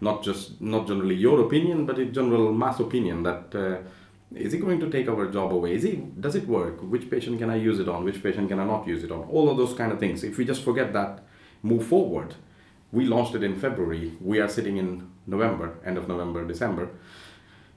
Not 0.00 0.22
just 0.22 0.60
not 0.60 0.86
generally 0.88 1.14
your 1.14 1.40
opinion, 1.42 1.86
but 1.86 1.98
in 1.98 2.12
general 2.12 2.52
mass 2.52 2.80
opinion 2.80 3.22
that. 3.24 3.54
Uh, 3.54 3.88
is 4.34 4.54
it 4.54 4.58
going 4.58 4.80
to 4.80 4.90
take 4.90 5.08
our 5.08 5.26
job 5.30 5.52
away? 5.52 5.74
Is 5.74 5.84
it, 5.84 6.20
does 6.20 6.34
it 6.34 6.46
work? 6.46 6.80
Which 6.80 7.10
patient 7.10 7.38
can 7.38 7.50
I 7.50 7.56
use 7.56 7.78
it 7.78 7.88
on? 7.88 8.04
Which 8.04 8.22
patient 8.22 8.48
can 8.48 8.58
I 8.58 8.64
not 8.64 8.86
use 8.86 9.04
it 9.04 9.10
on? 9.10 9.22
All 9.30 9.50
of 9.50 9.56
those 9.56 9.74
kind 9.74 9.92
of 9.92 9.98
things. 9.98 10.24
If 10.24 10.38
we 10.38 10.44
just 10.44 10.62
forget 10.62 10.92
that, 10.92 11.24
move 11.62 11.86
forward. 11.86 12.34
We 12.92 13.06
launched 13.06 13.34
it 13.34 13.42
in 13.42 13.58
February. 13.58 14.12
We 14.20 14.40
are 14.40 14.48
sitting 14.48 14.76
in 14.76 15.10
November, 15.26 15.74
end 15.84 15.98
of 15.98 16.08
November, 16.08 16.46
December. 16.46 16.90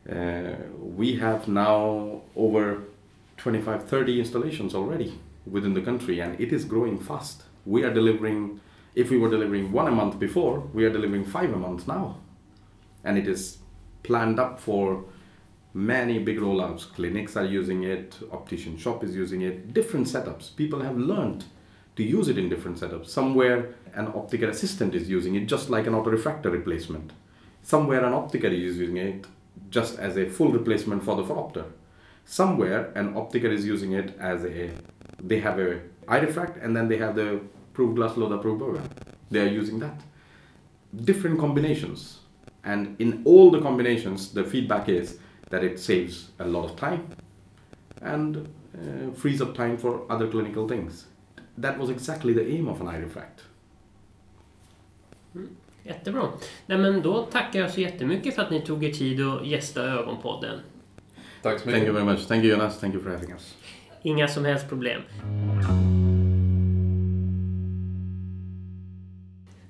Uh, 0.09 0.55
we 0.77 1.15
have 1.15 1.47
now 1.47 2.21
over 2.35 2.83
25, 3.37 3.87
30 3.87 4.19
installations 4.19 4.75
already 4.75 5.19
within 5.45 5.73
the 5.73 5.81
country, 5.81 6.19
and 6.19 6.39
it 6.39 6.53
is 6.53 6.65
growing 6.65 6.99
fast. 6.99 7.43
We 7.65 7.83
are 7.83 7.93
delivering, 7.93 8.59
if 8.93 9.09
we 9.09 9.17
were 9.17 9.29
delivering 9.29 9.71
one 9.71 9.87
a 9.87 9.91
month 9.91 10.19
before, 10.19 10.59
we 10.73 10.85
are 10.85 10.91
delivering 10.91 11.25
five 11.25 11.51
a 11.51 11.57
month 11.57 11.87
now. 11.87 12.19
And 13.03 13.17
it 13.17 13.27
is 13.27 13.57
planned 14.03 14.39
up 14.39 14.59
for 14.59 15.05
many 15.76 16.19
big 16.19 16.39
rollouts. 16.39 16.91
Clinics 16.93 17.36
are 17.36 17.43
using 17.43 17.84
it, 17.84 18.17
optician 18.32 18.78
shop 18.78 19.03
is 19.03 19.13
using 19.13 19.41
it, 19.41 19.73
different 19.73 20.07
setups. 20.07 20.55
People 20.55 20.82
have 20.82 20.97
learned 20.97 21.43
to 21.97 22.03
use 22.03 22.30
it 22.30 22.38
in 22.38 22.47
different 22.47 22.80
setups. 22.80 23.07
Somewhere 23.07 23.76
an 23.93 24.07
optical 24.07 24.49
assistant 24.49 24.95
is 24.95 25.09
using 25.09 25.36
it 25.36 25.47
just 25.47 25.69
like 25.69 25.86
an 25.86 25.93
autorefractor 25.93 26.49
replacement. 26.49 27.11
Somewhere 27.61 28.05
an 28.05 28.13
optical 28.13 28.53
is 28.53 28.78
using 28.78 28.95
it 28.95 29.28
just 29.69 29.99
as 29.99 30.15
a 30.15 30.30
full 30.30 30.49
replacement 30.49 31.03
for 31.03 31.17
the 31.17 31.23
phoropter. 31.23 31.65
Somewhere 32.23 32.93
an 32.95 33.15
optical 33.17 33.51
is 33.51 33.65
using 33.65 33.91
it 33.91 34.17
as 34.17 34.45
a 34.45 34.71
they 35.21 35.39
have 35.41 35.59
a 35.59 35.82
eye 36.07 36.19
refract 36.19 36.57
and 36.57 36.76
then 36.76 36.88
they 36.88 36.97
have 36.97 37.15
the 37.15 37.41
proof 37.73 37.95
glass 37.95 38.15
load 38.15 38.32
approved 38.32 38.59
program. 38.61 38.89
They 39.30 39.41
are 39.41 39.51
using 39.51 39.80
that. 39.80 39.99
Different 41.03 41.38
combinations. 41.38 42.19
And 42.63 42.99
in 42.99 43.23
all 43.26 43.51
the 43.51 43.59
combinations, 43.61 44.34
the 44.34 44.43
feedback 44.43 44.88
is 44.89 45.19
that 45.49 45.63
it 45.63 45.79
saves 45.79 46.29
a 46.37 46.45
lot 46.45 46.65
of 46.65 46.79
time 46.79 46.99
and 48.01 48.37
uh, 48.37 49.13
frees 49.15 49.41
up 49.41 49.55
time 49.55 49.77
for 49.77 49.99
other 50.09 50.31
clinical 50.31 50.67
things. 50.67 51.05
That 51.61 51.77
was 51.79 51.89
exactly 51.89 52.33
the 52.33 52.45
aim 52.55 52.67
of 52.67 52.81
an 52.81 52.87
eye 52.87 52.99
refract. 52.99 53.43
Jättebra. 55.83 56.27
Nej, 56.65 56.77
men 56.77 57.01
då 57.01 57.21
tackar 57.25 57.59
jag 57.59 57.71
så 57.71 57.81
jättemycket 57.81 58.35
för 58.35 58.41
att 58.41 58.51
ni 58.51 58.61
tog 58.61 58.83
er 58.83 58.91
tid 58.91 59.21
att 59.21 59.47
gästa 59.47 59.83
Ögonpodden. 59.83 60.59
Tack 61.41 61.59
så 61.59 61.63
Thank 61.63 61.75
you 61.75 61.79
mycket. 61.79 61.95
very 61.95 62.05
much. 62.05 62.27
Thank 62.27 62.43
you 62.43 62.57
Jonas. 62.57 62.79
Thank 62.79 62.93
you 62.93 63.03
for 63.03 63.11
having 63.11 63.31
us. 63.31 63.55
Inga 64.03 64.27
som 64.27 64.45
helst 64.45 64.69
problem. 64.69 65.01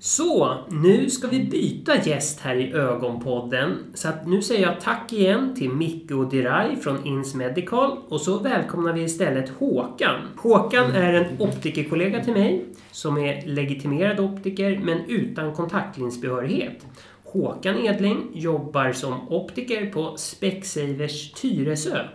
Så, 0.06 0.58
nu 0.70 1.10
ska 1.10 1.28
vi 1.28 1.40
byta 1.40 2.04
gäst 2.04 2.40
här 2.40 2.56
i 2.56 2.74
Ögonpodden. 2.74 3.78
Så 3.94 4.08
att 4.08 4.28
nu 4.28 4.42
säger 4.42 4.62
jag 4.62 4.82
tack 4.82 5.14
igen 5.14 5.56
till 5.56 5.70
Micke 5.70 6.12
och 6.12 6.30
Diray 6.30 6.76
från 6.76 7.06
Ins 7.06 7.36
Medical 7.36 7.98
och 8.08 8.22
så 8.22 8.40
välkomnar 8.40 8.94
vi 8.94 9.02
istället 9.02 9.50
Håkan. 9.50 10.22
Håkan 10.38 10.92
är 10.92 11.14
en 11.14 11.42
optikerkollega 11.42 12.24
till 12.24 12.34
mig 12.34 12.66
som 12.92 13.18
är 13.18 13.46
legitimerad 13.46 14.20
optiker 14.20 14.80
men 14.84 15.00
utan 15.08 15.56
kontaktlinsbehörighet. 15.56 16.86
Håkan 17.24 17.86
Edling 17.86 18.28
jobbar 18.34 18.92
som 18.92 19.30
optiker 19.30 19.92
på 19.92 20.18
Specsavers 20.18 21.32
Tyresö. 21.32 22.06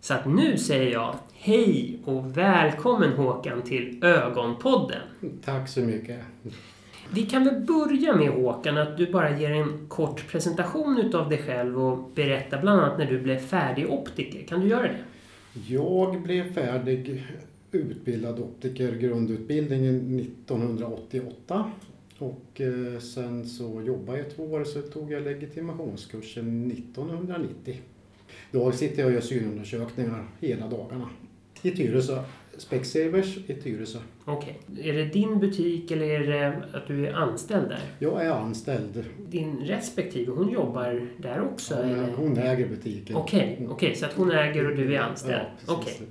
Så 0.00 0.14
att 0.14 0.26
nu 0.26 0.58
säger 0.58 0.92
jag 0.92 1.14
hej 1.32 1.98
och 2.04 2.36
välkommen 2.36 3.12
Håkan 3.12 3.62
till 3.62 4.04
Ögonpodden. 4.04 5.02
Tack 5.44 5.68
så 5.68 5.80
mycket. 5.80 6.20
Vi 7.14 7.22
kan 7.22 7.44
väl 7.44 7.60
börja 7.60 8.16
med 8.16 8.28
Håkan, 8.30 8.78
att 8.78 8.96
du 8.96 9.12
bara 9.12 9.38
ger 9.38 9.50
en 9.50 9.88
kort 9.88 10.28
presentation 10.28 10.98
utav 10.98 11.28
dig 11.28 11.38
själv 11.38 11.82
och 11.82 12.10
berätta 12.14 12.58
bland 12.58 12.80
annat 12.80 12.98
när 12.98 13.06
du 13.06 13.20
blev 13.20 13.38
färdig 13.38 13.90
optiker. 13.90 14.46
Kan 14.46 14.60
du 14.60 14.68
göra 14.68 14.82
det? 14.82 14.98
Jag 15.68 16.22
blev 16.22 16.54
färdig 16.54 17.26
utbildad 17.72 18.38
optiker, 18.38 18.92
grundutbildningen 18.92 20.20
1988. 20.20 21.70
Och 22.18 22.60
eh, 22.60 23.00
sen 23.00 23.46
så 23.46 23.82
jobbade 23.82 24.18
jag 24.18 24.30
två 24.36 24.42
år 24.42 24.64
så 24.64 24.82
tog 24.82 25.12
jag 25.12 25.22
legitimationskursen 25.22 26.70
1990. 26.70 27.80
Då 28.50 28.72
sitter 28.72 28.98
jag 28.98 29.06
och 29.06 29.12
gör 29.12 29.20
synundersökningar 29.20 30.28
hela 30.40 30.68
dagarna. 30.68 31.08
I 31.62 31.70
Tyresö. 31.70 32.22
Specsavers 32.60 33.36
i 33.46 33.54
Tyresö. 33.54 33.98
Okej. 34.24 34.58
Är 34.82 34.92
det 34.92 35.04
din 35.04 35.38
butik 35.38 35.90
eller 35.90 36.06
är 36.06 36.26
det 36.26 36.62
att 36.72 36.86
du 36.86 37.06
är 37.06 37.12
anställd 37.12 37.68
där? 37.68 37.80
Jag 37.98 38.26
är 38.26 38.30
anställd. 38.30 39.04
Din 39.28 39.58
respektive, 39.58 40.32
hon 40.32 40.50
jobbar 40.50 41.08
där 41.16 41.40
också? 41.40 41.74
Hon, 41.74 41.84
eller? 41.84 42.12
hon 42.16 42.38
äger 42.38 42.68
butiken. 42.68 43.16
Okej, 43.16 43.66
okej, 43.70 43.94
så 43.94 44.06
att 44.06 44.12
hon 44.12 44.30
äger 44.30 44.70
och 44.70 44.76
du 44.76 44.94
är 44.94 45.00
anställd? 45.00 45.46
Ja, 45.66 45.80
precis. 45.84 46.08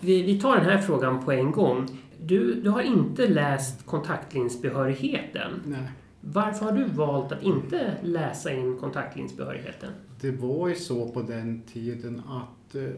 Vi, 0.00 0.22
vi 0.22 0.40
tar 0.40 0.56
den 0.56 0.64
här 0.64 0.78
frågan 0.78 1.24
på 1.24 1.32
en 1.32 1.52
gång. 1.52 2.00
Du, 2.20 2.60
du 2.60 2.70
har 2.70 2.82
inte 2.82 3.28
läst 3.28 3.86
kontaktlinsbehörigheten. 3.86 5.62
Nej. 5.66 5.88
Varför 6.20 6.64
har 6.64 6.72
du 6.72 6.84
valt 6.84 7.32
att 7.32 7.42
inte 7.42 7.94
läsa 8.02 8.52
in 8.52 8.78
kontaktlinsbehörigheten? 8.78 9.90
Det 10.20 10.30
var 10.30 10.68
ju 10.68 10.74
så 10.74 11.08
på 11.08 11.22
den 11.22 11.62
tiden 11.62 12.22
att 12.28 12.55
eh, 12.74 12.90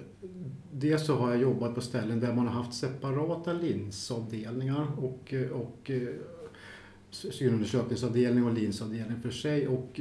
dels 0.72 1.06
så 1.06 1.16
har 1.16 1.30
jag 1.30 1.40
jobbat 1.40 1.74
på 1.74 1.80
ställen 1.80 2.20
där 2.20 2.34
man 2.34 2.46
har 2.46 2.62
haft 2.62 2.78
separata 2.78 3.52
linsavdelningar 3.52 4.86
och, 4.98 5.34
eh, 5.34 5.50
och 5.50 5.90
eh, 5.90 6.08
synundersökningsavdelning 7.10 8.44
och 8.44 8.52
linsavdelning 8.52 9.20
för 9.20 9.30
sig. 9.30 9.68
Och 9.68 10.00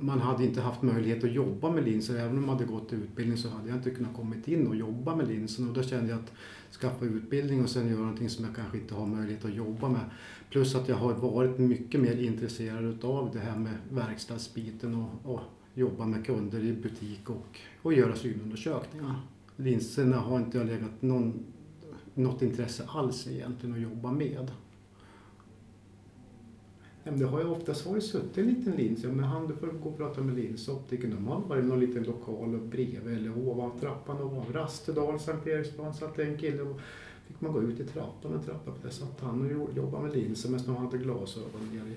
man 0.00 0.20
hade 0.20 0.44
inte 0.44 0.60
haft 0.60 0.82
möjlighet 0.82 1.24
att 1.24 1.32
jobba 1.32 1.70
med 1.70 1.84
linser. 1.84 2.16
Även 2.16 2.38
om 2.38 2.46
man 2.46 2.56
hade 2.56 2.64
gått 2.64 2.92
utbildning 2.92 3.38
så 3.38 3.48
hade 3.48 3.68
jag 3.68 3.78
inte 3.78 3.90
kunnat 3.90 4.16
kommit 4.16 4.48
in 4.48 4.66
och 4.66 4.76
jobba 4.76 5.16
med 5.16 5.28
linsen. 5.28 5.68
Och 5.68 5.74
då 5.74 5.82
kände 5.82 6.10
jag 6.10 6.18
att 6.18 6.32
skaffa 6.80 7.04
utbildning 7.04 7.62
och 7.62 7.70
sen 7.70 7.88
göra 7.88 8.00
någonting 8.00 8.28
som 8.28 8.44
jag 8.44 8.56
kanske 8.56 8.78
inte 8.78 8.94
har 8.94 9.06
möjlighet 9.06 9.44
att 9.44 9.54
jobba 9.54 9.88
med. 9.88 10.10
Plus 10.50 10.74
att 10.74 10.88
jag 10.88 10.96
har 10.96 11.14
varit 11.14 11.58
mycket 11.58 12.00
mer 12.00 12.16
intresserad 12.16 12.84
utav 12.84 13.30
det 13.32 13.38
här 13.38 13.58
med 13.58 13.74
verkstadsbiten 13.90 14.94
och, 14.94 15.32
och 15.32 15.40
jobba 15.78 16.06
med 16.06 16.26
kunder 16.26 16.64
i 16.64 16.72
butik 16.72 17.30
och, 17.30 17.58
och 17.82 17.92
göra 17.92 18.16
synundersökningar. 18.16 19.20
Linserna 19.56 20.16
har 20.16 20.38
inte 20.38 20.58
jag 20.58 20.66
legat 20.66 21.02
någon, 21.02 21.44
något 22.14 22.42
intresse 22.42 22.84
alls 22.88 23.26
egentligen 23.26 23.74
att 23.74 23.80
jobba 23.80 24.12
med. 24.12 24.50
Det 27.04 27.24
har 27.24 27.40
ju 27.40 27.46
oftast 27.46 27.86
har 27.86 27.94
ju 27.94 28.00
suttit 28.00 28.38
en 28.38 28.46
liten 28.46 28.72
lins. 28.72 29.02
Ja, 29.02 29.08
men 29.08 29.24
han, 29.24 29.46
du 29.46 29.56
får 29.56 29.66
gå 29.66 29.88
och 29.88 29.96
prata 29.96 30.20
med 30.20 30.36
linsoptikern. 30.36 31.10
De 31.10 31.26
har 31.26 31.40
varit 31.40 31.64
i 31.64 31.66
någon 31.66 31.80
liten 31.80 32.02
lokal 32.02 32.58
bredvid 32.58 33.16
eller 33.16 33.48
ovan 33.48 33.80
trappan. 33.80 34.16
Och 34.16 34.30
var 34.30 34.44
Rastedal, 34.52 35.20
Sankt 35.20 35.46
Eriksplan 35.46 35.94
satt 35.94 36.18
en 36.18 36.38
kille 36.38 36.62
och 36.62 36.80
fick 37.26 37.40
man 37.40 37.52
gå 37.52 37.62
ut 37.62 37.80
i 37.80 37.84
trappan 37.84 38.32
en 38.32 38.42
trappa. 38.42 38.72
Där 38.82 38.90
satt 38.90 39.20
han 39.20 39.60
och 39.60 39.76
jobbade 39.76 40.06
med 40.06 40.16
linser 40.16 40.50
medan 40.50 40.66
de 40.66 40.76
hade 40.76 40.98
glasögon 40.98 41.60
nere 41.72 41.88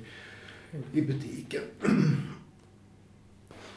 i, 0.93 0.99
i 0.99 1.01
butiken. 1.01 1.61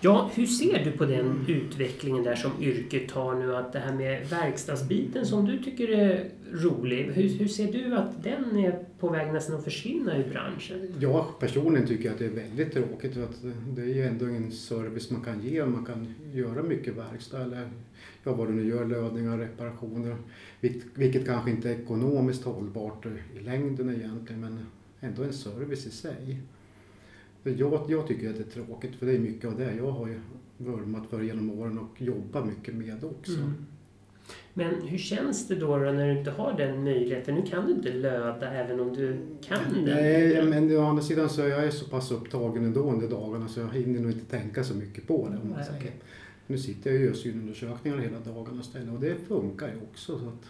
Ja, 0.00 0.30
hur 0.34 0.46
ser 0.46 0.84
du 0.84 0.90
på 0.90 1.04
den 1.04 1.44
utvecklingen 1.48 2.22
där 2.22 2.34
som 2.34 2.50
yrket 2.60 3.08
tar 3.08 3.34
nu? 3.34 3.56
Att 3.56 3.72
det 3.72 3.78
här 3.78 3.94
med 3.94 4.28
verkstadsbiten 4.28 5.26
som 5.26 5.46
du 5.46 5.62
tycker 5.62 5.88
är 5.88 6.30
rolig, 6.52 7.04
hur, 7.14 7.28
hur 7.28 7.48
ser 7.48 7.72
du 7.72 7.96
att 7.96 8.22
den 8.22 8.58
är 8.58 8.84
på 8.98 9.08
väg 9.08 9.32
nästan 9.32 9.56
att 9.56 9.64
försvinna 9.64 10.16
ur 10.16 10.30
branschen? 10.30 10.94
Jag 11.00 11.26
personligen 11.40 11.88
tycker 11.88 12.10
att 12.10 12.18
det 12.18 12.26
är 12.26 12.30
väldigt 12.30 12.72
tråkigt. 12.72 13.14
För 13.14 13.22
att 13.22 13.42
det 13.76 13.82
är 13.82 13.94
ju 13.94 14.02
ändå 14.02 14.24
en 14.24 14.52
service 14.52 15.10
man 15.10 15.20
kan 15.20 15.42
ge. 15.42 15.66
Man 15.66 15.84
kan 15.84 16.14
göra 16.32 16.62
mycket 16.62 16.96
verkstad 16.96 17.42
eller 17.42 17.70
ja, 18.24 18.32
vad 18.32 18.48
du 18.48 18.52
nu 18.52 18.68
gör, 18.68 18.84
lödningar, 18.84 19.38
reparationer. 19.38 20.16
Vilket, 20.60 20.82
vilket 20.94 21.26
kanske 21.26 21.50
inte 21.50 21.70
är 21.70 21.80
ekonomiskt 21.80 22.44
hållbart 22.44 23.06
i 23.36 23.40
längden 23.40 23.94
egentligen 23.94 24.40
men 24.40 24.66
ändå 25.00 25.22
en 25.22 25.32
service 25.32 25.86
i 25.86 25.90
sig. 25.90 26.40
Jag, 27.44 27.80
jag 27.88 28.06
tycker 28.06 28.30
att 28.30 28.36
det 28.36 28.42
är 28.42 28.64
tråkigt 28.64 28.96
för 28.96 29.06
det 29.06 29.12
är 29.12 29.18
mycket 29.18 29.50
av 29.50 29.58
det 29.58 29.74
jag 29.74 29.90
har 29.90 30.08
ju 30.08 30.20
vurmat 30.56 31.06
för 31.10 31.22
genom 31.22 31.50
åren 31.50 31.78
och 31.78 32.02
jobbar 32.02 32.44
mycket 32.44 32.74
med 32.74 33.04
också. 33.04 33.32
Mm. 33.32 33.66
Men 34.54 34.82
hur 34.82 34.98
känns 34.98 35.48
det 35.48 35.54
då, 35.54 35.78
då 35.78 35.92
när 35.92 36.06
du 36.06 36.18
inte 36.18 36.30
har 36.30 36.52
den 36.52 36.84
möjligheten? 36.84 37.34
Nu 37.34 37.46
kan 37.46 37.66
du 37.66 37.72
inte 37.72 37.92
löda 37.92 38.50
även 38.50 38.80
om 38.80 38.94
du 38.94 39.18
kan 39.42 39.58
den. 39.72 39.84
Nej, 39.84 40.44
men 40.44 40.76
å 40.76 40.82
andra 40.82 41.02
sidan 41.02 41.28
så 41.28 41.42
är 41.42 41.48
jag 41.48 41.72
så 41.72 41.88
pass 41.88 42.10
upptagen 42.10 42.64
ändå 42.64 42.80
under 42.80 43.08
dagarna 43.08 43.48
så 43.48 43.60
jag 43.60 43.68
hinner 43.68 44.00
nog 44.00 44.10
inte 44.10 44.24
tänka 44.24 44.64
så 44.64 44.74
mycket 44.74 45.06
på 45.06 45.28
det. 45.28 45.38
Om 45.42 45.50
man 45.50 45.64
säger. 45.64 45.92
Nu 46.46 46.58
sitter 46.58 46.90
jag 46.90 47.00
och 47.00 47.06
gör 47.06 47.12
synundersökningar 47.12 47.98
hela 47.98 48.18
dagarna 48.20 48.60
istället 48.60 48.94
och 48.94 49.00
det 49.00 49.14
funkar 49.28 49.68
ju 49.68 49.80
också. 49.90 50.18
Så 50.18 50.28
att 50.28 50.46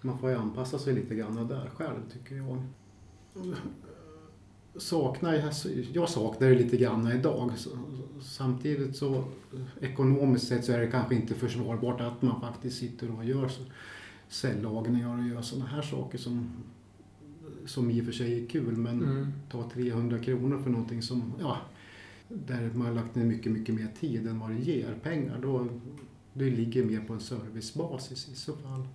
man 0.00 0.18
får 0.18 0.30
ju 0.30 0.36
anpassa 0.36 0.78
sig 0.78 0.94
lite 0.94 1.14
grann 1.14 1.48
där 1.48 1.70
själv 1.74 2.00
tycker 2.12 2.36
jag. 2.36 2.62
Saknar 4.78 5.34
jag, 5.34 5.52
jag 5.92 6.08
saknar 6.08 6.48
det 6.48 6.54
lite 6.54 6.76
grann 6.76 7.12
idag. 7.12 7.52
Samtidigt 8.20 8.96
så 8.96 9.24
ekonomiskt 9.80 10.48
sett 10.48 10.64
så 10.64 10.72
är 10.72 10.78
det 10.80 10.86
kanske 10.86 11.14
inte 11.14 11.34
försvarbart 11.34 12.00
att 12.00 12.22
man 12.22 12.40
faktiskt 12.40 12.78
sitter 12.78 13.16
och 13.18 13.24
gör 13.24 13.50
cellagningar 14.28 15.18
och 15.18 15.28
gör 15.28 15.42
sådana 15.42 15.66
här 15.66 15.82
saker 15.82 16.18
som, 16.18 16.50
som 17.66 17.90
i 17.90 18.00
och 18.00 18.04
för 18.04 18.12
sig 18.12 18.42
är 18.44 18.48
kul 18.48 18.76
men 18.76 19.02
Mm. 19.02 19.32
ta 19.50 19.70
300 19.70 20.18
kronor 20.18 20.62
för 20.62 20.70
någonting 20.70 21.02
som, 21.02 21.32
ja, 21.40 21.56
där 22.28 22.70
man 22.74 22.86
har 22.86 22.94
lagt 22.94 23.14
ner 23.14 23.24
mycket, 23.24 23.52
mycket 23.52 23.74
mer 23.74 23.88
tid 24.00 24.26
än 24.26 24.38
vad 24.38 24.50
det 24.50 24.58
ger 24.58 24.94
pengar. 25.02 25.38
Då, 25.42 25.66
det 26.32 26.50
ligger 26.50 26.84
mer 26.84 27.00
på 27.00 27.12
en 27.12 27.20
servicebasis 27.20 28.28
i 28.28 28.34
så 28.36 28.52
fall. 28.56 28.86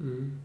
Mm. 0.00 0.38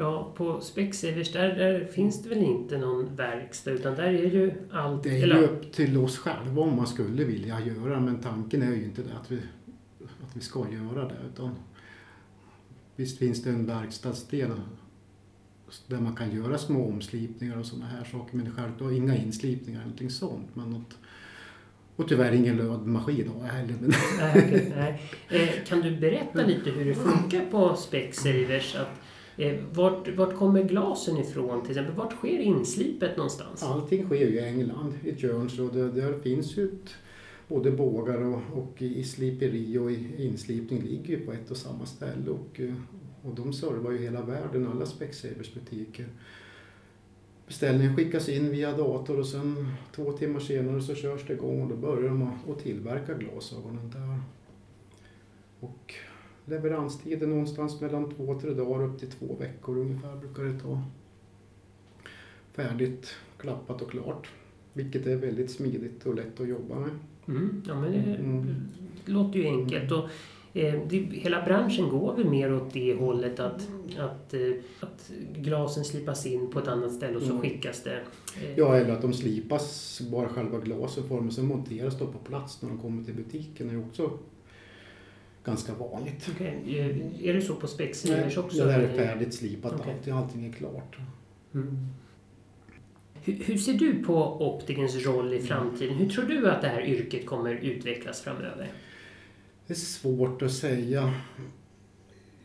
Ja, 0.00 0.32
på 0.36 0.60
Specsavers 0.60 1.32
där, 1.32 1.48
där 1.56 1.84
finns 1.84 2.22
det 2.22 2.28
väl 2.28 2.38
inte 2.38 2.78
någon 2.78 3.16
verkstad 3.16 3.70
utan 3.70 3.94
där 3.94 4.04
är 4.04 4.10
ju 4.30 4.52
allt... 4.72 5.02
Det 5.02 5.18
är 5.18 5.22
eller- 5.22 5.36
ju 5.36 5.42
upp 5.44 5.72
till 5.72 5.96
oss 5.98 6.18
själva 6.18 6.62
om 6.62 6.76
man 6.76 6.86
skulle 6.86 7.24
vilja 7.24 7.60
göra 7.60 8.00
men 8.00 8.20
tanken 8.20 8.62
är 8.62 8.74
ju 8.74 8.84
inte 8.84 9.02
det 9.02 9.10
att 9.22 9.30
vi, 9.32 9.36
att 10.04 10.36
vi 10.36 10.40
ska 10.40 10.58
göra 10.72 11.08
det. 11.08 11.16
Utan 11.32 11.50
visst 12.96 13.18
finns 13.18 13.42
det 13.42 13.50
en 13.50 13.66
verkstadsdel 13.66 14.50
där 15.86 16.00
man 16.00 16.16
kan 16.16 16.34
göra 16.36 16.58
små 16.58 16.88
omslipningar 16.88 17.58
och 17.58 17.66
sådana 17.66 17.86
här 17.86 18.04
saker 18.04 18.36
men 18.36 18.52
självklart 18.54 18.92
inga 18.92 19.16
inslipningar 19.16 19.78
eller 19.80 19.86
någonting 19.86 20.10
sånt. 20.10 20.48
Men 20.56 20.74
att 20.74 20.96
Och 21.96 22.08
tyvärr 22.08 22.32
ingen 22.32 22.56
lödmaskin 22.56 23.30
jag 23.40 23.48
heller. 23.48 23.74
Men 23.80 23.92
Nej, 24.18 24.44
okej, 24.46 24.72
nej. 24.76 25.02
Eh, 25.42 25.64
Kan 25.64 25.80
du 25.80 25.96
berätta 25.96 26.46
lite 26.46 26.70
hur 26.70 26.84
det 26.84 26.94
funkar 26.94 27.44
på 27.50 27.76
Specsavers? 27.76 28.74
Att, 28.76 29.00
Eh, 29.38 29.60
vart, 29.72 30.08
vart 30.16 30.34
kommer 30.36 30.62
glasen 30.62 31.16
ifrån 31.16 31.62
till 31.62 31.70
exempel? 31.70 31.94
Vart 31.94 32.12
sker 32.12 32.38
inslipet 32.38 33.16
någonstans? 33.16 33.62
allting 33.62 34.04
sker 34.06 34.16
ju 34.28 34.34
i 34.34 34.44
England, 34.44 34.94
i 35.04 35.10
Jones. 35.10 35.58
Och 35.58 35.72
det, 35.72 35.90
där 35.90 36.18
finns 36.20 36.56
ju 36.56 36.64
ett, 36.64 36.90
både 37.48 37.70
bågar 37.70 38.20
och, 38.22 38.40
och 38.52 38.82
i 38.82 39.04
sliperi 39.04 39.78
och 39.78 39.90
i 39.92 40.24
inslipning 40.26 40.82
ligger 40.82 41.08
ju 41.18 41.26
på 41.26 41.32
ett 41.32 41.50
och 41.50 41.56
samma 41.56 41.86
ställe. 41.86 42.30
Och, 42.30 42.60
eh, 42.60 42.74
och 43.22 43.34
de 43.34 43.52
servar 43.52 43.90
ju 43.90 43.98
hela 43.98 44.22
världen, 44.22 44.68
alla 44.68 44.86
Specsavers 44.86 45.54
butiker. 45.54 46.06
Beställningen 47.46 47.96
skickas 47.96 48.28
in 48.28 48.50
via 48.50 48.76
dator 48.76 49.18
och 49.18 49.26
sen 49.26 49.66
två 49.96 50.12
timmar 50.12 50.40
senare 50.40 50.82
så 50.82 50.94
körs 50.94 51.26
det 51.26 51.32
igång 51.32 51.62
och 51.62 51.68
då 51.68 51.76
börjar 51.76 52.08
de 52.08 52.22
att- 52.22 52.50
att 52.50 52.58
tillverka 52.62 53.14
glasögonen 53.14 53.90
där. 53.90 54.20
Och 55.60 55.94
leveranstiden 56.48 57.30
någonstans 57.30 57.80
mellan 57.80 58.10
två, 58.10 58.40
tre 58.40 58.50
dagar 58.50 58.84
upp 58.84 58.98
till 58.98 59.10
två 59.10 59.36
veckor 59.40 59.78
ungefär 59.78 60.16
brukar 60.16 60.42
det 60.42 60.58
ta. 60.58 60.82
Färdigt, 62.52 63.08
klappat 63.38 63.82
och 63.82 63.90
klart. 63.90 64.28
Vilket 64.72 65.06
är 65.06 65.16
väldigt 65.16 65.50
smidigt 65.50 66.06
och 66.06 66.14
lätt 66.14 66.40
att 66.40 66.48
jobba 66.48 66.74
med. 66.80 66.90
Mm, 67.28 67.62
ja, 67.66 67.80
men 67.80 67.92
det, 67.92 67.98
Mm. 67.98 68.46
låter 69.04 69.38
ju 69.38 69.46
enkelt. 69.46 69.92
Och, 69.92 70.04
eh, 70.58 70.80
det, 70.88 70.96
hela 70.96 71.42
branschen 71.44 71.88
går 71.88 72.16
väl 72.16 72.30
mer 72.30 72.54
åt 72.54 72.72
det 72.72 72.94
hållet 72.94 73.40
att, 73.40 73.68
att, 73.98 74.34
eh, 74.34 74.40
att 74.80 75.10
glasen 75.36 75.84
slipas 75.84 76.26
in 76.26 76.50
på 76.50 76.58
ett 76.58 76.68
annat 76.68 76.92
ställe 76.92 77.16
och 77.16 77.22
så 77.22 77.30
Mm. 77.30 77.40
skickas 77.42 77.82
det. 77.82 78.00
Eh, 78.42 78.58
Ja, 78.58 78.76
eller 78.76 78.92
att 78.92 79.02
de 79.02 79.12
slipas, 79.12 80.00
bara 80.12 80.28
själva 80.28 80.58
glasen 80.58 81.08
formen, 81.08 81.30
sen 81.30 81.46
monteras 81.46 81.98
de 81.98 82.12
på 82.12 82.18
plats 82.18 82.62
när 82.62 82.68
de 82.68 82.78
kommer 82.78 83.04
till 83.04 83.14
butiken. 83.14 83.70
är 83.70 83.86
också 83.86 84.10
ganska 85.48 85.74
vanligt. 85.74 86.28
okej. 86.34 86.78
Eh, 86.78 87.28
Är 87.28 87.34
det 87.34 87.42
så 87.42 87.54
på 87.54 87.66
Specsavers 87.66 88.36
också? 88.38 88.58
det 88.58 88.72
där 88.72 88.80
är 88.80 88.96
färdigt 88.96 89.34
slipat, 89.34 89.72
Okej. 89.80 89.92
allting, 89.94 90.12
allting 90.14 90.46
är 90.46 90.52
klart. 90.52 90.96
Mm. 91.54 91.76
Hur, 93.22 93.34
hur 93.34 93.56
ser 93.58 93.74
du 93.74 94.02
på 94.04 94.46
optikerns 94.54 95.06
roll 95.06 95.34
i 95.34 95.40
framtiden? 95.42 95.94
Hur 95.94 96.08
tror 96.08 96.24
du 96.24 96.50
att 96.50 96.62
det 96.62 96.68
här 96.68 96.82
yrket 96.86 97.26
kommer 97.26 97.54
utvecklas 97.54 98.20
framöver? 98.20 98.72
Det 99.66 99.72
är 99.72 99.76
svårt 99.78 100.42
att 100.42 100.52
säga. 100.52 101.14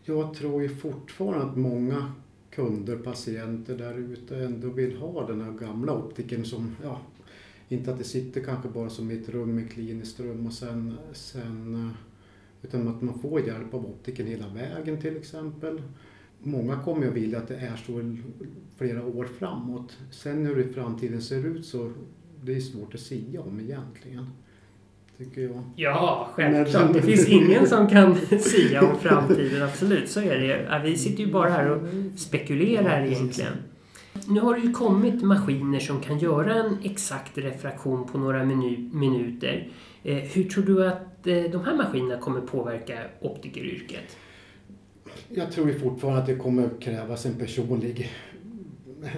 Jag 0.05 0.33
tror 0.33 0.61
ju 0.61 0.69
fortfarande 0.69 1.45
att 1.45 1.57
många 1.57 2.11
kunder, 2.49 2.95
patienter 2.97 3.77
där 3.77 3.97
ute 3.97 4.37
ändå 4.37 4.69
vill 4.69 4.97
ha 4.97 5.27
den 5.27 5.41
här 5.41 5.51
gamla 5.51 5.93
optiken 5.93 6.45
som, 6.45 6.75
ja, 6.83 7.01
inte 7.69 7.91
att 7.91 7.97
det 7.97 8.03
sitter 8.03 8.41
kanske 8.43 8.69
bara 8.69 8.89
som 8.89 9.11
i 9.11 9.13
ett 9.17 9.29
rum, 9.29 9.57
ett 9.57 9.71
kliniskt 9.71 10.19
rum 10.19 10.47
och 10.47 10.53
sen, 10.53 10.97
sen 11.13 11.73
eh, 11.73 11.95
utan 12.63 12.87
att 12.87 13.01
man 13.01 13.19
får 13.19 13.41
hjälp 13.41 13.73
av 13.73 13.85
optiken 13.85 14.27
hela 14.27 14.45
vägen 14.47 15.01
till 15.01 15.17
exempel. 15.17 15.81
Många 16.39 16.75
kommer 16.79 17.07
att 17.07 17.13
vilja 17.13 17.37
att 17.37 17.47
det 17.47 17.55
är 17.55 17.75
så 17.75 18.15
flera 18.77 19.05
år 19.05 19.27
framåt. 19.39 19.97
Sen 20.11 20.45
hur 20.45 20.55
det 20.55 20.73
framtiden 20.73 21.21
ser 21.21 21.45
ut 21.45 21.65
så 21.65 21.91
det 22.43 22.55
är 22.55 22.59
svårt 22.59 22.93
att 22.93 22.99
säga 22.99 23.41
om 23.41 23.59
egentligen. 23.59 24.25
Tycker 25.17 25.41
jag. 25.41 25.63
Ja, 25.75 26.29
självklart. 26.33 26.93
Det 26.93 27.01
finns 27.01 27.27
ingen 27.29 27.67
som 27.67 27.87
kan 27.87 28.15
sia 28.39 28.81
om 28.91 28.99
framtiden. 28.99 29.61
Absolut, 29.63 30.09
så 30.09 30.19
är 30.19 30.37
det. 30.39 30.67
Ja, 30.69 30.81
Vi 30.83 30.97
sitter 30.97 31.23
ju 31.23 31.31
bara 31.31 31.49
här 31.49 31.69
och 31.69 31.81
spekulerar 32.15 33.05
egentligen. 33.05 33.53
Nu 34.27 34.39
har 34.39 34.55
det 34.55 34.61
ju 34.61 34.71
kommit 34.71 35.23
maskiner 35.23 35.79
som 35.79 35.99
kan 36.01 36.19
göra 36.19 36.53
en 36.53 36.77
exakt 36.83 37.37
refraktion 37.37 38.07
på 38.07 38.17
några 38.17 38.43
minu- 38.43 38.93
minuter. 38.93 39.67
Eh, 40.03 40.15
hur 40.15 40.43
tror 40.43 40.63
du 40.63 40.87
att 40.87 41.27
eh, 41.27 41.43
de 41.43 41.63
här 41.65 41.75
maskinerna 41.75 42.21
kommer 42.21 42.41
påverka 42.41 42.99
optikeryrket? 43.21 44.17
Jag 45.29 45.51
tror 45.51 45.67
ju 45.67 45.79
fortfarande 45.79 46.21
att 46.21 46.27
det 46.27 46.35
kommer 46.35 46.69
krävas 46.79 47.25
en 47.25 47.35
personlig 47.35 48.11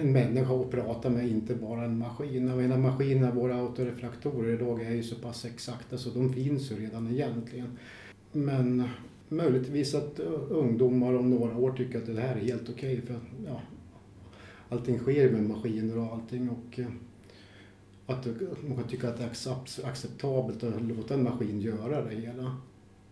en 0.00 0.12
människa 0.12 0.60
att 0.60 0.70
prata 0.70 1.10
med, 1.10 1.28
inte 1.28 1.54
bara 1.54 1.84
en 1.84 1.98
maskin. 1.98 2.48
Jag 2.48 2.56
menar 2.56 2.78
maskinerna, 2.78 3.34
våra 3.34 3.56
autorefraktorer 3.56 4.54
idag 4.54 4.82
är 4.82 4.90
ju 4.90 5.02
så 5.02 5.16
pass 5.16 5.44
exakta 5.44 5.98
så 5.98 6.10
de 6.10 6.32
finns 6.32 6.72
ju 6.72 6.76
redan 6.76 7.12
egentligen. 7.12 7.78
Men 8.32 8.88
möjligtvis 9.28 9.94
att 9.94 10.20
eh, 10.20 10.26
ungdomar 10.48 11.14
om 11.14 11.30
några 11.30 11.56
år 11.56 11.72
tycker 11.72 11.98
att 11.98 12.06
det 12.06 12.20
här 12.20 12.36
är 12.36 12.40
helt 12.40 12.70
okej 12.70 13.00
för 13.00 13.16
ja, 13.46 13.60
allting 14.68 14.98
sker 14.98 15.30
med 15.30 15.42
maskiner 15.42 15.98
och 15.98 16.12
allting 16.12 16.50
och 16.50 16.80
att 18.06 18.26
man 18.68 18.76
kan 18.76 18.88
tycka 18.88 19.08
att 19.08 19.18
det 19.18 19.24
är 19.24 19.88
acceptabelt 19.88 20.64
att 20.64 20.82
låta 20.82 21.14
en 21.14 21.22
maskin 21.22 21.60
göra 21.60 22.02
det 22.02 22.14
hela. 22.14 22.56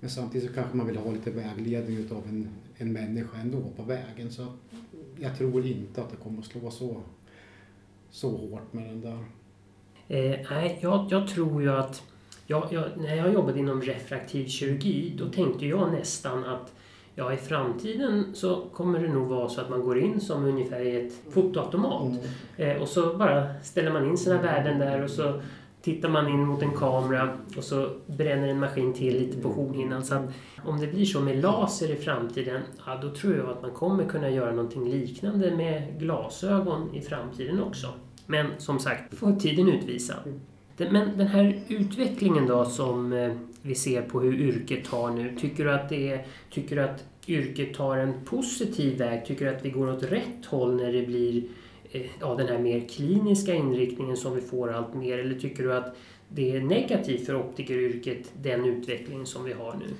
Men 0.00 0.10
samtidigt 0.10 0.48
så 0.48 0.54
kanske 0.54 0.76
man 0.76 0.86
vill 0.86 0.96
ha 0.96 1.12
lite 1.12 1.30
vägledning 1.30 1.96
utav 1.96 2.22
en, 2.28 2.48
en 2.76 2.92
människa 2.92 3.38
ändå 3.38 3.62
på 3.76 3.82
vägen. 3.82 4.30
Så 4.30 4.46
jag 5.20 5.38
tror 5.38 5.66
inte 5.66 6.02
att 6.02 6.10
det 6.10 6.16
kommer 6.16 6.38
att 6.38 6.44
slå 6.44 6.70
så, 6.70 7.00
så 8.10 8.30
hårt 8.36 8.72
med 8.72 8.88
den 8.88 9.00
där. 9.00 9.18
Eh, 10.08 10.46
nej, 10.50 10.78
jag, 10.82 11.06
jag 11.10 11.28
tror 11.28 11.62
ju 11.62 11.72
att... 11.72 12.02
Jag, 12.46 12.68
jag, 12.70 12.84
när 12.96 13.14
jag 13.14 13.32
jobbade 13.32 13.58
inom 13.58 13.82
refraktiv 13.82 14.46
kirurgi 14.46 15.14
då 15.18 15.28
tänkte 15.28 15.66
jag 15.66 15.92
nästan 15.92 16.44
att 16.44 16.72
ja, 17.14 17.32
i 17.32 17.36
framtiden 17.36 18.24
så 18.34 18.64
kommer 18.72 18.98
det 18.98 19.08
nog 19.08 19.28
vara 19.28 19.48
så 19.48 19.60
att 19.60 19.70
man 19.70 19.80
går 19.80 19.98
in 19.98 20.20
som 20.20 20.44
ungefär 20.44 20.80
i 20.80 21.06
ett 21.06 21.12
fotoautomat. 21.30 22.12
Eh, 22.56 22.82
och 22.82 22.88
så 22.88 23.14
bara 23.14 23.62
ställer 23.62 23.92
man 23.92 24.06
in 24.06 24.18
sina 24.18 24.42
värden 24.42 24.78
där 24.78 25.02
och 25.02 25.10
så 25.10 25.40
tittar 25.82 26.08
man 26.08 26.28
in 26.28 26.46
mot 26.46 26.62
en 26.62 26.72
kamera 26.72 27.38
och 27.56 27.64
så 27.64 27.90
bränner 28.06 28.48
en 28.48 28.58
maskin 28.58 28.94
till 28.94 29.18
lite 29.18 29.40
på 29.40 29.48
hornhinnan. 29.48 30.04
Så 30.04 30.22
om 30.64 30.80
det 30.80 30.86
blir 30.86 31.04
så 31.04 31.20
med 31.20 31.42
laser 31.42 31.90
i 31.90 31.96
framtiden, 31.96 32.60
ja, 32.86 32.98
då 33.02 33.10
tror 33.10 33.36
jag 33.36 33.50
att 33.50 33.62
man 33.62 33.70
kommer 33.70 34.04
kunna 34.04 34.30
göra 34.30 34.52
någonting 34.52 34.90
liknande 34.90 35.56
med 35.56 35.98
glasögon 35.98 36.94
i 36.94 37.00
framtiden 37.00 37.62
också. 37.62 37.86
Men 38.26 38.46
som 38.58 38.78
sagt, 38.78 39.14
får 39.14 39.32
tiden 39.32 39.68
utvisa. 39.68 40.14
Men 40.76 41.18
den 41.18 41.26
här 41.26 41.60
utvecklingen 41.68 42.46
då 42.46 42.64
som 42.64 43.12
eh, 43.12 43.32
vi 43.62 43.74
ser 43.74 44.02
på 44.02 44.20
hur 44.20 44.34
yrket 44.34 44.84
tar 44.84 45.10
nu, 45.10 45.36
tycker 45.40 45.64
du 45.64 45.72
att, 45.72 45.88
det 45.88 46.08
är, 46.08 46.26
tycker 46.50 46.76
du 46.76 46.82
att 46.82 47.04
yrket 47.26 47.74
tar 47.74 47.96
en 47.96 48.14
positiv 48.24 48.98
väg? 48.98 49.26
Tycker 49.26 49.44
du 49.44 49.56
att 49.56 49.64
vi 49.64 49.70
går 49.70 49.92
åt 49.92 50.02
rätt 50.02 50.46
håll 50.46 50.76
när 50.76 50.92
det 50.92 51.06
blir 51.06 51.42
eh, 51.92 52.06
ja, 52.20 52.34
den 52.34 52.48
här 52.48 52.58
mer 52.58 52.88
kliniska 52.88 53.54
inriktningen 53.54 54.16
som 54.16 54.34
vi 54.34 54.40
får 54.40 54.72
allt 54.72 54.94
mer? 54.94 55.18
Eller 55.18 55.38
tycker 55.38 55.62
du 55.62 55.74
att 55.74 55.96
det 56.28 56.56
är 56.56 56.60
negativt 56.60 57.26
för 57.26 57.36
optikeryrket, 57.36 58.32
den 58.42 58.64
utvecklingen 58.64 59.26
som 59.26 59.44
vi 59.44 59.52
har 59.52 59.74
nu? 59.74 59.94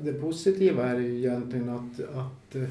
Det 0.00 0.12
positiva 0.12 0.84
är 0.84 0.98
ju 0.98 1.18
egentligen 1.18 1.68
att, 1.68 2.00
att 2.16 2.54
eh, 2.54 2.68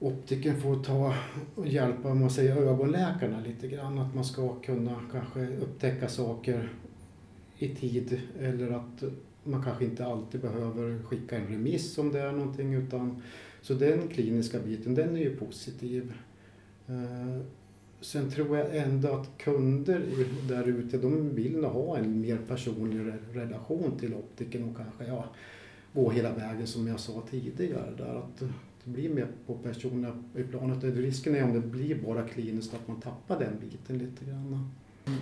optiken 0.00 0.60
får 0.60 0.82
ta 0.82 1.14
och 1.54 1.68
hjälpa 1.68 2.10
om 2.10 2.20
man 2.20 2.30
säger, 2.30 2.56
ögonläkarna 2.56 3.40
lite 3.40 3.68
grann. 3.68 3.98
Att 3.98 4.14
man 4.14 4.24
ska 4.24 4.54
kunna 4.54 5.00
kanske 5.12 5.56
upptäcka 5.56 6.08
saker 6.08 6.72
i 7.58 7.68
tid 7.68 8.20
eller 8.40 8.70
att 8.70 9.02
man 9.44 9.62
kanske 9.62 9.84
inte 9.84 10.06
alltid 10.06 10.40
behöver 10.40 11.02
skicka 11.02 11.36
en 11.36 11.46
remiss 11.46 11.98
om 11.98 12.12
det 12.12 12.20
är 12.20 12.32
någonting. 12.32 12.74
Utan, 12.74 13.22
så 13.62 13.74
den 13.74 14.08
kliniska 14.08 14.58
biten, 14.58 14.94
den 14.94 15.16
är 15.16 15.20
ju 15.20 15.36
positiv. 15.36 16.12
Eh, 16.86 17.42
sen 18.00 18.30
tror 18.30 18.58
jag 18.58 18.76
ändå 18.76 19.08
att 19.08 19.38
kunder 19.38 20.02
där 20.48 20.68
ute, 20.68 20.98
de 20.98 21.34
vill 21.34 21.56
nog 21.56 21.70
ha 21.70 21.98
en 21.98 22.20
mer 22.20 22.38
personlig 22.48 23.12
relation 23.32 23.98
till 23.98 24.14
optiken 24.14 24.64
och 24.64 24.76
kanske 24.76 25.04
ja, 25.06 25.24
gå 25.92 26.10
hela 26.10 26.32
vägen 26.32 26.66
som 26.66 26.86
jag 26.86 27.00
sa 27.00 27.22
tidigare. 27.30 27.92
Där, 27.98 28.14
att 28.14 28.42
blir 28.86 29.08
mer 29.08 29.26
på 29.46 29.54
personliga 29.54 30.12
i 30.36 30.42
planet. 30.42 30.84
Risken 30.84 31.36
är 31.36 31.44
om 31.44 31.52
det 31.52 31.60
blir 31.60 31.94
bara 31.94 32.22
kliniskt 32.22 32.74
att 32.74 32.88
man 32.88 33.00
tappar 33.00 33.38
den 33.38 33.58
biten 33.60 33.98
lite 33.98 34.24
grann. 34.24 34.70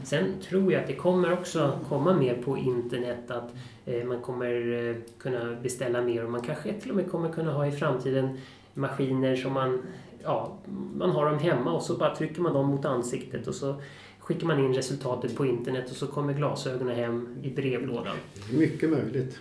Sen 0.03 0.25
tror 0.49 0.73
jag 0.73 0.83
att 0.83 0.87
det 0.87 0.95
kommer 0.95 1.33
också 1.33 1.79
komma 1.89 2.15
mer 2.15 2.35
på 2.35 2.59
internet 2.59 3.31
att 3.31 3.55
eh, 3.85 4.05
man 4.05 4.23
kommer 4.23 4.73
eh, 4.73 4.97
kunna 5.19 5.57
beställa 5.63 6.03
mer 6.03 6.25
och 6.25 6.31
man 6.31 6.43
kanske 6.43 6.81
till 6.81 6.91
och 6.91 6.97
med 6.97 7.11
kommer 7.11 7.33
kunna 7.33 7.53
ha 7.53 7.67
i 7.67 7.73
framtiden 7.73 8.39
maskiner 8.75 9.37
som 9.37 9.53
man, 9.53 9.83
ja, 10.23 10.59
man 10.95 11.11
har 11.11 11.31
dem 11.31 11.39
hemma 11.39 11.73
och 11.73 11.83
så 11.83 11.97
bara 11.97 12.17
trycker 12.17 12.41
man 12.41 12.53
dem 12.53 12.67
mot 12.67 12.85
ansiktet 12.85 13.47
och 13.47 13.55
så 13.55 13.75
skickar 14.19 14.47
man 14.47 14.59
in 14.59 14.75
resultatet 14.75 15.37
på 15.37 15.47
internet 15.47 15.91
och 15.91 15.97
så 15.97 16.07
kommer 16.07 16.33
glasögonen 16.33 16.97
hem 16.97 17.37
i 17.43 17.51
brevlådan. 17.51 18.17
Mycket 18.53 18.91
möjligt. 18.91 19.39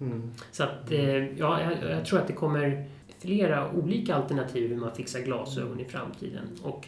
Mm. 0.00 0.30
Så 0.52 0.62
att, 0.62 0.92
eh, 0.92 1.38
ja, 1.38 1.60
jag, 1.62 1.90
jag 1.90 2.06
tror 2.06 2.18
att 2.18 2.26
det 2.26 2.32
kommer 2.32 2.88
flera 3.18 3.72
olika 3.72 4.14
alternativ 4.14 4.68
hur 4.68 4.76
man 4.76 4.94
fixar 4.94 5.20
glasögon 5.20 5.80
i 5.80 5.84
framtiden. 5.84 6.44
Och 6.62 6.86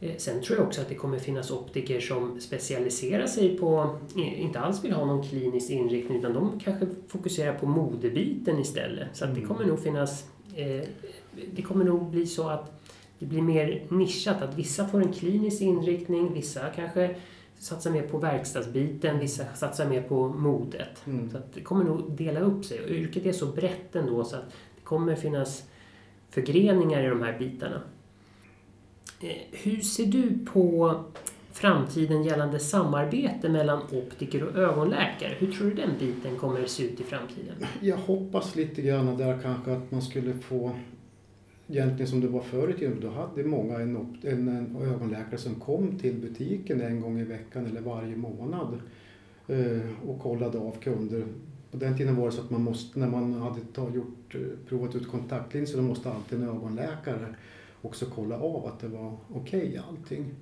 eh, 0.00 0.16
sen 0.16 0.42
tror 0.42 0.58
jag 0.58 0.66
också 0.66 0.80
att 0.80 0.88
det 0.88 0.94
kommer 0.94 1.18
finnas 1.18 1.50
optiker 1.50 2.00
som 2.00 2.40
specialiserar 2.40 3.26
sig 3.26 3.58
på, 3.58 3.98
inte 4.16 4.60
alls 4.60 4.84
vill 4.84 4.92
ha 4.92 5.04
någon 5.04 5.28
klinisk 5.28 5.70
inriktning 5.70 6.18
utan 6.18 6.32
de 6.32 6.60
kanske 6.60 6.86
fokuserar 7.08 7.54
på 7.54 7.66
modebiten 7.66 8.58
istället. 8.58 9.08
Så 9.12 9.24
att 9.24 9.34
det 9.34 9.40
kommer 9.40 9.64
nog 9.64 9.82
finnas, 9.82 10.26
eh, 10.56 10.82
det 11.54 11.62
kommer 11.62 11.84
nog 11.84 12.10
bli 12.10 12.26
så 12.26 12.48
att 12.48 12.82
det 13.18 13.26
blir 13.26 13.42
mer 13.42 13.82
nischat, 13.88 14.42
att 14.42 14.58
vissa 14.58 14.88
får 14.88 15.00
en 15.00 15.12
klinisk 15.12 15.62
inriktning, 15.62 16.34
vissa 16.34 16.70
kanske 16.76 17.16
satsar 17.58 17.90
mer 17.90 18.02
på 18.02 18.18
verkstadsbiten, 18.18 19.18
vissa 19.18 19.44
satsar 19.54 19.88
mer 19.88 20.02
på 20.02 20.28
modet. 20.28 21.06
Mm. 21.06 21.30
Så 21.30 21.36
att 21.36 21.54
det 21.54 21.60
kommer 21.60 21.84
nog 21.84 22.12
dela 22.12 22.40
upp 22.40 22.64
sig. 22.64 22.80
Och 22.80 22.90
yrket 22.90 23.26
är 23.26 23.32
så 23.32 23.46
brett 23.46 23.96
ändå 23.96 24.24
så 24.24 24.36
att 24.36 24.52
kommer 24.92 25.14
finnas 25.14 25.64
förgreningar 26.30 27.04
i 27.04 27.06
de 27.06 27.22
här 27.22 27.38
bitarna. 27.38 27.82
Eh, 29.20 29.36
hur 29.50 29.80
ser 29.80 30.06
du 30.06 30.38
på 30.52 30.94
framtiden 31.52 32.24
gällande 32.24 32.58
samarbete 32.58 33.48
mellan 33.48 33.82
optiker 33.82 34.42
och 34.42 34.56
ögonläkare? 34.56 35.34
Hur 35.38 35.52
tror 35.52 35.70
du 35.70 35.74
den 35.74 35.90
biten 35.98 36.36
kommer 36.36 36.62
att 36.62 36.70
se 36.70 36.84
ut 36.84 37.00
i 37.00 37.04
framtiden? 37.04 37.54
Jag 37.80 37.96
hoppas 37.96 38.56
lite 38.56 38.82
grann 38.82 39.16
där 39.16 39.38
kanske 39.42 39.72
att 39.72 39.90
man 39.90 40.02
skulle 40.02 40.34
få 40.34 40.72
Egentligen 41.68 42.06
som 42.06 42.20
det 42.20 42.28
var 42.28 42.40
förr 42.40 42.70
i 42.70 42.72
tiden, 42.72 43.00
då 43.00 43.10
hade 43.10 43.44
många 43.44 43.74
en, 43.74 43.96
en, 44.22 44.48
en 44.48 44.76
ögonläkare 44.76 45.38
som 45.38 45.54
kom 45.54 45.98
till 45.98 46.14
butiken 46.14 46.80
en 46.80 47.00
gång 47.00 47.20
i 47.20 47.24
veckan 47.24 47.66
eller 47.66 47.80
varje 47.80 48.16
månad 48.16 48.80
eh, 49.46 50.08
och 50.08 50.20
kollade 50.20 50.58
av 50.58 50.72
kunder. 50.80 51.24
På 51.72 51.78
den 51.78 51.96
tiden 51.96 52.16
var 52.16 52.26
det 52.26 52.32
så 52.32 52.40
att 52.40 52.50
man 52.50 52.62
måste, 52.62 52.98
när 52.98 53.08
man 53.08 53.32
hade 53.32 53.60
ta, 53.72 53.90
gjort, 53.90 54.34
eh, 54.34 54.40
provat 54.68 54.94
ut 54.94 55.08
kontaktlinser, 55.08 55.76
då 55.76 55.82
måste 55.82 56.10
alltid 56.10 56.42
en 56.42 56.48
ögonläkare 56.48 57.34
också 57.82 58.06
kolla 58.14 58.36
av 58.36 58.66
att 58.66 58.80
det 58.80 58.88
var 58.88 59.16
okej 59.34 59.82
allting. 59.88 60.34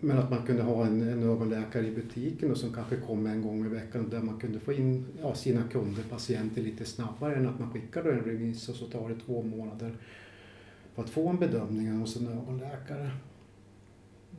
Men 0.00 0.18
att 0.18 0.30
man 0.30 0.46
kunde 0.46 0.62
ha 0.62 0.86
en, 0.86 1.08
en 1.08 1.22
ögonläkare 1.22 1.86
i 1.86 1.90
butiken 1.90 2.50
och 2.50 2.56
som 2.56 2.72
kanske 2.72 2.96
kom 2.96 3.26
en 3.26 3.42
gång 3.42 3.66
i 3.66 3.68
veckan 3.68 4.08
där 4.10 4.20
man 4.20 4.40
kunde 4.40 4.60
få 4.60 4.72
in 4.72 5.06
ja, 5.22 5.34
sina 5.34 5.62
kunder, 5.62 6.02
patienter 6.10 6.62
lite 6.62 6.84
snabbare 6.84 7.34
än 7.34 7.48
att 7.48 7.58
man 7.60 7.70
skickar 7.70 8.04
en 8.04 8.20
remiss 8.20 8.68
och 8.68 8.76
så 8.76 8.86
tar 8.86 9.08
det 9.08 9.14
två 9.26 9.42
månader 9.42 9.96
för 10.94 11.02
att 11.02 11.10
få 11.10 11.28
en 11.28 11.38
bedömning 11.38 11.92
hos 11.92 12.16
en 12.16 12.28
ögonläkare. 12.28 13.10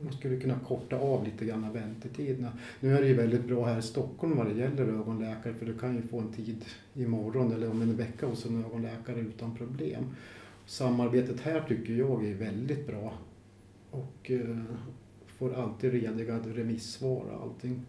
Man 0.04 0.12
skulle 0.12 0.36
kunna 0.36 0.58
korta 0.58 0.96
av 0.96 1.24
lite 1.24 1.44
grann 1.44 1.72
väntetiderna. 1.72 2.52
Nu 2.80 2.96
är 2.96 3.02
det 3.02 3.08
ju 3.08 3.14
väldigt 3.14 3.46
bra 3.46 3.64
här 3.64 3.78
i 3.78 3.82
Stockholm 3.82 4.36
vad 4.36 4.46
det 4.46 4.54
gäller 4.54 4.82
ögonläkare 4.82 5.54
för 5.54 5.66
du 5.66 5.78
kan 5.78 5.96
ju 5.96 6.02
få 6.02 6.18
en 6.18 6.32
tid 6.32 6.64
imorgon 6.94 7.52
eller 7.52 7.70
om 7.70 7.82
en 7.82 7.96
vecka 7.96 8.26
hos 8.26 8.46
en 8.46 8.64
ögonläkare 8.64 9.20
utan 9.20 9.56
problem. 9.56 10.04
Samarbetet 10.66 11.40
här 11.40 11.60
tycker 11.68 11.92
jag 11.92 12.26
är 12.26 12.34
väldigt 12.34 12.86
bra 12.86 13.12
och 13.90 14.30
eh, 14.30 14.58
får 15.26 15.54
alltid 15.54 15.92
rediga 15.92 16.38
remissvar 16.38 17.24
och 17.24 17.42
allting. 17.42 17.82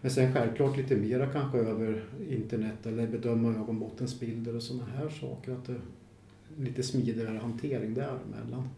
Men 0.00 0.10
sen 0.10 0.32
självklart 0.32 0.76
lite 0.76 0.96
mera 0.96 1.26
kanske 1.26 1.58
över 1.58 2.04
internet 2.28 2.86
eller 2.86 3.06
bedöma 3.06 3.48
ögonbottensbilder 3.48 4.56
och 4.56 4.62
sådana 4.62 4.84
här 4.84 5.08
saker. 5.08 5.52
Att 5.52 5.64
det 5.64 5.80
lite 6.56 6.82
smidigare 6.82 7.38
hantering 7.38 7.94
däremellan. 7.94 8.68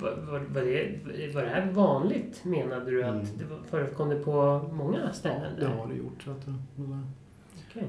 Var, 0.00 0.16
var, 0.30 0.40
det, 0.54 1.34
var 1.34 1.42
det 1.42 1.48
här 1.48 1.72
vanligt 1.72 2.44
menade 2.44 2.90
du 2.90 3.02
att 3.02 3.14
Mm. 3.14 3.26
det 3.38 3.68
förekom 3.70 4.08
det 4.08 4.16
på 4.16 4.60
många 4.72 5.12
ställen? 5.12 5.54
Det 5.56 5.60
där? 5.60 5.68
har 5.76 5.88
det 5.88 5.94
gjort. 5.94 6.22
Så 6.24 6.30
att 6.30 6.46
det, 6.46 6.54
det 6.76 6.86
där. 6.86 7.02
Okej. 7.68 7.86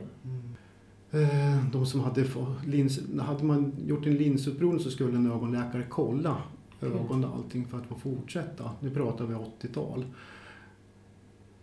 Eh, 1.11 1.65
De 1.71 1.85
som 1.85 1.99
hade, 1.99 2.25
lins, 2.65 2.99
hade 3.19 3.43
man 3.43 3.73
gjort 3.85 4.05
en 4.05 4.15
linsupprovning 4.15 4.79
så 4.79 4.91
skulle 4.91 5.17
en 5.17 5.31
ögonläkare 5.31 5.83
kolla 5.89 6.37
ögon 6.81 7.25
och 7.25 7.35
allting 7.35 7.65
för 7.67 7.77
att 7.77 7.85
få 7.85 7.95
fortsätta. 7.95 8.71
Nu 8.79 8.89
pratar 8.89 9.25
vi 9.25 9.33
80-tal. 9.35 10.05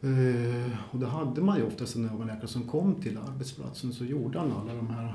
Eh, 0.01 0.71
Och 0.91 0.99
då 0.99 1.07
hade 1.07 1.41
man 1.41 1.59
ju 1.59 1.65
oftast 1.67 1.97
en 1.97 2.09
ögonläkare 2.11 2.47
som 2.47 2.63
kom 2.63 2.95
till 2.95 3.19
arbetsplatsen 3.19 3.93
så 3.93 4.05
gjorde 4.05 4.39
han 4.39 4.53
alla 4.53 4.75
de 4.75 4.87
här 4.91 5.15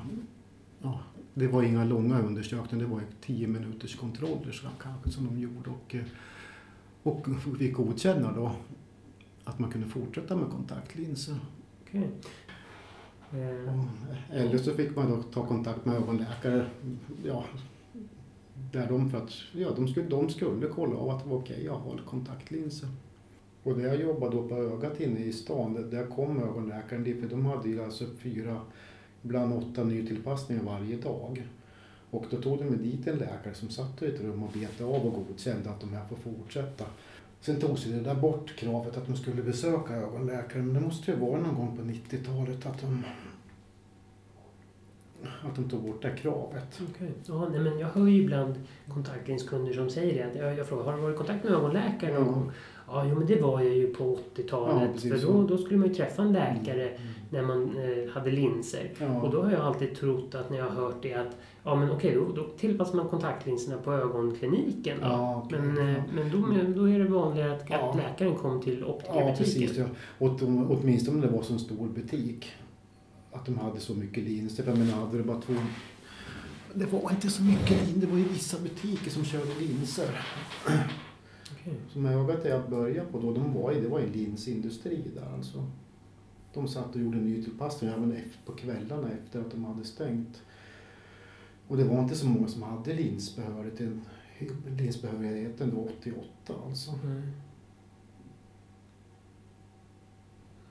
ja, 0.81 0.99
det 1.33 1.47
var 1.47 1.63
inga 1.63 1.83
långa 1.83 2.21
undersökningar, 2.21 2.85
det 2.85 2.91
var 2.91 3.01
10 3.21 3.47
minuters 3.47 3.95
kontroller 3.95 4.51
så 4.51 4.67
kanske 4.81 5.09
som 5.09 5.25
de 5.25 5.39
gjorde 5.39 5.69
och, 5.69 5.95
eh, 5.95 6.03
och 7.03 7.27
fick 7.59 7.73
godkänna 7.73 8.31
då 8.31 8.51
att 9.43 9.59
man 9.59 9.71
kunde 9.71 9.87
fortsätta 9.87 10.35
med 10.35 10.49
kontaktlinser. 10.49 11.35
okej. 11.83 12.09
Eh, 13.31 13.85
Eller 14.31 14.57
så 14.57 14.73
fick 14.73 14.95
man 14.95 15.09
då 15.09 15.23
ta 15.23 15.47
kontakt 15.47 15.85
med 15.85 15.95
ögonläkare. 15.95 16.65
Ja, 17.25 17.43
där 18.71 18.87
de, 18.89 19.09
för 19.09 19.17
att, 19.17 19.31
ja, 19.53 19.71
de, 19.75 19.87
skulle, 19.87 20.07
de 20.07 20.29
skulle 20.29 20.67
kolla 20.67 20.95
av 20.97 21.09
att 21.09 21.23
det 21.23 21.29
var 21.29 21.37
okej 21.37 21.67
att 21.67 21.77
ha 21.79 21.97
kontaktlinser. 22.05 22.89
Och 23.63 23.77
där 23.77 23.85
jag 23.85 24.01
jobbade 24.01 24.35
då 24.35 24.47
på 24.47 24.55
ögat 24.55 24.99
inne 24.99 25.19
i 25.19 25.33
stan, 25.33 25.89
där 25.91 26.07
kom 26.07 26.43
ögonläkaren 26.43 27.03
dit, 27.03 27.21
för 27.21 27.29
de 27.29 27.45
hade 27.45 27.69
ju 27.69 27.83
alltså 27.83 28.05
fyra, 28.19 28.61
ibland 29.23 29.53
åtta 29.53 29.83
nytillpassningar 29.83 30.63
varje 30.63 30.97
dag. 30.97 31.43
Och 32.09 32.25
då 32.29 32.37
tog 32.41 32.57
de 32.57 32.63
med 32.65 32.79
dit 32.79 33.07
en 33.07 33.15
läkare 33.17 33.53
som 33.53 33.69
satt 33.69 34.01
i 34.01 34.05
ett 34.05 34.21
rum 34.21 34.43
och 34.43 34.49
betade 34.53 34.89
av 34.95 35.05
och 35.05 35.25
godkände 35.27 35.69
att 35.69 35.79
de 35.81 35.93
här 35.93 36.05
får 36.09 36.15
fortsätta. 36.15 36.85
Sen 37.41 37.59
tog 37.59 37.79
sig 37.79 37.91
det 37.91 37.99
där 37.99 38.15
bort 38.15 38.55
kravet 38.55 38.97
att 38.97 39.07
de 39.07 39.15
skulle 39.15 39.43
besöka 39.43 39.93
ögonläkaren, 39.93 40.65
men 40.65 40.73
det 40.73 40.79
måste 40.87 41.11
ju 41.11 41.17
vara 41.17 41.41
någon 41.41 41.55
gång 41.55 41.77
på 41.77 41.83
90-talet 41.83 42.65
att 42.65 42.81
de 42.81 43.03
att 45.49 45.55
de 45.55 45.69
tog 45.69 45.81
bort 45.83 46.01
det 46.01 46.11
kravet. 46.17 46.81
Okej. 46.89 47.11
Ja, 47.25 47.49
nej, 47.51 47.59
men 47.59 47.79
jag 47.79 47.87
hör 47.87 48.07
ju 48.07 48.23
ibland 48.23 48.53
kontaktlinskunder 48.93 49.73
som 49.73 49.89
säger 49.89 50.13
det. 50.23 50.29
Att 50.29 50.35
jag, 50.35 50.57
jag 50.57 50.67
frågar, 50.67 50.83
har 50.83 50.93
du 50.95 51.01
varit 51.01 51.13
i 51.15 51.17
kontakt 51.17 51.43
med 51.43 51.53
ögonläkare 51.53 52.13
någon 52.13 52.25
Ja. 52.27 52.31
gång? 52.31 52.51
Ja, 52.87 53.05
jo, 53.09 53.15
men 53.15 53.27
det 53.27 53.41
var 53.41 53.61
jag 53.61 53.75
ju 53.75 53.93
på 53.93 54.19
Ja, 54.35 54.41
80-talet. 54.43 54.93
precis 54.93 55.11
för 55.23 55.31
då, 55.33 55.47
då 55.47 55.57
skulle 55.57 55.79
man 55.79 55.87
ju 55.87 55.93
träffa 55.95 56.21
en 56.21 56.33
läkare 56.33 56.89
Mm. 56.89 57.01
När 57.33 57.41
man 57.41 57.77
eh, 57.77 58.09
hade 58.13 58.31
linser. 58.31 58.91
Ja. 58.99 59.21
Och 59.21 59.31
då 59.31 59.41
har 59.41 59.51
jag 59.51 59.61
alltid 59.61 59.95
trott 59.95 60.35
att 60.35 60.49
när 60.49 60.57
jag 60.57 60.65
har 60.69 60.75
hört 60.85 60.95
det 61.01 61.13
att 61.13 61.37
ja 61.63 61.75
men 61.75 61.91
okej, 61.91 62.15
då, 62.15 62.31
då 62.41 62.47
tillpassar 62.57 62.95
man 62.95 63.07
kontaktlinserna 63.07 63.77
på 63.77 63.93
ögonkliniken. 63.93 64.97
Då. 64.99 65.05
Ja, 65.07 65.43
okej. 65.45 65.59
Men, 65.61 65.95
eh, 65.95 66.03
men 66.15 66.31
då, 66.31 66.47
då 66.81 66.89
är 66.89 66.99
det 66.99 67.05
vanligare 67.07 67.55
att, 67.55 67.69
Ja. 67.69 67.89
att 67.89 67.95
läkaren 67.95 68.35
kom 68.35 68.61
till 68.61 68.79
Ja, 68.79 68.85
optikerbutiken. 68.85 69.35
precis. 69.37 69.77
Ja. 69.77 69.85
Och 70.17 70.39
de, 70.39 70.71
åtminstone 70.71 71.15
om 71.17 71.21
det 71.21 71.27
var 71.37 71.41
så 71.43 71.53
en 71.53 71.59
stor 71.59 71.87
butik. 71.87 72.51
Att 73.31 73.45
de 73.45 73.57
hade 73.57 73.79
så 73.79 73.93
mycket 73.95 74.23
linser. 74.23 74.63
För 74.63 74.71
jag 74.71 74.79
menar, 74.79 74.93
hade 74.93 75.17
det 75.17 75.23
bara 75.23 75.41
två... 75.41 75.53
Det 76.73 76.85
var 76.85 77.11
inte 77.11 77.29
så 77.29 77.43
mycket 77.43 77.69
linser. 77.87 78.01
Det 78.01 78.07
var 78.07 78.17
ju 78.17 78.23
vissa 78.23 78.57
butiker 78.59 79.11
som 79.11 79.25
körde 79.25 79.51
linser. 79.59 80.09
Okej. 81.53 81.73
Som 81.89 82.05
ögat 82.05 82.45
jag 82.45 82.69
började 82.69 83.07
på 83.11 83.19
då, 83.19 83.33
de 83.33 83.53
var 83.53 83.71
i, 83.71 83.81
det 83.81 83.87
var 83.87 83.99
en 83.99 84.11
linsindustri 84.11 85.03
där 85.15 85.33
alltså. 85.37 85.65
De 86.53 86.67
satt 86.67 86.95
och 86.95 87.01
gjorde 87.01 87.17
nytillpassningar 87.17 87.97
även 87.97 88.17
på 88.45 88.51
kvällarna 88.51 89.09
efter 89.11 89.41
att 89.41 89.51
de 89.51 89.65
hade 89.65 89.83
stängt. 89.83 90.41
Och 91.67 91.77
det 91.77 91.83
var 91.83 92.03
inte 92.03 92.15
så 92.15 92.27
många 92.27 92.47
som 92.47 92.63
hade 92.63 92.93
linsbehörighet, 92.93 93.93
linsbehörigheten 94.77 95.71
då 95.75 95.89
88 95.99 96.53
alltså. 96.67 96.91
Mm. 97.03 97.21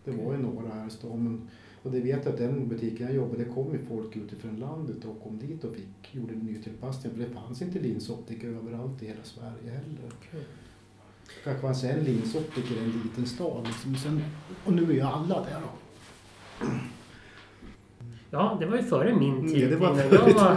Det 0.05 0.11
var 0.11 0.33
ju 0.33 0.39
några 0.39 0.75
här 0.75 0.87
i 0.87 0.91
stan. 0.91 1.49
Och 1.83 1.91
det 1.91 2.01
vet 2.01 2.25
jag 2.25 2.33
att 2.33 2.39
den 2.39 2.69
butiken 2.69 3.07
jag 3.07 3.17
jobbade, 3.17 3.45
det 3.45 3.51
kom 3.51 3.73
ju 3.73 3.79
folk 3.79 4.17
utifrån 4.17 4.57
landet 4.57 5.05
och 5.05 5.23
kom 5.23 5.39
dit 5.39 5.65
och 5.65 5.75
fick, 5.75 6.15
gjorde 6.15 6.35
nytillpassningar. 6.35 7.17
För 7.17 7.25
det 7.25 7.31
fanns 7.31 7.63
inte 7.63 7.79
linsoptiker 7.79 8.49
överallt 8.49 9.03
i 9.03 9.07
hela 9.07 9.25
Sverige 9.25 9.71
heller. 9.71 10.13
Okej. 10.19 10.45
Kanske 11.45 11.63
fanns 11.63 11.85
en 11.85 12.05
linsoptiker 12.05 12.75
i 12.75 12.79
en 12.79 13.01
liten 13.05 13.27
stad. 13.27 13.67
Liksom. 13.67 13.97
Sen, 13.97 14.25
och 14.65 14.73
nu 14.73 14.83
är 14.83 14.93
ju 14.95 15.01
alla 15.01 15.35
där 15.35 15.57
då. 15.61 16.67
Ja, 18.31 18.57
det 18.61 18.67
var 18.67 18.77
ju 18.77 18.83
före 18.83 19.15
min 19.15 19.39
Mm, 19.39 19.53
tid 19.53 19.71
det 19.71 19.77
var 19.77 19.91
innan 19.93 20.07
jag 20.13 20.33
var 20.35 20.57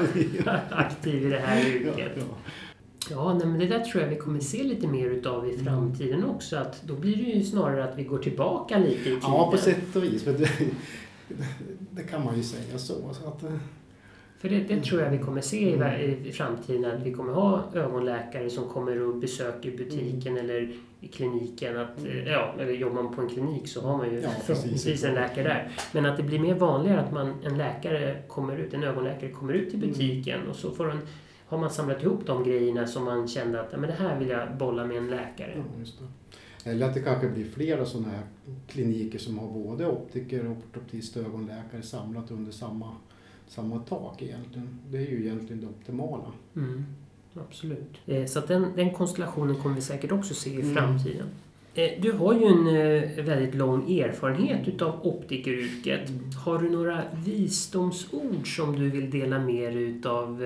aktiv 0.72 1.24
i 1.26 1.30
det 1.30 1.39
här 1.39 1.57
Ja, 1.59 1.66
yrket. 1.68 2.11
ja. 2.16 2.24
Ja, 3.09 3.34
nej, 3.34 3.47
men 3.47 3.59
det 3.59 3.66
där 3.68 3.80
tror 3.80 4.03
jag 4.03 4.09
vi 4.09 4.16
kommer 4.16 4.39
se 4.39 4.63
lite 4.63 4.88
mer 4.88 5.09
utav 5.09 5.47
i 5.47 5.51
Mm. 5.53 5.66
framtiden 5.66 6.26
också. 6.26 6.57
Att 6.57 6.84
då 6.84 6.95
blir 6.95 7.16
det 7.16 7.22
ju 7.24 7.43
snarare 7.43 7.84
att 7.84 7.97
vi 7.97 8.03
går 8.03 8.18
tillbaka 8.20 8.78
lite 8.78 8.93
i 9.01 9.03
tiden. 9.03 9.20
ja, 9.22 9.51
på 9.51 9.57
sätt 9.57 9.95
och 9.95 10.03
vis. 10.03 10.24
Det, 10.24 10.49
det 11.91 12.03
kan 12.03 12.24
man 12.26 12.38
ju 12.38 12.43
säga 12.43 12.78
så. 12.78 13.13
så 13.13 13.28
att, 13.28 13.43
eh, 13.43 13.49
För 14.45 14.49
det, 14.49 14.59
det 14.63 14.81
tror 14.81 15.01
jag 15.01 15.09
vi 15.11 15.17
kommer 15.17 15.41
se 15.41 15.69
i, 15.69 15.73
Mm. 15.73 16.25
i 16.25 16.31
framtiden. 16.31 16.85
Att 16.91 17.03
vi 17.05 17.13
kommer 17.13 17.33
ha 17.33 17.63
ögonläkare 17.73 18.49
som 18.49 18.69
kommer 18.69 19.01
och 19.01 19.15
besöker 19.15 19.71
butiken 19.77 20.37
eller 20.37 20.73
i 21.01 21.07
kliniken. 21.07 21.77
Att, 21.77 21.99
Mm. 21.99 22.11
eh, 22.11 22.31
ja, 22.31 22.53
eller 22.59 22.71
jobbar 22.73 23.03
man 23.03 23.15
på 23.15 23.21
en 23.21 23.29
klinik 23.29 23.67
så 23.67 23.81
har 23.81 23.97
man 23.97 24.11
ju 24.11 24.15
Ja, 24.19 24.29
precis. 24.29 24.45
förhoppningsvis 24.45 25.03
en 25.03 25.13
läkare 25.13 25.43
där. 25.43 25.71
Men 25.93 26.05
att 26.05 26.17
det 26.17 26.23
blir 26.23 26.39
mer 26.39 26.55
vanligare 26.55 26.99
att 27.01 27.11
man, 27.11 27.33
en 27.43 27.57
läkare 27.57 28.21
kommer 28.27 28.57
ut, 28.57 28.73
en 28.73 28.83
ögonläkare 28.83 29.29
kommer 29.31 29.53
ut 29.53 29.69
till 29.69 29.79
Mm. 29.83 29.89
butiken 29.89 30.47
och 30.49 30.55
så 30.55 30.71
får 30.71 30.91
en, 30.91 30.99
har 31.47 31.57
man 31.57 31.69
samlat 31.69 32.03
ihop 32.03 32.21
de 32.25 32.43
grejerna 32.43 32.87
som 32.87 33.03
man 33.03 33.27
kände 33.27 33.61
att 33.61 33.71
men 33.71 33.81
det 33.81 33.95
här 33.99 34.19
vill 34.19 34.29
jag 34.29 34.57
bolla 34.57 34.85
med 34.85 34.97
en 34.97 35.07
läkare. 35.09 35.53
ja. 35.55 36.71
Eller 36.71 36.85
att 36.87 36.93
det 36.93 36.99
kanske 37.01 37.27
blir 37.29 37.45
flera 37.45 37.85
sådana 37.85 38.09
här 38.09 38.23
kliniker 38.67 39.19
som 39.19 39.39
har 39.39 39.47
både 39.47 39.87
optiker, 39.87 40.51
ortoptist 40.51 41.15
och 41.17 41.23
ögonläkare 41.23 41.81
samlat 41.81 42.31
under 42.31 42.51
samma, 42.51 42.91
samma 43.47 43.79
tak 43.79 44.21
egentligen. 44.21 44.69
Det 44.91 44.97
är 44.97 45.07
ju 45.11 45.25
egentligen 45.25 45.61
det 45.61 45.67
optimala. 45.67 46.31
Mm, 46.55 46.85
absolut. 47.49 47.97
Eh, 48.05 48.25
Så 48.25 48.39
att 48.39 48.47
den, 48.47 48.65
den 48.75 48.93
konstellationen 48.93 49.55
kommer 49.55 49.75
vi 49.75 49.81
säkert 49.81 50.11
också 50.11 50.33
se 50.33 50.49
i 50.49 50.61
Mm. 50.61 50.73
framtiden. 50.75 51.27
Eh, 51.73 52.01
Du 52.01 52.11
har 52.11 52.33
ju 52.33 52.45
en 52.45 52.67
eh, 52.67 53.25
väldigt 53.25 53.55
lång 53.55 53.99
erfarenhet 53.99 54.67
utav 54.67 55.05
optikeryrket. 55.07 56.09
Mm. 56.09 56.31
Har 56.45 56.59
du 56.59 56.69
några 56.69 57.03
visdomsord 57.25 58.55
som 58.55 58.75
du 58.75 58.89
vill 58.89 59.09
dela 59.09 59.39
med 59.39 59.73
dig 59.73 59.83
utav 59.83 60.41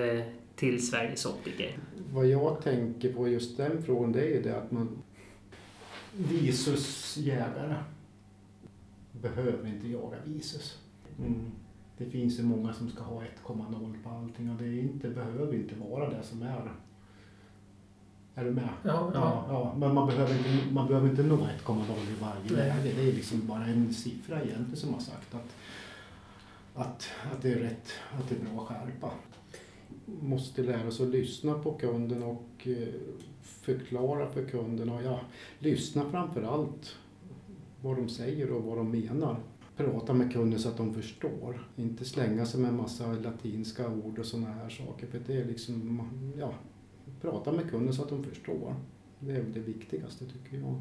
till 0.56 0.86
Sveriges 0.86 1.26
optiker? 1.26 1.78
Vad 2.12 2.26
jag 2.26 2.62
tänker 2.62 3.12
på 3.12 3.28
just 3.28 3.56
den 3.56 3.82
frågan 3.82 4.12
det 4.12 4.20
är 4.20 4.28
ju 4.28 4.42
det 4.42 4.56
att 4.58 4.70
man 4.70 4.88
Visusjägare 6.16 7.74
behöver 9.12 9.68
inte 9.68 9.88
jaga 9.88 10.16
visus. 10.24 10.78
Mm. 11.18 11.40
Det 12.00 12.06
finns 12.06 12.38
ju 12.38 12.42
många 12.42 12.72
som 12.72 12.90
ska 12.90 13.02
ha 13.02 13.22
1,0 13.46 14.02
på 14.02 14.10
allting 14.10 14.50
och 14.50 14.56
det 14.56 14.64
är 14.64 14.78
inte, 14.78 15.08
behöver 15.08 15.54
inte 15.54 15.74
vara 15.74 16.10
det 16.10 16.22
som 16.22 16.42
är. 16.42 16.72
Är 18.34 18.44
du 18.44 18.50
med? 18.50 18.68
Ja, 18.82 19.10
ja. 19.14 19.46
ja, 19.48 19.74
men 19.78 19.94
man 19.94 20.06
behöver 20.06 20.36
inte, 20.36 20.72
man 20.72 20.88
behöver 20.88 21.08
inte 21.08 21.22
nå 21.22 21.36
1,0 21.36 21.82
i 21.82 22.20
varje 22.20 22.42
Nej. 22.42 22.82
läge. 22.84 22.96
Det 22.96 23.08
är 23.08 23.12
liksom 23.12 23.46
bara 23.46 23.64
en 23.64 23.94
siffra 23.94 24.42
egentligen 24.42 24.76
som 24.76 24.94
har 24.94 25.00
sagt 25.00 25.34
att, 25.34 25.54
att, 26.74 27.08
att 27.32 27.42
det 27.42 27.52
är 27.52 27.58
rätt, 27.58 27.88
att 28.18 28.28
det 28.28 28.34
är 28.34 28.40
bra 28.40 28.62
att 28.62 28.68
skärpa. 28.68 29.10
Måste 30.20 30.62
lära 30.62 30.90
sig 30.90 31.06
att 31.06 31.12
lyssna 31.12 31.54
på 31.54 31.72
kunden 31.72 32.22
och 32.22 32.66
eh, 32.66 32.88
förklara 33.42 34.30
för 34.30 34.44
kunden 34.44 34.90
och 34.90 35.02
ja, 35.02 35.20
lyssna 35.58 36.10
framför 36.10 36.42
allt 36.42 36.96
vad 37.82 37.96
de 37.96 38.08
säger 38.08 38.50
och 38.50 38.64
vad 38.64 38.76
de 38.76 38.90
menar. 38.90 39.36
Prata 39.84 40.12
med 40.12 40.32
kunden 40.32 40.58
så 40.60 40.68
att 40.68 40.76
de 40.76 40.94
förstår. 40.94 41.68
Inte 41.76 42.04
slänga 42.04 42.46
sig 42.46 42.60
med 42.60 42.74
massa 42.74 43.12
latinska 43.12 43.88
ord 43.88 44.18
och 44.18 44.26
sådana 44.26 44.48
här 44.52 44.68
saker. 44.68 45.06
För 45.06 45.20
det 45.26 45.40
är 45.40 45.44
liksom, 45.44 46.02
ja, 46.38 46.52
prata 47.20 47.52
med 47.52 47.70
kunden 47.70 47.94
så 47.94 48.02
att 48.02 48.08
de 48.08 48.24
förstår. 48.24 48.74
Det 49.18 49.32
är 49.32 49.44
det 49.54 49.60
viktigaste 49.60 50.24
tycker 50.24 50.56
jag. 50.58 50.80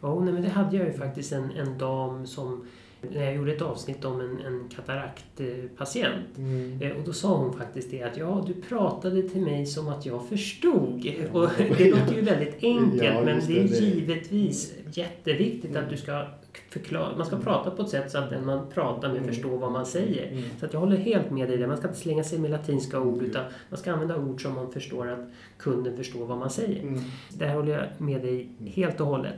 Ja, 0.00 0.20
nej, 0.20 0.32
men 0.32 0.42
det 0.42 0.48
hade 0.48 0.76
jag 0.76 0.86
ju 0.86 0.92
faktiskt 0.92 1.32
en, 1.32 1.50
en 1.50 1.78
dam 1.78 2.26
som 2.26 2.64
när 3.10 3.24
jag 3.24 3.34
gjorde 3.34 3.52
ett 3.52 3.62
avsnitt 3.62 4.04
om 4.04 4.20
en, 4.20 4.38
en 4.38 4.68
kataraktpatient. 4.68 6.38
Eh, 6.80 6.90
Och 6.90 7.04
då 7.04 7.12
sa 7.12 7.36
hon 7.36 7.58
faktiskt 7.58 7.90
det 7.90 8.02
att 8.02 8.16
ja, 8.16 8.44
du 8.46 8.54
pratade 8.54 9.22
till 9.22 9.40
mig 9.42 9.66
som 9.66 9.88
att 9.88 10.06
jag 10.06 10.28
förstod. 10.28 11.04
Ja. 11.04 11.40
Och 11.40 11.48
det 11.78 11.90
låter 11.90 12.14
ju 12.14 12.20
väldigt 12.20 12.54
enkelt 12.64 13.02
Ja, 13.02 13.24
men 13.24 13.40
det 13.46 13.58
är 13.60 13.68
det, 13.68 13.78
givetvis 13.78 14.74
jätteviktigt 14.92 15.76
att 15.76 15.90
du 15.90 15.96
ska 15.96 16.26
förklara, 16.70 17.16
man 17.16 17.26
ska 17.26 17.36
prata 17.36 17.70
på 17.70 17.82
ett 17.82 17.88
sätt 17.88 18.10
så 18.10 18.18
att 18.18 18.30
den 18.30 18.46
man 18.46 18.70
pratar 18.74 19.08
med 19.08 19.16
Mm. 19.16 19.28
förstår 19.28 19.58
vad 19.58 19.72
man 19.72 19.86
säger. 19.86 20.32
Mm. 20.32 20.42
Så 20.60 20.66
att 20.66 20.72
jag 20.72 20.80
håller 20.80 20.96
helt 20.96 21.30
med 21.30 21.48
dig 21.48 21.58
där. 21.58 21.66
Man 21.66 21.76
ska 21.76 21.88
inte 21.88 22.00
slänga 22.00 22.24
sig 22.24 22.38
med 22.38 22.50
latinska 22.50 23.00
ord 23.00 23.22
utan 23.22 23.44
man 23.70 23.78
ska 23.78 23.92
använda 23.92 24.16
ord 24.16 24.42
som 24.42 24.54
man 24.54 24.72
förstår 24.72 25.08
att 25.08 25.30
kunden 25.58 25.96
förstår 25.96 26.26
vad 26.26 26.38
man 26.38 26.50
säger. 26.50 26.82
Mm. 26.82 27.00
Där 27.28 27.54
håller 27.54 27.72
jag 27.72 27.84
med 27.98 28.22
dig 28.22 28.48
helt 28.66 29.00
och 29.00 29.06
hållet. 29.06 29.34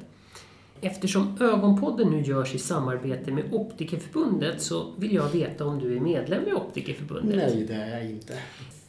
Eftersom 0.81 1.37
Ögonpodden 1.41 2.09
nu 2.11 2.23
görs 2.23 2.55
i 2.55 2.59
samarbete 2.59 3.33
med 3.33 3.45
Optikerförbundet 3.53 4.63
så 4.63 4.87
vill 4.97 5.15
jag 5.15 5.29
veta 5.29 5.67
om 5.67 5.79
du 5.79 5.97
är 5.97 6.01
medlem 6.01 6.49
i 6.49 6.53
Optikerförbundet. 6.53 7.37
Nej, 7.37 7.65
det 7.69 7.75
är 7.75 7.91
jag 7.91 8.11
inte. 8.11 8.35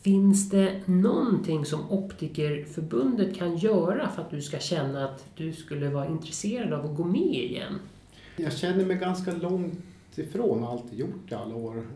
Finns 0.02 0.50
det 0.50 0.82
någonting 0.86 1.66
som 1.66 1.92
Optikerförbundet 1.92 3.38
kan 3.38 3.58
göra 3.58 4.10
för 4.10 4.22
att 4.22 4.30
du 4.30 4.42
ska 4.42 4.60
känna 4.60 5.06
att 5.06 5.26
du 5.36 5.54
skulle 5.54 5.90
vara 5.90 6.08
intresserad 6.08 6.74
av 6.74 6.86
att 6.86 6.98
gå 6.98 7.04
med 7.04 7.22
igen? 7.22 7.80
Jag 8.38 8.54
känner 8.54 8.86
mig 8.86 8.98
ganska 8.98 9.34
långt 9.34 9.80
ifrån 10.16 10.64
och 10.64 10.72
alltid 10.72 11.00
gjort 11.00 11.32
i 11.32 11.36
alla 11.36 11.56
år 11.56 11.88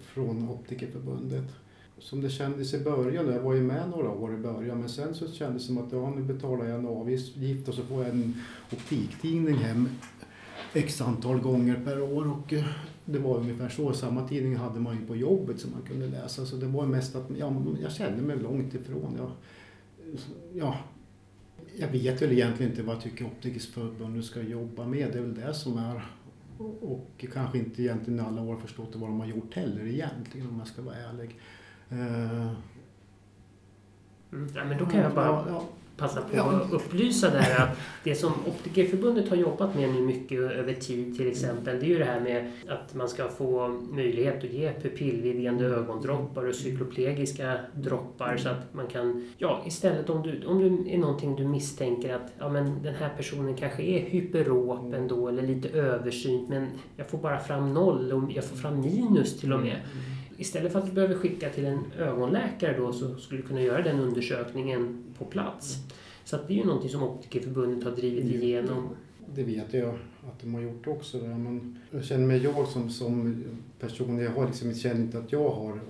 från 0.00 0.50
Optikerförbundet. 0.50 1.44
Som 1.98 2.20
det 2.20 2.30
kändes 2.30 2.74
i 2.74 2.78
början, 2.78 3.26
jag 3.26 3.40
var 3.40 3.54
ju 3.54 3.62
med 3.62 3.90
några 3.90 4.10
år 4.10 4.34
i 4.34 4.36
början, 4.36 4.80
men 4.80 4.88
sen 4.88 5.14
så 5.14 5.32
kändes 5.32 5.62
det 5.62 5.66
som 5.66 5.78
att 5.78 5.92
ja, 5.92 6.10
nu 6.10 6.22
betalar 6.22 6.64
jag 6.64 6.78
en 6.78 6.86
avgift 6.86 7.68
och 7.68 7.74
så 7.74 7.82
får 7.82 8.02
jag 8.02 8.10
en 8.10 8.42
optiktidning 8.72 9.54
hem 9.54 9.88
x 10.72 11.00
antal 11.00 11.40
gånger 11.40 11.80
per 11.84 12.02
år 12.02 12.30
och 12.30 12.52
eh, 12.52 12.64
det 13.04 13.18
var 13.18 13.36
ungefär 13.36 13.68
så. 13.68 13.92
Samma 13.92 14.28
tidning 14.28 14.56
hade 14.56 14.80
man 14.80 15.00
ju 15.00 15.06
på 15.06 15.16
jobbet 15.16 15.60
som 15.60 15.70
man 15.70 15.82
kunde 15.82 16.06
läsa 16.06 16.46
så 16.46 16.56
det 16.56 16.66
var 16.66 16.86
mest 16.86 17.16
att 17.16 17.30
ja, 17.38 17.52
jag 17.82 17.92
kände 17.92 18.22
mig 18.22 18.36
långt 18.36 18.74
ifrån. 18.74 19.14
Jag, 19.18 19.30
ja, 20.54 20.76
jag 21.76 21.88
vet 21.88 22.22
väl 22.22 22.32
egentligen 22.32 22.72
inte 22.72 22.82
vad 22.82 22.94
jag 22.94 23.02
tycker 23.02 23.24
Optikers 23.26 23.66
förbund 23.66 24.24
ska 24.24 24.42
jobba 24.42 24.86
med. 24.86 25.12
Det 25.12 25.18
är 25.18 25.22
väl 25.22 25.34
det 25.34 25.54
som 25.54 25.78
är 25.78 26.02
och 26.80 27.24
kanske 27.32 27.58
inte 27.58 27.82
egentligen 27.82 28.20
alla 28.20 28.42
år 28.42 28.56
förstått 28.56 28.90
vad 28.94 29.10
de 29.10 29.20
har 29.20 29.26
gjort 29.26 29.54
heller 29.54 29.86
egentligen 29.86 30.48
om 30.48 30.58
jag 30.58 30.68
ska 30.68 30.82
vara 30.82 30.96
ärlig. 30.96 31.38
Eh, 31.90 32.52
Mm. 34.32 34.48
Ja, 34.54 34.64
men 34.64 34.78
då 34.78 34.86
kan 34.86 35.00
jag 35.00 35.14
bara 35.14 35.26
ja, 35.26 35.44
ja, 35.48 35.64
passa 35.96 36.20
på 36.20 36.40
att 36.40 36.72
upplysa 36.72 37.30
där 37.30 37.62
att 37.62 37.78
det 38.04 38.14
som 38.14 38.32
Optikerförbundet 38.46 39.28
har 39.28 39.36
jobbat 39.36 39.74
med 39.74 39.88
nu 39.90 40.00
mycket 40.00 40.38
över 40.38 40.74
tid 40.74 41.16
till 41.16 41.28
exempel 41.28 41.80
det 41.80 41.86
är 41.86 41.88
ju 41.88 41.98
det 41.98 42.04
här 42.04 42.20
med 42.20 42.52
att 42.68 42.94
man 42.94 43.08
ska 43.08 43.28
få 43.28 43.68
möjlighet 43.68 44.44
att 44.44 44.50
ge 44.50 44.72
pupillvidgande 44.72 45.64
ögondroppar 45.64 46.48
och 46.48 46.54
cykloplegiska 46.54 47.58
droppar 47.74 48.36
så 48.36 48.48
att 48.48 48.74
man 48.74 48.86
kan, 48.86 49.30
ja 49.38 49.62
istället 49.66 50.10
om 50.10 50.22
du, 50.22 50.46
om 50.46 50.58
du 50.58 50.90
är 50.90 50.98
någonting 50.98 51.36
du 51.36 51.44
misstänker 51.44 52.14
att 52.14 52.32
ja, 52.38 52.48
men 52.48 52.82
den 52.82 52.94
här 52.94 53.10
personen 53.16 53.56
kanske 53.56 53.82
är 53.82 54.00
hyperop 54.00 54.94
ändå 54.94 55.28
eller 55.28 55.42
lite 55.42 55.68
översynt 55.68 56.48
men 56.48 56.68
jag 56.96 57.10
får 57.10 57.18
bara 57.18 57.38
fram 57.38 57.74
noll 57.74 58.12
och 58.12 58.32
jag 58.32 58.44
får 58.44 58.56
fram 58.56 58.80
minus 58.80 59.40
till 59.40 59.52
och 59.52 59.60
med. 59.60 59.80
Istället 60.36 60.72
för 60.72 60.78
att 60.78 60.86
du 60.86 60.92
behöver 60.92 61.14
skicka 61.14 61.50
till 61.50 61.64
en 61.64 61.92
ögonläkare 61.98 62.78
då 62.78 62.92
så 62.92 63.16
skulle 63.16 63.40
du 63.40 63.46
kunna 63.46 63.60
göra 63.60 63.82
den 63.82 64.00
undersökningen 64.00 65.04
på 65.18 65.24
plats. 65.24 65.76
Så 66.24 66.36
att 66.36 66.48
det 66.48 66.54
är 66.54 66.58
ju 66.58 66.64
någonting 66.64 66.90
som 66.90 67.02
Optikerförbundet 67.02 67.84
har 67.84 67.90
drivit 67.90 68.24
igenom. 68.42 68.88
Det 69.34 69.42
vet 69.42 69.74
jag 69.74 69.94
att 70.28 70.40
de 70.40 70.54
har 70.54 70.60
gjort 70.60 70.86
också. 70.86 71.18
Där. 71.18 71.28
Men 71.28 71.78
jag 71.90 72.04
känner 72.04 72.26
mig 72.26 72.42
jag 72.42 72.68
som, 72.68 72.90
som 72.90 73.44
person, 73.80 74.18
jag 74.18 74.30
har 74.30 74.46
liksom, 74.46 74.74
känner 74.74 75.00
inte 75.00 75.18
att 75.18 75.32
jag 75.32 75.50
har 75.50 75.80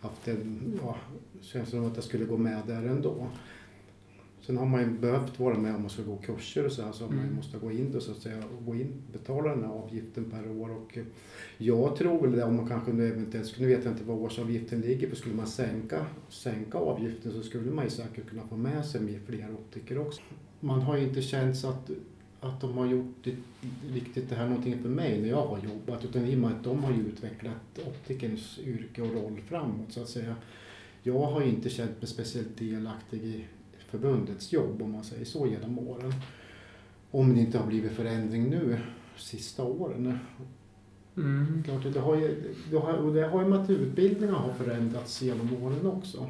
haft 0.00 0.28
en, 0.28 0.80
ja, 0.82 0.96
känns 1.40 1.70
som 1.70 1.86
att 1.86 1.94
jag 1.94 2.04
skulle 2.04 2.24
gå 2.24 2.36
med 2.36 2.62
där 2.66 2.82
ändå. 2.82 3.26
Sen 4.46 4.56
har 4.56 4.66
man 4.66 4.80
ju 4.80 4.86
behövt 4.98 5.38
vara 5.40 5.58
med 5.58 5.74
om 5.74 5.80
man 5.80 5.90
ska 5.90 6.02
gå 6.02 6.16
kurser 6.16 6.66
och 6.66 6.72
så 6.72 6.82
här, 6.82 6.92
så 6.92 7.04
man 7.06 7.18
Mm. 7.18 7.34
måste 7.36 7.58
gå 7.58 7.72
in 7.72 7.92
då, 7.92 8.00
så 8.00 8.10
att 8.10 8.18
säga, 8.18 8.36
och 8.58 8.64
gå 8.66 8.74
in, 8.74 8.92
betala 9.12 9.50
den 9.50 9.64
här 9.64 9.70
avgiften 9.70 10.24
per 10.30 10.50
år. 10.50 10.70
Och 10.70 10.98
eh, 10.98 11.04
jag 11.58 11.96
tror 11.96 12.20
väl 12.22 12.32
det 12.32 12.44
om 12.44 12.56
man 12.56 12.68
kanske 12.68 12.92
nu 12.92 13.06
eventuellt, 13.08 13.58
nu 13.58 13.66
vet 13.66 13.84
jag 13.84 13.92
inte 13.92 14.04
vad 14.04 14.18
årsavgiften 14.18 14.80
ligger 14.80 15.10
på, 15.10 15.16
skulle 15.16 15.34
man 15.34 15.46
sänka, 15.46 16.06
sänka 16.28 16.78
avgiften 16.78 17.32
så 17.32 17.42
skulle 17.42 17.70
man 17.70 17.84
ju 17.84 17.90
säkert 17.90 18.28
kunna 18.30 18.46
få 18.46 18.56
med 18.56 18.86
sig 18.86 19.00
mer 19.00 19.20
fler 19.26 19.48
optiker 19.54 19.98
också. 19.98 20.20
Man 20.60 20.80
har 20.80 20.96
ju 20.96 21.02
inte 21.08 21.22
känt 21.22 21.64
att 21.64 21.90
att 22.44 22.60
de 22.60 22.78
har 22.78 22.86
gjort 22.86 23.14
det, 23.24 23.34
riktigt 23.92 24.28
det 24.28 24.34
här 24.34 24.48
någonting 24.48 24.78
för 24.82 24.88
mig 24.88 25.20
när 25.20 25.28
jag 25.28 25.46
har 25.46 25.58
jobbat 25.58 26.04
utan 26.04 26.24
i 26.26 26.34
och 26.34 26.38
med 26.38 26.50
att 26.52 26.64
de 26.64 26.84
har 26.84 26.92
ju 26.92 27.00
utvecklat 27.00 27.78
optikerns 27.88 28.58
yrke 28.58 29.02
och 29.02 29.14
roll 29.14 29.40
framåt 29.48 29.92
så 29.92 30.02
att 30.02 30.08
säga. 30.08 30.36
Jag 31.02 31.18
har 31.26 31.42
ju 31.42 31.48
inte 31.48 31.70
känt 31.70 31.90
mig 32.02 32.06
speciellt 32.08 32.58
delaktig 32.58 33.22
i 33.24 33.44
förbundets 33.92 34.52
jobb 34.52 34.82
om 34.82 34.92
man 34.92 35.04
säger 35.04 35.24
så 35.24 35.46
genom 35.46 35.78
åren. 35.78 36.12
Om 37.10 37.34
det 37.34 37.40
inte 37.40 37.58
har 37.58 37.66
blivit 37.66 37.92
förändring 37.92 38.50
nu 38.50 38.78
sista 39.16 39.62
åren. 39.64 40.18
Mm. 41.16 41.62
Klart, 41.64 41.94
det 41.94 42.00
har 42.00 42.16
ju, 42.16 42.54
det 42.70 42.76
har, 42.76 42.92
och 42.92 43.14
det 43.14 43.28
har 43.28 43.42
ju 43.42 43.48
med 43.48 43.58
att 43.58 43.70
utbildningarna 43.70 44.38
har 44.38 44.52
förändrats 44.52 45.22
genom 45.22 45.62
åren 45.62 45.86
också. 45.86 46.26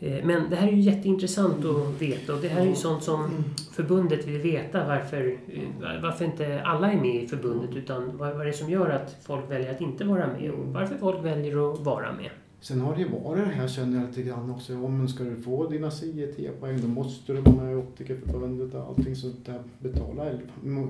Eh, 0.00 0.24
Men 0.24 0.50
det 0.50 0.56
här 0.56 0.68
är 0.68 0.72
ju 0.72 0.80
jätteintressant 0.80 1.64
att 1.64 2.02
veta 2.02 2.34
och 2.34 2.40
det 2.40 2.48
här 2.48 2.60
är 2.60 2.66
ju 2.66 2.74
sånt 2.74 3.02
som 3.02 3.44
förbundet 3.72 4.26
vill 4.26 4.40
veta 4.40 4.86
varför, 4.86 5.38
eh, 5.48 6.02
varför 6.02 6.24
inte 6.24 6.62
alla 6.62 6.92
är 6.92 7.00
med 7.00 7.22
i 7.22 7.28
förbundet 7.28 7.76
utan 7.76 8.16
vad 8.16 8.32
vad 8.32 8.40
är 8.40 8.44
det 8.44 8.52
som 8.52 8.70
gör 8.70 8.90
att 8.90 9.16
folk 9.22 9.50
väljer 9.50 9.70
att 9.74 9.80
inte 9.80 10.04
vara 10.04 10.26
med 10.26 10.50
och 10.50 10.66
varför 10.66 10.96
folk 10.96 11.24
väljer 11.24 11.72
att 11.72 11.80
vara 11.80 12.12
med. 12.12 12.30
Sen 12.62 12.80
har 12.80 12.94
det 12.94 13.00
ju 13.02 13.08
varit 13.08 13.44
det 13.44 13.50
här 13.54 13.68
känner 13.68 13.98
jag 14.00 14.06
lite 14.08 14.22
grann 14.22 14.50
också. 14.50 14.72
Ja, 14.72 14.88
men 14.88 15.08
ska 15.08 15.24
du 15.24 15.36
få 15.42 15.68
dina 15.68 15.90
CIT-poäng 15.90 16.80
då 16.80 16.88
måste 16.88 17.32
du 17.32 17.40
vara 17.40 17.64
med 17.64 17.72
i 17.72 17.76
Optikerförbundet 17.76 18.74
och 18.74 18.86
allting 18.86 19.16
sånt 19.16 19.46
där. 19.46 19.62
Betala. 19.78 20.30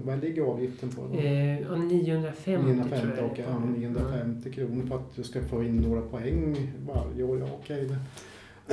Vad 0.04 0.20
ligger 0.20 0.42
avgiften 0.42 0.88
på? 0.88 1.02
Då? 1.12 1.18
Eh, 1.18 1.60
ja, 1.60 1.76
950, 1.76 2.50
950, 2.66 3.06
tror 3.06 3.16
jag. 3.16 3.30
okej, 3.30 3.44
ja, 3.48 3.58
950 3.58 4.52
kronor 4.52 4.86
för 4.86 4.96
att 4.96 5.16
du 5.16 5.22
ska 5.22 5.42
få 5.42 5.62
in 5.64 5.76
några 5.76 6.00
poäng 6.02 6.72
varje 6.86 7.22
år. 7.22 7.38
Ja, 7.38 7.46
okej. 7.60 7.88
det. 7.88 7.98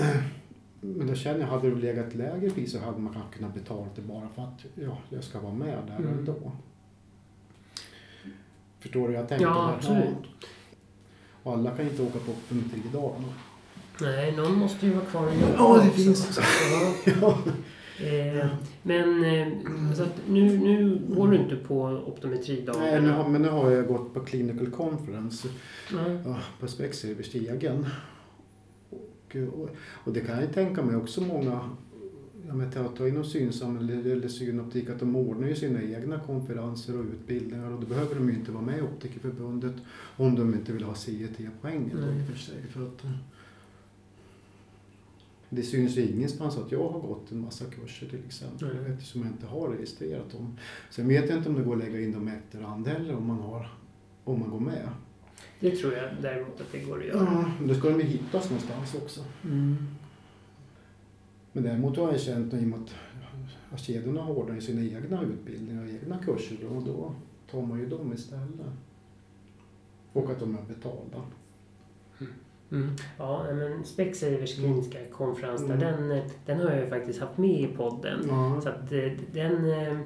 Men 0.82 1.08
då 1.08 1.14
känner 1.16 1.40
jag, 1.40 1.48
hade 1.48 1.70
det 1.70 1.76
legat 1.76 2.16
lägre 2.16 2.50
pris 2.50 2.72
så 2.72 2.80
hade 2.80 3.00
man 3.00 3.14
kanske 3.14 3.38
kunnat 3.38 3.54
betala 3.54 3.86
det 3.96 4.02
bara 4.02 4.28
för 4.36 4.42
att 4.42 4.66
ja, 4.76 4.98
jag 5.10 5.24
ska 5.24 5.40
vara 5.40 5.54
med 5.54 5.78
där 5.88 5.96
Mm. 6.06 6.18
ändå. 6.18 6.36
Förstår 8.80 9.02
du 9.02 9.08
hur 9.08 9.14
jag 9.14 9.28
tänker? 9.30 9.46
Ja, 9.46 9.74
absolut. 9.78 10.04
Och 10.08 10.26
alla 11.54 11.72
kan 11.72 11.88
inte 11.88 12.02
åka 12.02 12.20
på 12.20 12.32
optometridagarna. 12.32 13.34
Nej, 14.02 14.36
någon 14.36 14.58
måste 14.58 14.86
ju 14.86 14.94
vara 14.94 15.06
kvar 15.06 15.28
och 15.28 15.34
jobba 15.34 15.54
Ja, 15.58 15.84
det 15.84 16.04
finns. 16.04 16.40
Ja. 17.22 17.38
Eh, 18.00 18.48
men 18.84 19.26
eh, 19.26 19.48
nu, 20.28 20.58
nu 20.58 21.02
går 21.10 21.28
du 21.28 21.38
inte 21.38 21.56
på 21.56 21.84
optometridagarna? 21.84 22.86
Nej, 22.86 23.02
nu 23.02 23.10
har, 23.10 23.30
men 23.30 23.42
nu 23.42 23.50
har 23.50 23.72
jag 23.72 23.88
gått 23.88 24.14
på 24.14 24.20
Clinical 24.20 24.72
Conference 24.72 25.48
Nej. 25.94 26.18
ja, 26.26 26.38
på 26.60 26.68
Specsavers-stegen. 26.68 27.86
Och, 28.90 29.36
och, 29.36 29.70
och 30.04 30.14
det 30.14 30.20
kan 30.20 30.42
jag 30.42 30.54
tänka 30.54 30.82
mig 30.82 30.96
också 30.96 31.22
många 31.22 31.60
Ja, 32.48 32.88
ta 32.98 33.08
inom 33.08 33.24
synsam 33.24 33.78
eller, 33.78 34.12
eller 34.12 34.28
synoptik 34.28 34.90
att 34.90 35.00
de 35.00 35.16
ordnar 35.16 35.48
ju 35.48 35.56
sina 35.56 35.84
egna 35.84 36.20
konferenser 36.20 37.00
och 37.00 37.06
utbildningar 37.06 37.72
och 37.72 37.82
då 37.82 37.88
behöver 37.88 38.16
de 38.16 38.30
ju 38.30 38.36
inte 38.36 38.52
vara 38.52 38.64
med 38.64 38.78
i 38.78 38.82
Optikerförbundet 38.82 39.76
om 40.18 40.36
de 40.36 40.54
inte 40.54 40.72
vill 40.74 40.84
ha 40.84 40.96
CET-poängen 40.96 41.98
då 42.02 42.08
i 42.08 42.16
Nej. 42.16 42.22
och 42.22 42.30
för 42.30 42.38
sig. 42.38 42.62
För 42.70 42.84
att, 42.88 43.04
Det 45.50 45.64
syns 45.64 45.98
ju 45.98 46.08
ingenstans 46.08 46.58
att 46.58 46.72
jag 46.72 46.90
har 46.90 47.00
gått 47.00 47.32
en 47.32 47.40
massa 47.40 47.66
kurser 47.66 48.10
till 48.10 48.26
exempel 48.28 48.68
Nej. 48.84 48.94
eftersom 48.94 49.22
jag 49.22 49.32
inte 49.32 49.46
har 49.46 49.70
registrerat 49.70 50.32
dem. 50.32 50.58
Sen 50.90 51.08
vet 51.08 51.30
jag 51.30 51.38
inte 51.38 51.50
om 51.50 51.56
det 51.56 51.64
går 51.64 51.74
att 51.74 51.84
lägga 51.84 52.02
in 52.02 52.12
dem 52.12 52.28
i 52.28 52.32
efterhand 52.32 52.88
heller 52.88 53.16
om 53.16 53.28
man, 53.28 53.40
har, 53.40 53.70
om 54.24 54.40
man 54.40 54.50
går 54.50 54.60
med. 54.60 54.90
Det 55.60 55.76
tror 55.76 55.94
jag 55.94 56.10
däremot 56.22 56.62
att 56.62 56.72
det 56.72 56.80
går 56.80 57.00
att 57.00 57.06
göra. 57.06 57.46
Ja, 57.60 57.68
då 57.68 57.74
ska 57.74 57.90
de 57.90 58.00
ju 58.00 58.06
hittas 58.06 58.50
någonstans 58.50 58.96
också. 58.96 59.24
Mm. 59.44 59.78
Men 61.58 61.64
däremot 61.64 61.98
har 61.98 62.12
jag 62.12 62.22
känt 62.22 62.54
i 62.54 62.58
och 62.58 62.62
med 62.62 62.80
att 63.72 63.80
kedjorna 63.80 64.28
ordnar 64.28 64.56
ju 64.56 64.62
sina 64.62 64.82
egna 64.82 65.22
utbildningar 65.22 65.84
och 65.84 65.90
egna 65.90 66.18
kurser 66.18 66.66
och 66.76 66.84
då 66.84 67.16
tar 67.52 67.62
man 67.62 67.80
ju 67.80 67.90
dem 67.90 68.14
istället. 68.14 68.68
Och 70.14 70.32
att 70.32 70.40
de 70.40 70.56
är 70.56 70.62
betalda. 70.62 71.24
Mm. 72.72 72.90
Ja, 73.18 73.46
men 73.54 73.84
Specsavers 73.86 74.56
kliniska 74.56 74.98
konferens, 75.12 75.62
där, 75.68 75.76
Mm. 75.76 76.10
den, 76.10 76.22
den 76.46 76.60
har 76.60 76.70
jag 76.72 76.80
ju 76.80 76.88
faktiskt 76.88 77.20
haft 77.20 77.38
med 77.38 77.60
i 77.62 77.68
podden. 77.68 78.20
Ja. 78.30 78.62
Så 78.64 78.70
att 78.70 78.92
eh, 78.92 79.00
den, 79.34 79.70
eh, 79.72 79.98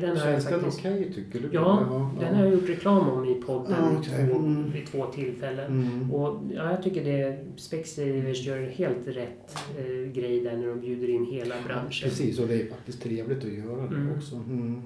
den 0.00 0.16
har 0.16 0.26
jag 0.30 0.34
den 0.34 0.40
faktiskt... 0.40 0.78
okej 0.78 1.12
tycker 1.14 1.40
du? 1.40 1.48
Ja, 1.52 2.10
den 2.20 2.34
har 2.34 2.44
jag 2.44 2.54
gjort 2.54 2.68
reklam 2.68 3.08
om 3.08 3.24
i 3.24 3.34
podden 3.34 3.76
Ja, 3.78 3.98
okej. 3.98 4.28
två, 4.28 4.36
Mm. 4.38 4.70
vid 4.72 4.86
två 4.86 5.06
tillfällen. 5.06 5.66
Mm. 5.66 6.12
Och 6.14 6.40
ja, 6.54 6.70
jag 6.70 6.82
tycker 6.82 7.04
det 7.04 7.38
Specsavers 7.56 8.46
gör 8.46 8.58
helt 8.60 9.06
rätt 9.06 9.56
eh, 9.78 10.12
grej 10.12 10.40
där 10.40 10.56
när 10.56 10.66
de 10.66 10.80
bjuder 10.80 11.08
in 11.08 11.24
hela 11.26 11.54
branschen. 11.66 12.08
Precis, 12.10 12.38
och 12.38 12.48
det 12.48 12.62
är 12.62 12.66
faktiskt 12.66 13.02
trevligt 13.02 13.38
att 13.44 13.52
göra 13.52 13.80
det 13.88 13.96
Mm. 13.96 14.16
också. 14.16 14.34
Mm. 14.36 14.82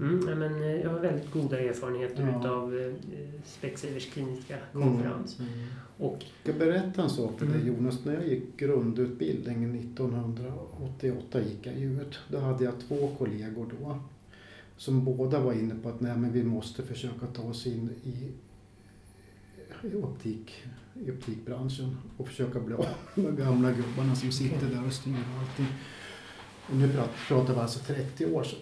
Mm, 0.00 0.24
ja, 0.28 0.34
men, 0.34 0.62
eh, 0.62 0.80
jag 0.80 0.90
har 0.90 0.98
väldigt 1.00 1.30
goda 1.32 1.60
erfarenheter 1.60 2.28
Ja. 2.32 2.40
utav 2.40 2.78
eh, 2.78 2.92
Specsavers 3.44 4.10
kliniska 4.12 4.54
konferens. 4.72 5.38
Mm. 5.38 5.52
Mm. 5.52 5.66
Och 5.98 6.18
Jag 6.44 6.54
ska 6.54 6.64
berätta 6.64 7.02
en 7.02 7.10
sak 7.10 7.38
för 7.38 7.46
dig 7.46 7.54
Mm. 7.54 7.66
Jonas. 7.66 8.04
När 8.04 8.14
jag 8.14 8.28
gick 8.28 8.56
grundutbildningen 8.56 9.74
1988 9.74 11.40
gick 11.40 11.66
jag 11.66 11.74
ut. 11.74 12.18
Då 12.28 12.38
hade 12.38 12.64
jag 12.64 12.74
två 12.88 13.14
kollegor 13.18 13.66
då. 13.80 13.98
Som 14.76 15.04
båda 15.04 15.40
var 15.40 15.52
inne 15.52 15.74
på 15.74 15.88
att 15.88 16.00
nej, 16.00 16.16
men 16.16 16.32
vi 16.32 16.42
måste 16.44 16.82
försöka 16.82 17.26
ta 17.26 17.42
oss 17.42 17.66
in 17.66 17.90
i, 18.04 18.28
i, 19.88 19.94
optik, 19.94 20.52
i 21.06 21.10
optikbranschen. 21.10 21.96
Och 22.16 22.28
försöka 22.28 22.60
bli 22.60 22.74
av 22.74 22.86
med 23.14 23.24
de 23.24 23.36
gamla 23.36 23.72
gubbarna 23.72 24.14
som 24.16 24.32
sitter 24.32 24.66
där 24.66 24.86
och 24.86 24.92
styr 24.92 25.12
och 25.34 25.40
allting. 25.40 25.66
Och 26.70 26.76
nu 26.76 26.88
prat- 26.88 27.10
pratar 27.28 27.54
vi 27.54 27.60
alltså 27.60 27.78
30 27.94 28.26
år 28.26 28.42
sedan. 28.44 28.58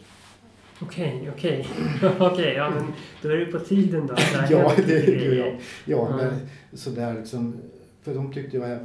Okej, 0.83 1.31
okej. 1.37 1.67
Okej, 2.21 2.55
ja 2.57 2.71
men 2.71 2.85
då 3.23 3.29
är 3.29 3.37
det 3.37 3.47
på 3.47 3.59
tiden 3.59 4.07
då. 4.07 4.15
Ja, 4.51 4.73
det 4.87 4.97
är 4.97 5.07
det, 5.07 5.35
ja. 5.35 5.47
Ja, 5.47 5.57
Ja. 5.85 6.17
men 6.17 6.33
sådär 6.79 7.15
liksom. 7.19 7.57
För 8.03 8.15
de 8.15 8.33
tyckte 8.33 8.57
jag, 8.57 8.79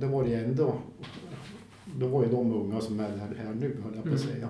det 0.00 0.06
var 0.06 0.24
det 0.24 0.34
ändå. 0.34 0.74
Då 1.96 2.06
var 2.06 2.24
ju 2.24 2.30
de 2.30 2.52
unga 2.54 2.80
som 2.80 3.00
är 3.00 3.08
här, 3.16 3.54
nu, 3.54 3.76
höll 3.84 3.94
jag 3.94 4.04
på 4.04 4.14
att 4.14 4.24
Mm. 4.24 4.34
säga. 4.34 4.48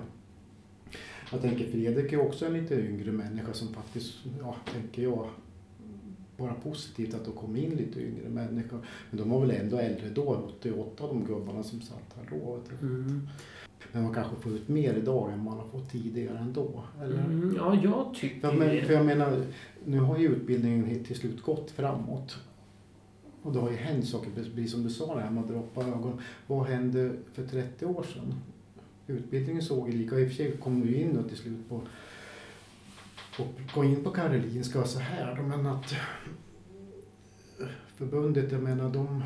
Jag 1.31 1.41
tänker 1.41 1.71
Fredrik 1.71 2.13
är 2.13 2.21
också 2.21 2.45
en 2.45 2.53
lite 2.53 2.75
yngre 2.75 3.11
människa 3.11 3.53
som 3.53 3.73
faktiskt, 3.73 4.13
ja, 4.39 4.55
tänker 4.73 5.01
jag, 5.03 5.27
bara 6.37 6.53
positivt 6.53 7.13
att 7.13 7.25
det 7.25 7.31
kom 7.31 7.55
in 7.55 7.69
lite 7.69 7.99
yngre 8.01 8.29
människor. 8.29 8.79
Men 9.09 9.19
de 9.19 9.29
var 9.29 9.39
väl 9.41 9.51
ändå 9.51 9.77
äldre 9.77 10.09
då, 10.09 10.51
88 10.59 11.07
de 11.07 11.25
gubbarna 11.25 11.63
som 11.63 11.81
satt 11.81 12.15
här 12.15 12.39
då. 12.39 12.59
Mm. 12.81 13.27
Men 13.91 14.03
man 14.03 14.13
kanske 14.13 14.35
får 14.35 14.51
ut 14.51 14.67
mer 14.67 14.93
idag 14.93 15.31
än 15.33 15.43
man 15.43 15.57
har 15.57 15.67
fått 15.67 15.91
tidigare 15.91 16.37
ändå. 16.37 16.83
Eller? 17.01 17.17
Mm, 17.17 17.55
ja, 17.57 17.79
jag 17.83 18.13
tycker 18.15 18.47
Ja, 18.47 18.53
men, 18.53 18.85
för 18.85 18.93
jag 18.93 19.05
menar, 19.05 19.43
nu 19.85 19.99
har 19.99 20.17
ju 20.17 20.27
utbildningen 20.27 21.03
till 21.03 21.15
slut 21.15 21.41
gått 21.41 21.71
framåt. 21.71 22.37
Och 23.41 23.53
det 23.53 23.59
har 23.59 23.71
ju 23.71 23.77
hänt 23.77 24.07
saker, 24.07 24.31
precis 24.35 24.71
som 24.71 24.83
du 24.83 24.89
sa 24.89 25.15
det 25.15 25.21
här 25.21 25.31
med 25.31 25.43
att 25.43 25.49
droppa 25.49 25.81
ögon. 25.81 26.21
Vad 26.47 26.67
hände 26.67 27.11
för 27.33 27.47
30 27.47 27.85
år 27.85 28.03
sedan? 28.13 28.33
Utbildningen 29.07 29.61
såg 29.61 29.89
ju 29.89 29.97
lika, 29.97 30.19
i 30.19 30.25
och 30.25 30.27
för 30.27 30.35
sig 30.35 30.57
kom 30.57 30.81
du 30.81 30.95
in 30.95 31.23
till 31.29 31.37
slut 31.37 31.69
på 31.69 31.81
och 33.39 33.61
gå 33.75 33.83
in 33.83 34.03
på 34.03 34.09
Karolinska 34.09 34.81
och 34.81 34.87
så 34.87 34.99
här 34.99 35.41
men 35.41 35.65
att 35.65 35.95
förbundet, 37.95 38.51
jag 38.51 38.63
menar 38.63 38.89
de 38.89 39.23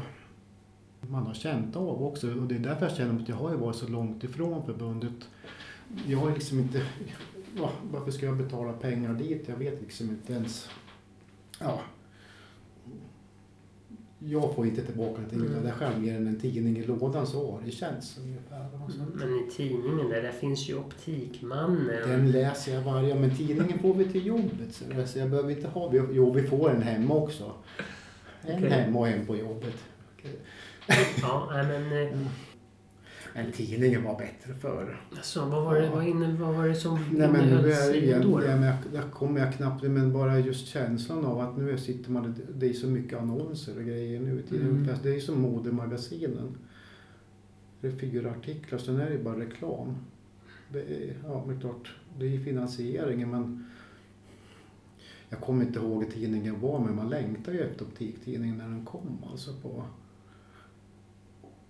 man 1.10 1.26
har 1.28 1.34
känt 1.34 1.76
av 1.76 2.04
också 2.04 2.28
och 2.34 2.48
det 2.48 2.56
är 2.56 2.60
därför 2.60 2.86
jag 2.86 2.96
känner 2.96 3.22
att 3.22 3.30
jag 3.30 3.36
har 3.36 3.52
ju 3.52 3.58
varit 3.58 3.76
så 3.76 3.88
långt 3.88 4.24
ifrån 4.24 4.66
förbundet. 4.66 5.30
Jag 6.08 6.18
har 6.20 6.32
liksom 6.34 6.60
inte 6.60 6.82
ja, 7.58 7.72
varför 7.92 8.12
ska 8.12 8.26
jag 8.26 8.38
betala 8.38 8.74
pengar 8.74 9.14
dit? 9.14 9.44
Jag 9.48 9.56
vet 9.58 9.82
liksom 9.82 10.10
inte 10.10 10.34
ens. 10.34 10.70
Ja. 11.60 11.80
Jag 14.20 14.56
får 14.56 14.66
inte 14.66 14.82
tillbaka 14.86 15.12
någonting 15.12 15.40
Mm. 15.42 15.58
av 15.58 15.64
det 15.64 15.72
själv 15.72 16.00
mer 16.02 16.16
än 16.16 16.28
en 16.28 16.40
tidning 16.40 16.78
i 16.78 16.84
lådan 16.84 17.28
så 17.28 17.52
har 17.52 17.62
det 17.66 17.72
känts 17.72 18.18
ungefär. 18.18 18.70
Så 18.90 18.98
Men 19.16 19.30
i 19.36 19.52
tidningen 19.52 20.10
där, 20.10 20.22
där 20.22 20.32
finns 20.32 20.70
ju 20.70 20.76
Optikmannen. 20.78 22.10
Den 22.10 22.32
läser 22.32 22.74
jag 22.74 22.82
varje 22.82 23.16
men 23.16 23.36
tidningen 23.38 23.80
får 23.80 23.94
vi 23.94 24.06
till 24.06 24.26
jobbet. 24.26 24.82
Så 25.06 25.20
jag 25.20 25.30
behöver 25.30 25.50
inte 25.52 25.68
ha, 25.68 25.92
jo 26.12 26.32
vi 26.34 26.44
får 26.44 26.70
en 26.70 26.82
hemma 26.82 27.14
också. 27.16 27.52
En 28.42 28.58
Okej. 28.58 28.70
hemma 28.70 29.00
och 29.00 29.08
en 29.08 29.26
på 29.26 29.36
jobbet. 29.38 29.76
Ja, 31.22 31.50
nej, 31.52 31.66
men 31.68 32.08
eh, 32.08 32.20
Men 33.34 33.52
tidningen 33.52 34.04
var 34.04 34.18
bättre 34.18 34.54
förr. 34.54 35.02
alltså, 35.16 35.46
vad 35.46 35.64
var 35.64 35.76
det, 35.76 35.90
vad 35.90 36.08
inne, 36.08 36.38
vad 36.40 36.56
var 36.56 36.68
det 36.68 36.76
som 36.76 37.00
Nej 37.12 37.32
men 37.32 37.50
nu 37.50 37.72
är 37.72 37.92
det 37.92 38.04
igen, 38.04 38.22
då? 38.22 38.38
med, 38.38 38.78
där 38.94 39.10
kommer 39.10 39.40
jag 39.40 39.54
knappt, 39.54 39.84
men 39.84 40.14
bara 40.14 40.40
just 40.40 40.68
känslan 40.68 41.26
av 41.26 41.40
att 41.40 41.58
nu 41.58 41.78
sitter 41.78 42.12
man, 42.12 42.36
det 42.56 42.70
är 42.70 42.74
så 42.74 42.88
mycket 42.88 43.20
annonser 43.20 43.78
och 43.78 43.84
grejer 43.84 44.20
nu. 44.20 44.44
Mm. 44.52 44.88
Det 45.04 45.10
är 45.10 45.14
ju 45.14 45.22
som 45.22 45.42
modemagasinen. 45.42 46.58
Det 47.82 47.88
är 47.88 47.92
fyra 47.92 48.32
artiklar, 48.32 48.80
sen 48.80 49.00
är 49.00 49.10
det 49.10 49.18
bara 49.18 49.40
reklam. 49.40 49.96
Det 50.70 50.80
är, 50.80 51.14
ja 51.24 51.44
men 51.48 51.60
klart, 51.60 51.96
det 52.20 52.26
är 52.26 52.30
ju 52.30 52.44
finansieringen 52.44 53.32
men 53.32 53.66
jag 55.30 55.40
kommer 55.40 55.66
inte 55.66 55.80
ihåg 55.80 56.12
tidningen 56.14 56.62
var 56.62 56.80
men 56.80 56.96
man 56.96 57.10
längtar 57.10 57.52
ju 57.52 57.60
efter 57.60 57.86
optiktidningen 57.86 58.58
när 58.58 58.68
den 58.68 58.86
kom 58.86 59.18
alltså 59.32 59.54
på 59.62 59.84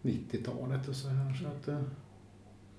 90-talet 0.06 0.88
och 0.88 0.95
så 0.95 1.08
här. 1.08 1.34
Så 1.34 1.47
att, 1.47 1.68
eh, 1.68 1.82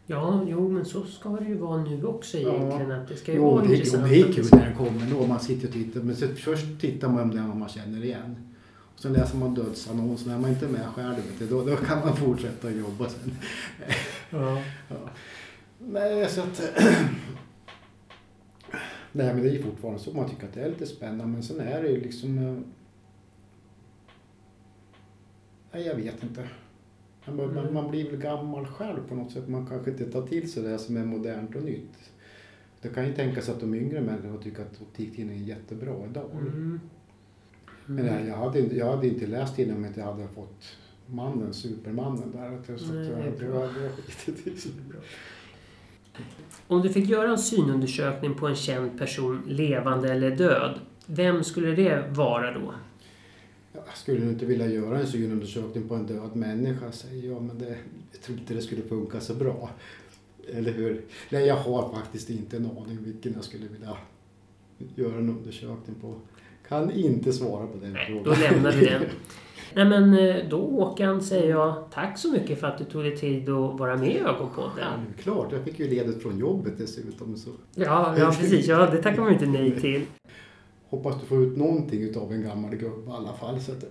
Ja, 0.08 0.44
jo, 0.48 0.68
men 0.68 0.84
så 0.84 1.04
ska 1.04 1.28
det 1.28 1.44
ju 1.44 1.54
vara 1.58 1.82
nu 1.84 2.04
också 2.04 2.38
Ja. 2.38 2.54
egentligen. 2.54 2.92
Att 2.92 3.08
det 3.08 3.16
ska 3.16 3.32
ju 3.32 3.38
Jo, 3.38 3.50
vara 3.50 3.62
det 3.64 3.68
är, 3.72 3.74
intressant. 3.76 4.08
det 4.08 4.20
är 4.20 4.32
kul 4.32 4.44
när 4.52 4.64
den 4.66 4.74
kommer 4.76 5.10
då. 5.10 5.26
Man 5.26 5.40
sitter 5.40 5.68
och 5.68 5.72
tittar. 5.74 6.00
Men 6.00 6.16
så 6.16 6.26
först 6.28 6.80
tittar 6.80 7.08
man 7.08 7.22
om 7.22 7.30
det 7.30 7.40
man 7.42 7.68
känner 7.68 8.04
igen. 8.04 8.54
Och 8.94 9.00
sen 9.00 9.12
läser 9.12 9.38
man 9.38 9.54
dödsannonsen. 9.54 10.32
Är 10.32 10.38
man 10.38 10.50
inte 10.50 10.68
med 10.68 10.86
själv, 10.86 11.16
vet 11.40 11.50
då, 11.50 11.64
då 11.64 11.76
kan 11.76 12.00
man 12.00 12.16
fortsätta 12.16 12.70
jobba 12.70 13.08
sen. 13.08 13.34
Ja. 14.30 14.58
Ja. 14.88 14.96
Nej, 15.78 16.28
så 16.30 16.40
att... 16.40 16.60
Nej, 19.12 19.34
men 19.34 19.42
det 19.42 19.48
är 19.48 19.52
ju 19.52 19.62
fortfarande 19.62 20.00
så. 20.00 20.12
Man 20.12 20.28
tycker 20.30 20.46
att 20.46 20.54
det 20.54 20.60
är 20.60 20.68
lite 20.68 20.86
spännande. 20.86 21.26
Men 21.26 21.42
sen 21.42 21.60
är 21.60 21.82
det 21.82 21.88
ju 21.88 22.00
liksom... 22.00 22.38
eh, 22.38 22.54
Nej, 25.72 25.86
jag 25.86 25.94
vet 25.94 26.22
inte. 26.22 26.48
Man, 27.26 27.40
Mm. 27.40 27.74
man 27.74 27.90
blir 27.90 28.10
väl 28.10 28.20
gammal 28.20 28.66
själv 28.66 29.08
på 29.08 29.14
något 29.14 29.32
sätt. 29.32 29.48
Man 29.48 29.66
kanske 29.66 29.90
inte 29.90 30.04
tar 30.10 30.26
till 30.26 30.52
sig 30.52 30.62
det 30.62 30.78
som 30.78 30.96
är 30.96 31.04
modernt 31.04 31.56
och 31.56 31.62
nytt. 31.62 32.10
Det 32.82 32.88
kan 32.88 33.06
ju 33.06 33.12
tänkas 33.12 33.48
att 33.48 33.60
de 33.60 33.74
yngre 33.74 34.00
människorna 34.00 34.36
tycker 34.42 34.62
att 34.62 34.80
optiktidningen 34.82 35.42
är 35.42 35.46
jättebra 35.48 35.94
idag. 36.10 36.30
Mm. 36.32 36.80
Men 37.86 38.06
nej, 38.06 38.26
jag, 38.28 38.36
hade, 38.36 38.58
inte- 38.60 38.76
jag 38.76 38.90
hade 38.96 39.08
inte 39.08 39.26
läst 39.26 39.56
tidningen 39.56 39.76
om 39.78 39.84
jag 39.84 39.90
inte 39.90 40.02
hade 40.02 40.28
fått 40.28 40.64
mannen, 41.06 41.54
supermannen 41.54 42.30
där. 42.32 42.76
Så 42.78 42.92
Nej, 42.94 43.08
det 43.08 43.12
är 43.14 43.24
jag, 43.26 43.38
bra. 43.38 43.60
jag, 43.60 43.70
jag 43.84 43.92
skitit 43.92 44.46
i 44.66 44.68
det. 44.68 44.98
Om 46.68 46.82
du 46.82 46.88
fick 46.88 47.08
göra 47.08 47.30
en 47.30 47.38
synundersökning 47.38 48.34
på 48.34 48.46
en 48.46 48.54
känd 48.56 48.98
person, 48.98 49.42
levande 49.46 50.12
eller 50.12 50.30
död, 50.36 50.80
vem 51.06 51.44
skulle 51.44 51.74
det 51.74 52.04
vara 52.10 52.58
då? 52.58 52.74
Jag 53.86 53.96
skulle 53.96 54.26
inte 54.26 54.46
vilja 54.46 54.66
göra 54.66 54.98
en 54.98 55.06
synundersökning 55.06 55.88
på 55.88 55.94
en 55.94 56.06
död 56.06 56.36
människa, 56.36 56.92
säger 56.92 57.30
jag, 57.30 57.42
men 57.42 57.58
det, 57.58 57.76
jag 58.12 58.20
tror 58.22 58.38
inte 58.38 58.54
det 58.54 58.62
skulle 58.62 58.82
funka 58.82 59.20
så 59.20 59.34
bra. 59.34 59.70
Eller 60.52 60.72
hur? 60.72 61.00
Nej, 61.30 61.46
jag 61.46 61.56
har 61.56 61.92
faktiskt 61.94 62.30
inte 62.30 62.56
en 62.56 62.66
aning 62.66 62.98
vilken 63.04 63.32
jag 63.32 63.44
skulle 63.44 63.66
vilja 63.68 63.96
göra 64.94 65.14
en 65.18 65.28
undersökning 65.28 65.96
på. 66.00 66.14
Kan 66.68 66.90
inte 66.90 67.32
svara 67.32 67.66
på 67.66 67.78
den 67.78 67.92
Nej, 67.92 68.06
frågan. 68.06 68.24
då 68.24 68.30
lämnar 68.30 68.72
vi 68.72 68.86
den. 68.86 69.02
Nej 69.74 69.84
men 69.84 70.14
eh, 70.18 70.36
då 70.50 70.56
Håkan 70.56 71.22
säger 71.22 71.50
jag 71.50 71.84
tack 71.94 72.18
så 72.18 72.32
mycket 72.32 72.60
för 72.60 72.66
att 72.66 72.78
du 72.78 72.84
tog 72.84 73.02
dig 73.02 73.16
tid 73.16 73.48
att 73.48 73.78
vara 73.78 73.96
med 73.96 74.10
i 74.10 74.18
Ögonpodden. 74.18 75.06
Självklart, 75.06 75.52
jag 75.52 75.64
fick 75.64 75.78
ju 75.78 75.88
ledigt 75.88 76.22
från 76.22 76.38
jobbet 76.38 76.78
dessutom. 76.78 77.36
Så 77.36 77.50
Ja, 77.74 78.14
ja 78.18 78.34
precis. 78.40 78.66
Ja, 78.66 78.90
det 78.90 79.02
tackar 79.02 79.22
man 79.22 79.32
inte 79.32 79.46
nej 79.46 79.80
till. 79.80 80.02
hoppas 80.90 81.20
du 81.20 81.26
får 81.26 81.42
ut 81.42 81.56
någonting 81.56 82.02
utav 82.02 82.32
en 82.32 82.42
gammal 82.42 82.70
gubbe 82.70 83.10
i 83.10 83.14
alla 83.14 83.32
fall. 83.32 83.60
Så 83.60 83.72
att, 83.72 83.84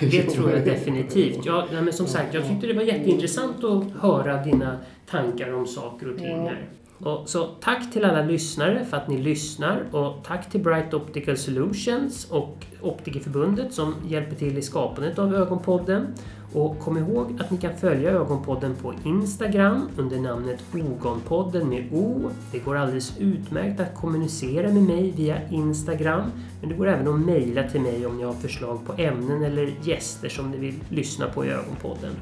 Det 0.00 0.22
tror 0.34 0.50
jag 0.50 0.64
definitivt. 0.64 1.44
Ja, 1.44 1.66
men 1.72 1.92
som 1.92 2.06
sagt, 2.06 2.34
jag 2.34 2.48
tyckte 2.48 2.66
det 2.66 2.74
var 2.74 2.82
jätteintressant 2.82 3.64
att 3.64 4.02
höra 4.02 4.44
dina 4.44 4.78
tankar 5.10 5.52
om 5.54 5.66
saker 5.66 6.12
och 6.12 6.18
ting 6.18 6.38
här. 6.40 6.68
Och 6.98 7.28
så 7.28 7.44
tack 7.44 7.92
till 7.92 8.04
alla 8.04 8.22
lyssnare 8.22 8.84
för 8.84 8.96
att 8.96 9.08
ni 9.08 9.18
lyssnar 9.18 9.84
och 9.92 10.24
tack 10.24 10.50
till 10.50 10.60
Bright 10.60 10.94
Optical 10.94 11.36
Solutions 11.36 12.30
och 12.30 12.66
Optikerförbundet 12.82 13.72
som 13.72 13.94
hjälper 14.08 14.36
till 14.36 14.58
i 14.58 14.62
skapandet 14.62 15.18
av 15.18 15.34
Ögonpodden. 15.34 16.06
Och 16.54 16.78
kom 16.78 16.98
ihåg 16.98 17.36
att 17.40 17.50
ni 17.50 17.56
kan 17.56 17.76
följa 17.76 18.10
Ögonpodden 18.10 18.74
på 18.74 18.94
Instagram 19.04 19.88
under 19.96 20.18
namnet 20.18 20.64
Ogonpodden 20.74 21.68
med 21.68 21.88
O. 21.92 22.30
Det 22.52 22.58
går 22.58 22.76
alldeles 22.76 23.18
utmärkt 23.18 23.80
att 23.80 23.94
kommunicera 23.94 24.72
med 24.72 24.82
mig 24.82 25.10
via 25.10 25.48
Instagram. 25.48 26.22
Men 26.60 26.70
det 26.70 26.76
går 26.76 26.88
även 26.88 27.08
att 27.08 27.20
mejla 27.20 27.62
till 27.62 27.80
mig 27.80 28.06
om 28.06 28.16
ni 28.16 28.24
har 28.24 28.32
förslag 28.32 28.86
på 28.86 28.92
ämnen 29.02 29.42
eller 29.42 29.74
gäster 29.82 30.28
som 30.28 30.50
ni 30.50 30.56
vill 30.56 30.74
lyssna 30.88 31.26
på 31.26 31.44
i 31.44 31.48
Ögonpodden. 31.48 32.12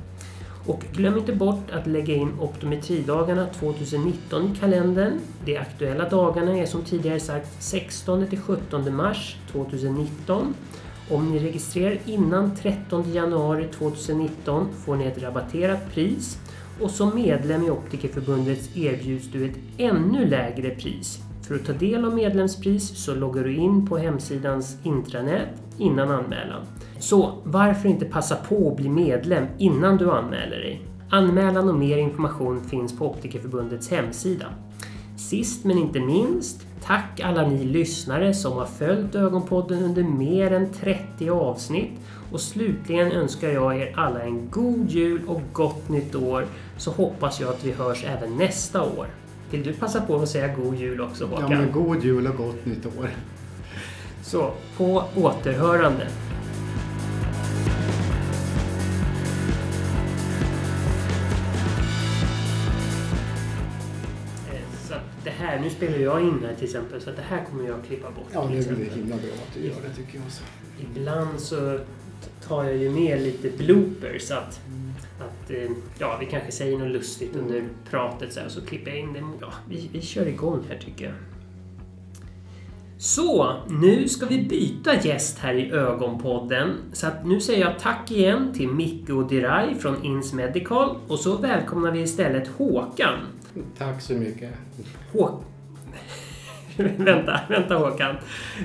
Och 0.67 0.85
glöm 0.93 1.19
inte 1.19 1.33
bort 1.33 1.71
att 1.71 1.87
lägga 1.87 2.15
in 2.15 2.33
optometridagarna 2.41 3.47
2019 3.47 4.53
i 4.53 4.57
kalendern. 4.61 5.21
De 5.45 5.59
aktuella 5.59 6.09
dagarna 6.09 6.57
är 6.59 6.67
som 6.67 6.83
tidigare 6.83 7.21
sagt 7.21 7.63
16 7.63 8.27
till 8.27 8.41
17 8.41 8.97
mars 8.97 9.37
2019. 9.53 10.55
Om 11.11 11.31
ni 11.31 11.39
registrerar 11.39 11.99
innan 12.07 12.55
13 12.55 13.13
januari 13.13 13.69
2019 13.69 14.69
får 14.85 14.97
ni 14.97 15.05
ett 15.05 15.23
rabatterat 15.23 15.95
pris 15.95 16.39
och 16.81 16.91
som 16.91 17.15
medlem 17.15 17.63
i 17.63 17.71
Optikerförbundet 17.71 18.77
erbjuds 18.77 19.27
du 19.33 19.47
ett 19.47 19.59
ännu 19.79 20.29
lägre 20.29 20.71
pris. 20.71 21.19
För 21.43 21.55
att 21.55 21.65
ta 21.65 21.73
del 21.73 22.05
av 22.05 22.15
medlemspris 22.15 23.05
så 23.05 23.15
loggar 23.15 23.45
du 23.45 23.57
in 23.57 23.87
på 23.87 23.99
hemsidans 23.99 24.77
intranät 24.83 25.49
innan 25.79 26.11
anmälan. 26.11 26.63
Så 26.99 27.39
varför 27.45 27.89
inte 27.89 28.05
passa 28.05 28.37
på 28.37 28.71
att 28.71 28.77
bli 28.77 28.89
medlem 28.89 29.47
innan 29.59 29.97
du 29.97 30.11
anmäler 30.11 30.57
dig? 30.57 30.83
Anmälan 31.11 31.69
och 31.69 31.75
mer 31.75 31.99
information 31.99 32.65
finns 32.65 32.99
på 32.99 33.11
Optikerförbundets 33.11 33.91
hemsida. 33.91 34.47
Sist 35.17 35.65
men 35.65 35.79
inte 35.79 36.01
minst, 36.01 36.67
tack 36.87 37.21
alla 37.21 37.49
ni 37.49 37.65
lyssnare 37.65 38.35
som 38.35 38.53
har 38.53 38.67
följt 38.67 39.15
Ögonpodden 39.15 39.83
under 39.83 40.03
mer 40.03 40.53
än 40.53 40.73
30 40.73 41.31
avsnitt. 41.31 41.91
Och 42.33 42.41
slutligen 42.41 43.13
önskar 43.13 43.49
jag 43.49 43.81
er 43.81 43.93
alla 43.97 44.23
en 44.23 44.51
god 44.51 44.91
jul 44.91 45.21
och 45.27 45.43
gott 45.53 45.89
nytt 45.89 46.15
år, 46.15 46.47
så 46.77 46.91
hoppas 46.91 47.41
jag 47.41 47.51
att 47.51 47.65
vi 47.65 47.73
hörs 47.73 48.05
även 48.05 48.37
nästa 48.37 48.83
år. 48.83 49.07
Vill 49.51 49.63
du 49.63 49.73
passa 49.73 50.01
på 50.01 50.17
att 50.17 50.29
säga 50.29 50.55
god 50.55 50.75
jul 50.77 51.01
också 51.01 51.27
Håkan? 51.27 51.51
Ja, 51.51 51.59
men 51.59 51.73
god 51.73 52.05
jul 52.05 52.27
och 52.27 52.37
gott 52.37 52.67
nytt 52.67 52.87
år. 52.87 53.11
Så, 54.23 54.51
på 54.77 55.05
återhörande. 55.17 56.07
Nu 65.63 65.71
spelar 65.71 65.99
jag 65.99 66.21
in 66.21 66.39
här 66.47 66.55
till 66.55 66.65
exempel, 66.65 67.01
så 67.01 67.11
det 67.11 67.23
här 67.29 67.45
kommer 67.45 67.69
jag 67.69 67.77
klippa 67.87 68.11
bort. 68.11 68.29
Ja, 68.33 68.49
nu 68.51 68.63
blir 68.63 68.77
det 68.77 68.95
himla 68.95 69.17
bra 69.17 69.33
att 69.49 69.55
du 69.55 69.61
gör 69.61 69.75
det 69.89 69.97
tycker 69.97 70.19
jag 70.19 70.27
också. 70.27 70.43
Ibland 70.81 71.41
så 71.41 71.79
tar 72.49 72.65
jag 72.65 72.77
ju 72.77 72.91
med 72.91 73.23
lite 73.23 73.51
bloopers. 73.51 74.31
Att, 74.31 74.61
att 75.19 75.51
eh, 75.51 75.71
ja, 75.99 76.17
vi 76.21 76.27
kanske 76.27 76.53
säger 76.53 76.79
något 76.79 76.91
lustigt 76.91 77.37
under 77.37 77.65
pratet 77.91 78.33
så 78.33 78.41
här, 78.41 78.47
och 78.47 78.53
så 78.53 78.61
klipper 78.61 78.91
jag 78.91 79.01
in 79.01 79.13
det. 79.13 79.23
Ja, 79.41 79.53
vi, 79.69 79.91
vi 79.93 80.01
kör 80.01 80.27
igång 80.27 80.65
här 80.69 80.79
tycker 80.79 81.05
jag. 81.05 81.15
Så, 82.99 83.57
nu 83.69 84.09
ska 84.09 84.27
vi 84.27 84.43
byta 84.43 85.03
gäst 85.03 85.39
här 85.39 85.55
i 85.55 85.71
Ögonpodden. 85.71 86.77
Så 86.93 87.07
att 87.07 87.27
nu 87.27 87.41
säger 87.41 87.61
jag 87.61 87.79
tack 87.79 88.11
igen 88.11 88.53
till 88.55 88.69
Micke 88.69 89.11
och 89.11 89.29
Diraj 89.29 89.75
från 89.75 90.05
Ins 90.05 90.33
Medical 90.33 90.97
och 91.09 91.19
så 91.19 91.37
välkomnar 91.37 91.91
vi 91.91 92.01
istället 92.01 92.49
Håkan. 92.49 93.19
Tack 93.79 94.03
så 94.03 94.13
mycket. 94.13 94.51
Hå... 95.13 95.43
vänta, 96.97 97.41
vänta 97.49 97.75
Håkan. 97.75 98.17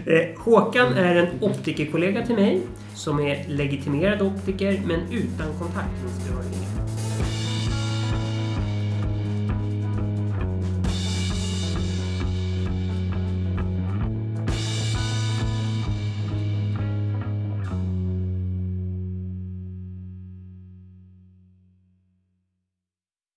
Eh, 0.06 0.40
Håkan 0.40 0.94
är 0.94 1.16
en 1.16 1.28
optikerkollega 1.42 2.26
till 2.26 2.36
mig 2.36 2.62
som 2.96 3.20
är 3.20 3.48
legitimerad 3.48 4.22
optiker 4.22 4.82
men 4.86 5.00
utan 5.12 5.60
kontaktlinsstörning. 5.60 6.77